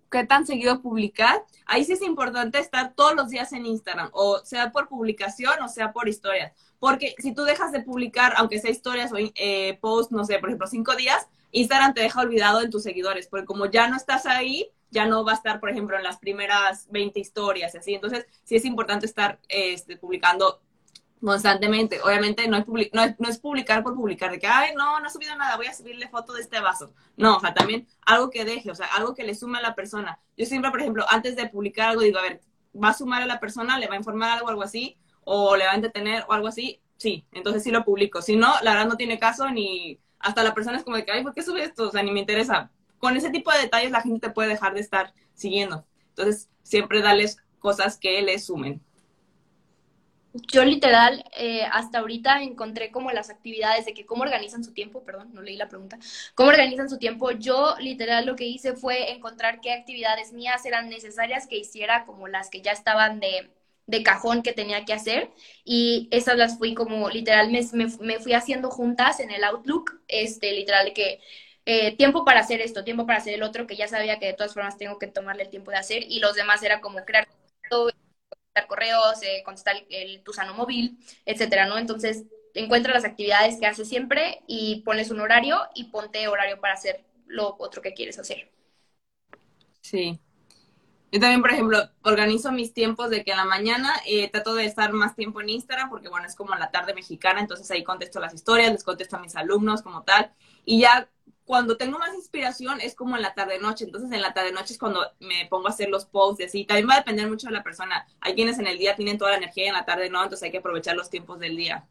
qué 0.09 0.25
tan 0.25 0.45
seguido 0.45 0.81
publicar. 0.81 1.43
Ahí 1.65 1.83
sí 1.83 1.93
es 1.93 2.01
importante 2.01 2.59
estar 2.59 2.93
todos 2.93 3.15
los 3.15 3.29
días 3.29 3.53
en 3.53 3.65
Instagram, 3.65 4.09
o 4.13 4.39
sea 4.43 4.71
por 4.71 4.87
publicación 4.87 5.61
o 5.61 5.69
sea 5.69 5.93
por 5.93 6.07
historias. 6.07 6.53
Porque 6.79 7.15
si 7.17 7.33
tú 7.33 7.43
dejas 7.43 7.71
de 7.71 7.81
publicar, 7.81 8.33
aunque 8.37 8.59
sea 8.59 8.71
historias 8.71 9.11
o 9.11 9.17
eh, 9.17 9.77
posts, 9.81 10.11
no 10.11 10.25
sé, 10.25 10.39
por 10.39 10.49
ejemplo, 10.49 10.67
cinco 10.67 10.95
días, 10.95 11.27
Instagram 11.51 11.93
te 11.93 12.01
deja 12.01 12.21
olvidado 12.21 12.61
en 12.61 12.69
tus 12.69 12.83
seguidores, 12.83 13.27
porque 13.27 13.45
como 13.45 13.65
ya 13.65 13.87
no 13.87 13.97
estás 13.97 14.25
ahí, 14.25 14.69
ya 14.91 15.05
no 15.05 15.25
va 15.25 15.33
a 15.33 15.35
estar, 15.35 15.59
por 15.59 15.69
ejemplo, 15.69 15.97
en 15.97 16.03
las 16.03 16.17
primeras 16.17 16.87
20 16.91 17.19
historias, 17.19 17.75
así. 17.75 17.93
Entonces, 17.93 18.25
sí 18.43 18.55
es 18.55 18.65
importante 18.65 19.05
estar 19.05 19.39
este, 19.49 19.97
publicando 19.97 20.61
constantemente. 21.21 22.01
Obviamente 22.01 22.47
no 22.47 22.57
es, 22.57 22.65
no, 22.67 23.15
no 23.17 23.29
es, 23.29 23.39
publicar 23.39 23.83
por 23.83 23.95
publicar, 23.95 24.31
de 24.31 24.39
que, 24.39 24.47
ay, 24.47 24.71
no, 24.75 24.99
no 24.99 25.07
he 25.07 25.11
subido 25.11 25.35
nada, 25.35 25.57
voy 25.57 25.67
a 25.67 25.73
subirle 25.73 26.09
foto 26.09 26.33
de 26.33 26.41
este 26.41 26.59
vaso. 26.59 26.93
No, 27.15 27.37
o 27.37 27.39
sea, 27.39 27.53
también 27.53 27.87
algo 28.05 28.29
que 28.29 28.45
deje, 28.45 28.71
o 28.71 28.75
sea, 28.75 28.87
algo 28.87 29.13
que 29.13 29.23
le 29.23 29.35
sume 29.35 29.57
a 29.57 29.61
la 29.61 29.75
persona. 29.75 30.19
Yo 30.37 30.45
siempre, 30.45 30.71
por 30.71 30.81
ejemplo, 30.81 31.05
antes 31.09 31.35
de 31.35 31.49
publicar 31.49 31.89
algo, 31.89 32.01
digo, 32.01 32.19
a 32.19 32.23
ver, 32.23 32.41
¿va 32.81 32.89
a 32.89 32.93
sumar 32.93 33.21
a 33.21 33.25
la 33.25 33.39
persona? 33.39 33.79
¿Le 33.79 33.87
va 33.87 33.95
a 33.95 33.97
informar 33.97 34.37
algo, 34.37 34.49
algo 34.49 34.63
así? 34.63 34.97
¿O 35.23 35.55
le 35.55 35.65
va 35.65 35.71
a 35.71 35.75
entretener 35.75 36.23
o 36.27 36.33
algo 36.33 36.47
así? 36.47 36.81
Sí, 36.97 37.25
entonces 37.31 37.63
sí 37.63 37.71
lo 37.71 37.83
publico. 37.83 38.21
Si 38.21 38.35
no, 38.35 38.53
la 38.63 38.71
verdad 38.71 38.87
no 38.87 38.97
tiene 38.97 39.19
caso 39.19 39.49
ni 39.49 39.99
hasta 40.19 40.43
la 40.43 40.53
persona 40.53 40.77
es 40.77 40.83
como 40.83 40.97
de 40.97 41.05
que, 41.05 41.11
ay, 41.11 41.23
¿por 41.23 41.33
qué 41.33 41.43
sube 41.43 41.63
esto? 41.63 41.89
O 41.89 41.91
sea, 41.91 42.03
ni 42.03 42.11
me 42.11 42.19
interesa. 42.19 42.71
Con 42.97 43.15
ese 43.15 43.29
tipo 43.29 43.51
de 43.51 43.59
detalles 43.59 43.91
la 43.91 44.01
gente 44.01 44.27
te 44.27 44.33
puede 44.33 44.49
dejar 44.49 44.73
de 44.73 44.79
estar 44.79 45.13
siguiendo. 45.33 45.85
Entonces, 46.09 46.49
siempre 46.63 47.01
darles 47.01 47.37
cosas 47.59 47.97
que 47.97 48.21
le 48.21 48.39
sumen. 48.39 48.81
Yo 50.45 50.63
literal, 50.65 51.23
eh, 51.37 51.63
hasta 51.71 51.99
ahorita 51.99 52.41
encontré 52.43 52.91
como 52.91 53.11
las 53.11 53.29
actividades 53.29 53.85
de 53.85 53.93
que 53.93 54.05
cómo 54.05 54.23
organizan 54.23 54.63
su 54.63 54.73
tiempo, 54.73 55.03
perdón, 55.03 55.33
no 55.33 55.41
leí 55.41 55.55
la 55.55 55.69
pregunta, 55.69 55.97
cómo 56.35 56.49
organizan 56.49 56.89
su 56.89 56.97
tiempo. 56.97 57.31
Yo 57.31 57.75
literal 57.79 58.25
lo 58.25 58.35
que 58.35 58.45
hice 58.45 58.73
fue 58.73 59.11
encontrar 59.11 59.61
qué 59.61 59.71
actividades 59.71 60.33
mías 60.33 60.65
eran 60.65 60.89
necesarias 60.89 61.47
que 61.47 61.57
hiciera 61.57 62.05
como 62.05 62.27
las 62.27 62.49
que 62.49 62.61
ya 62.61 62.71
estaban 62.71 63.19
de, 63.19 63.49
de 63.87 64.03
cajón 64.03 64.43
que 64.43 64.53
tenía 64.53 64.85
que 64.85 64.93
hacer 64.93 65.31
y 65.63 66.07
esas 66.11 66.37
las 66.37 66.57
fui 66.57 66.73
como 66.75 67.09
literal 67.09 67.49
me, 67.51 67.61
me, 68.01 68.19
fui 68.19 68.33
haciendo 68.33 68.69
juntas 68.69 69.19
en 69.21 69.31
el 69.31 69.43
Outlook, 69.45 70.01
este 70.07 70.51
literal 70.53 70.93
que 70.93 71.21
eh, 71.65 71.95
tiempo 71.97 72.25
para 72.25 72.41
hacer 72.41 72.61
esto, 72.61 72.83
tiempo 72.83 73.05
para 73.05 73.19
hacer 73.19 73.33
el 73.33 73.43
otro, 73.43 73.67
que 73.67 73.75
ya 73.75 73.87
sabía 73.87 74.19
que 74.19 74.27
de 74.27 74.33
todas 74.33 74.53
formas 74.53 74.77
tengo 74.77 74.99
que 74.99 75.07
tomarle 75.07 75.43
el 75.43 75.49
tiempo 75.49 75.71
de 75.71 75.77
hacer 75.77 76.03
y 76.07 76.19
los 76.19 76.35
demás 76.35 76.63
era 76.63 76.81
como 76.81 77.03
crear 77.05 77.27
todo 77.69 77.91
correos, 78.65 79.21
eh, 79.21 79.43
contestar 79.45 79.75
el, 79.89 80.23
tu 80.23 80.33
sano 80.33 80.55
móvil, 80.55 80.97
etcétera, 81.25 81.67
¿no? 81.67 81.77
Entonces, 81.77 82.23
encuentra 82.55 82.93
las 82.93 83.05
actividades 83.05 83.59
que 83.59 83.67
haces 83.67 83.87
siempre 83.87 84.41
y 84.47 84.81
pones 84.81 85.11
un 85.11 85.19
horario 85.19 85.59
y 85.75 85.85
ponte 85.85 86.27
horario 86.27 86.59
para 86.59 86.73
hacer 86.73 87.05
lo 87.27 87.55
otro 87.59 87.81
que 87.81 87.93
quieres 87.93 88.17
hacer. 88.17 88.49
Sí. 89.81 90.19
Yo 91.11 91.21
también, 91.21 91.41
por 91.41 91.51
ejemplo, 91.51 91.77
organizo 92.01 92.51
mis 92.51 92.73
tiempos 92.73 93.09
de 93.09 93.23
que 93.23 93.31
en 93.31 93.37
la 93.37 93.45
mañana 93.45 93.93
eh, 94.05 94.29
trato 94.29 94.55
de 94.55 94.65
estar 94.65 94.91
más 94.91 95.15
tiempo 95.15 95.39
en 95.39 95.49
Instagram 95.49 95.89
porque, 95.89 96.09
bueno, 96.09 96.27
es 96.27 96.35
como 96.35 96.55
la 96.55 96.69
tarde 96.69 96.93
mexicana, 96.93 97.39
entonces 97.39 97.69
ahí 97.71 97.83
contesto 97.83 98.19
las 98.19 98.33
historias, 98.33 98.71
les 98.71 98.83
contesto 98.83 99.15
a 99.15 99.19
mis 99.19 99.35
alumnos 99.35 99.81
como 99.81 100.03
tal. 100.03 100.33
Y 100.65 100.81
ya 100.81 101.09
cuando 101.47 101.77
tengo 101.77 101.97
más 101.97 102.13
inspiración 102.13 102.81
es 102.81 102.93
como 102.93 103.15
en 103.15 103.21
la 103.21 103.33
tarde-noche. 103.33 103.85
Entonces, 103.85 104.11
en 104.11 104.21
la 104.21 104.33
tarde-noche 104.33 104.73
es 104.73 104.77
cuando 104.77 104.99
me 105.19 105.47
pongo 105.49 105.67
a 105.67 105.71
hacer 105.71 105.89
los 105.89 106.05
posts 106.05 106.53
y. 106.53 106.65
También 106.65 106.89
va 106.89 106.95
a 106.95 106.97
depender 106.97 107.27
mucho 107.27 107.47
de 107.47 107.53
la 107.53 107.63
persona. 107.63 108.05
Hay 108.19 108.35
quienes 108.35 108.59
en 108.59 108.67
el 108.67 108.77
día 108.77 108.97
tienen 108.97 109.17
toda 109.17 109.31
la 109.31 109.37
energía 109.37 109.63
y 109.63 109.67
en 109.69 109.73
la 109.73 109.85
tarde 109.85 110.09
no, 110.09 110.21
entonces 110.21 110.43
hay 110.43 110.51
que 110.51 110.57
aprovechar 110.57 110.97
los 110.97 111.09
tiempos 111.09 111.39
del 111.39 111.55
día. 111.55 111.87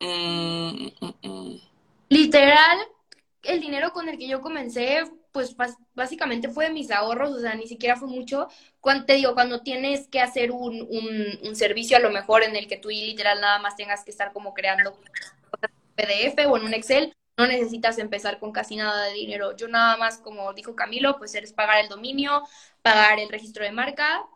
Eh, 0.00 0.92
eh, 1.00 1.14
eh. 1.22 1.60
Literal, 2.08 2.78
el 3.44 3.60
dinero 3.60 3.92
con 3.92 4.08
el 4.08 4.18
que 4.18 4.26
yo 4.26 4.40
comencé, 4.40 5.04
pues 5.30 5.54
básicamente 5.94 6.48
fue 6.48 6.64
de 6.64 6.72
mis 6.72 6.90
ahorros, 6.90 7.30
o 7.30 7.38
sea, 7.38 7.54
ni 7.54 7.68
siquiera 7.68 7.94
fue 7.94 8.08
mucho. 8.08 8.48
Cuando, 8.80 9.04
te 9.04 9.14
digo, 9.14 9.34
cuando 9.34 9.62
tienes 9.62 10.08
que 10.08 10.20
hacer 10.20 10.50
un, 10.50 10.80
un, 10.90 11.38
un 11.48 11.54
servicio 11.54 11.96
a 11.96 12.00
lo 12.00 12.10
mejor 12.10 12.42
en 12.42 12.56
el 12.56 12.66
que 12.66 12.76
tú 12.76 12.88
literal 12.88 13.40
nada 13.40 13.60
más 13.60 13.76
tengas 13.76 14.02
que 14.04 14.10
estar 14.10 14.32
como 14.32 14.52
creando 14.52 14.98
PDF 15.94 16.44
o 16.48 16.56
en 16.56 16.64
un 16.64 16.74
Excel, 16.74 17.14
no 17.36 17.46
necesitas 17.46 17.98
empezar 17.98 18.38
con 18.38 18.52
casi 18.52 18.76
nada 18.76 19.04
de 19.06 19.14
dinero. 19.14 19.56
Yo 19.56 19.68
nada 19.68 19.96
más, 19.96 20.18
como 20.18 20.52
dijo 20.52 20.76
Camilo, 20.76 21.18
pues 21.18 21.34
eres 21.34 21.52
pagar 21.52 21.80
el 21.80 21.88
dominio, 21.88 22.42
pagar 22.82 23.18
el 23.18 23.28
registro 23.28 23.64
de 23.64 23.72
marca, 23.72 24.26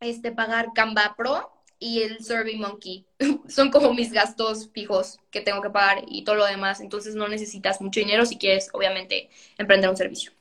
este, 0.00 0.32
pagar 0.32 0.68
Canva 0.74 1.14
Pro 1.16 1.52
y 1.78 2.02
el 2.02 2.22
Survey 2.24 2.56
Monkey. 2.56 3.06
Son 3.48 3.70
como 3.70 3.92
mis 3.94 4.12
gastos 4.12 4.70
fijos 4.72 5.18
que 5.30 5.40
tengo 5.40 5.62
que 5.62 5.70
pagar 5.70 6.04
y 6.06 6.24
todo 6.24 6.36
lo 6.36 6.46
demás. 6.46 6.80
Entonces 6.80 7.14
no 7.14 7.28
necesitas 7.28 7.80
mucho 7.80 8.00
dinero 8.00 8.26
si 8.26 8.38
quieres, 8.38 8.68
obviamente, 8.72 9.30
emprender 9.58 9.90
un 9.90 9.96
servicio. 9.96 10.32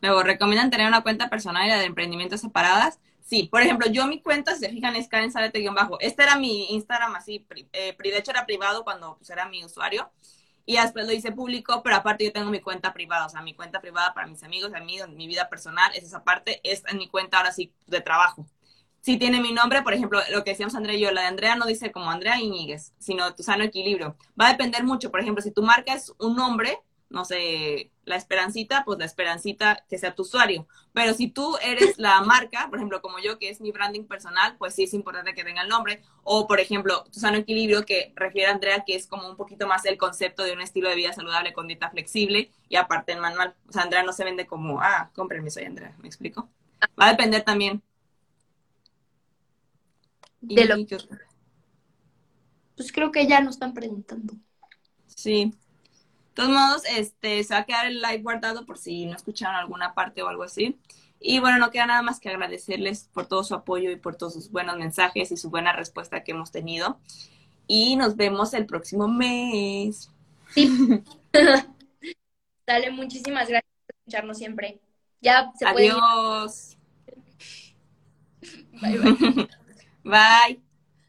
Luego, 0.00 0.22
¿recomiendan 0.22 0.70
tener 0.70 0.86
una 0.86 1.02
cuenta 1.02 1.28
personal 1.28 1.66
y 1.66 1.70
la 1.70 1.78
de 1.78 1.86
emprendimientos 1.86 2.40
separadas? 2.40 3.00
Sí, 3.20 3.48
por 3.50 3.60
ejemplo, 3.60 3.88
yo 3.90 4.06
mi 4.06 4.22
cuenta, 4.22 4.54
si 4.54 4.60
se 4.60 4.70
fijan, 4.70 4.96
es 4.96 5.08
Karen 5.08 5.30
Salete-bajo. 5.30 5.98
Este 6.00 6.22
era 6.22 6.38
mi 6.38 6.72
Instagram 6.72 7.14
así, 7.16 7.44
eh, 7.72 7.94
de 7.98 8.16
hecho 8.16 8.30
era 8.30 8.46
privado 8.46 8.84
cuando 8.84 9.16
pues, 9.18 9.28
era 9.28 9.46
mi 9.48 9.64
usuario 9.64 10.10
y 10.68 10.76
después 10.76 11.06
lo 11.06 11.14
hice 11.14 11.32
público, 11.32 11.80
pero 11.82 11.96
aparte 11.96 12.26
yo 12.26 12.30
tengo 12.30 12.50
mi 12.50 12.60
cuenta 12.60 12.92
privada, 12.92 13.24
o 13.24 13.28
sea, 13.30 13.40
mi 13.40 13.54
cuenta 13.54 13.80
privada 13.80 14.12
para 14.12 14.26
mis 14.26 14.42
amigos, 14.42 14.74
amigos, 14.74 15.08
mi 15.08 15.26
vida 15.26 15.48
personal, 15.48 15.90
es 15.94 16.04
esa 16.04 16.22
parte, 16.22 16.60
es 16.62 16.82
en 16.88 16.98
mi 16.98 17.08
cuenta 17.08 17.38
ahora 17.38 17.52
sí 17.52 17.72
de 17.86 18.02
trabajo. 18.02 18.46
Si 19.00 19.16
tiene 19.16 19.40
mi 19.40 19.52
nombre, 19.52 19.80
por 19.80 19.94
ejemplo, 19.94 20.20
lo 20.30 20.44
que 20.44 20.50
decíamos 20.50 20.74
Andrea 20.74 20.94
y 20.94 21.00
yo, 21.00 21.10
la 21.10 21.22
de 21.22 21.28
Andrea 21.28 21.56
no 21.56 21.64
dice 21.64 21.90
como 21.90 22.10
Andrea 22.10 22.38
Iñiguez, 22.38 22.92
sino 22.98 23.34
tu 23.34 23.42
sano 23.42 23.64
equilibrio. 23.64 24.14
Va 24.38 24.48
a 24.48 24.50
depender 24.50 24.84
mucho, 24.84 25.10
por 25.10 25.20
ejemplo, 25.20 25.42
si 25.42 25.52
tu 25.52 25.62
marca 25.62 25.94
es 25.94 26.12
un 26.18 26.36
nombre, 26.36 26.78
no 27.08 27.24
sé, 27.24 27.90
la 28.08 28.16
esperancita, 28.16 28.82
pues 28.84 28.98
la 28.98 29.04
esperancita 29.04 29.84
que 29.88 29.98
sea 29.98 30.14
tu 30.14 30.22
usuario. 30.22 30.66
Pero 30.92 31.14
si 31.14 31.28
tú 31.28 31.56
eres 31.62 31.98
la 31.98 32.20
marca, 32.22 32.66
por 32.68 32.78
ejemplo, 32.78 33.00
como 33.00 33.18
yo, 33.18 33.38
que 33.38 33.50
es 33.50 33.60
mi 33.60 33.70
branding 33.70 34.04
personal, 34.04 34.56
pues 34.58 34.74
sí 34.74 34.84
es 34.84 34.94
importante 34.94 35.34
que 35.34 35.44
tenga 35.44 35.62
el 35.62 35.68
nombre. 35.68 36.02
O, 36.24 36.46
por 36.46 36.60
ejemplo, 36.60 37.04
tu 37.12 37.20
sano 37.20 37.36
equilibrio, 37.36 37.84
que 37.84 38.12
refiere 38.16 38.48
a 38.48 38.52
Andrea, 38.52 38.84
que 38.84 38.94
es 38.96 39.06
como 39.06 39.28
un 39.28 39.36
poquito 39.36 39.66
más 39.66 39.84
el 39.84 39.96
concepto 39.96 40.42
de 40.42 40.52
un 40.52 40.60
estilo 40.60 40.88
de 40.88 40.96
vida 40.96 41.12
saludable 41.12 41.52
con 41.52 41.68
dieta 41.68 41.90
flexible 41.90 42.50
y 42.68 42.76
aparte 42.76 43.12
el 43.12 43.20
manual. 43.20 43.54
O 43.68 43.72
sea, 43.72 43.82
Andrea 43.82 44.02
no 44.02 44.12
se 44.12 44.24
vende 44.24 44.46
como, 44.46 44.80
ah, 44.80 45.10
cómprenme, 45.14 45.50
soy 45.50 45.64
Andrea, 45.64 45.94
¿me 45.98 46.08
explico? 46.08 46.48
Va 47.00 47.06
a 47.06 47.10
depender 47.10 47.42
también. 47.42 47.82
De 50.40 50.64
lo... 50.64 50.76
Pues 52.76 52.92
creo 52.92 53.10
que 53.10 53.26
ya 53.26 53.40
nos 53.40 53.56
están 53.56 53.74
preguntando. 53.74 54.34
Sí, 55.06 55.52
todos 56.38 56.50
modos, 56.50 56.82
este, 56.96 57.42
se 57.42 57.52
va 57.52 57.60
a 57.60 57.64
quedar 57.64 57.86
el 57.86 58.00
live 58.00 58.22
guardado 58.22 58.64
por 58.64 58.78
si 58.78 59.06
no 59.06 59.16
escucharon 59.16 59.56
alguna 59.56 59.92
parte 59.94 60.22
o 60.22 60.28
algo 60.28 60.44
así. 60.44 60.78
Y 61.18 61.40
bueno, 61.40 61.58
no 61.58 61.72
queda 61.72 61.86
nada 61.86 62.02
más 62.02 62.20
que 62.20 62.28
agradecerles 62.28 63.10
por 63.12 63.26
todo 63.26 63.42
su 63.42 63.56
apoyo 63.56 63.90
y 63.90 63.96
por 63.96 64.14
todos 64.14 64.34
sus 64.34 64.52
buenos 64.52 64.78
mensajes 64.78 65.32
y 65.32 65.36
su 65.36 65.50
buena 65.50 65.72
respuesta 65.72 66.22
que 66.22 66.30
hemos 66.30 66.52
tenido. 66.52 67.00
Y 67.66 67.96
nos 67.96 68.14
vemos 68.14 68.54
el 68.54 68.66
próximo 68.66 69.08
mes. 69.08 70.12
Sí. 70.54 71.02
Dale, 72.64 72.92
muchísimas 72.92 73.48
gracias 73.48 73.72
por 73.84 73.96
escucharnos 73.96 74.38
siempre. 74.38 74.80
Ya 75.20 75.50
se 75.58 75.66
Adiós. 75.66 76.76
bye. 78.80 78.96
bye. 78.96 79.48
bye. 80.04 80.67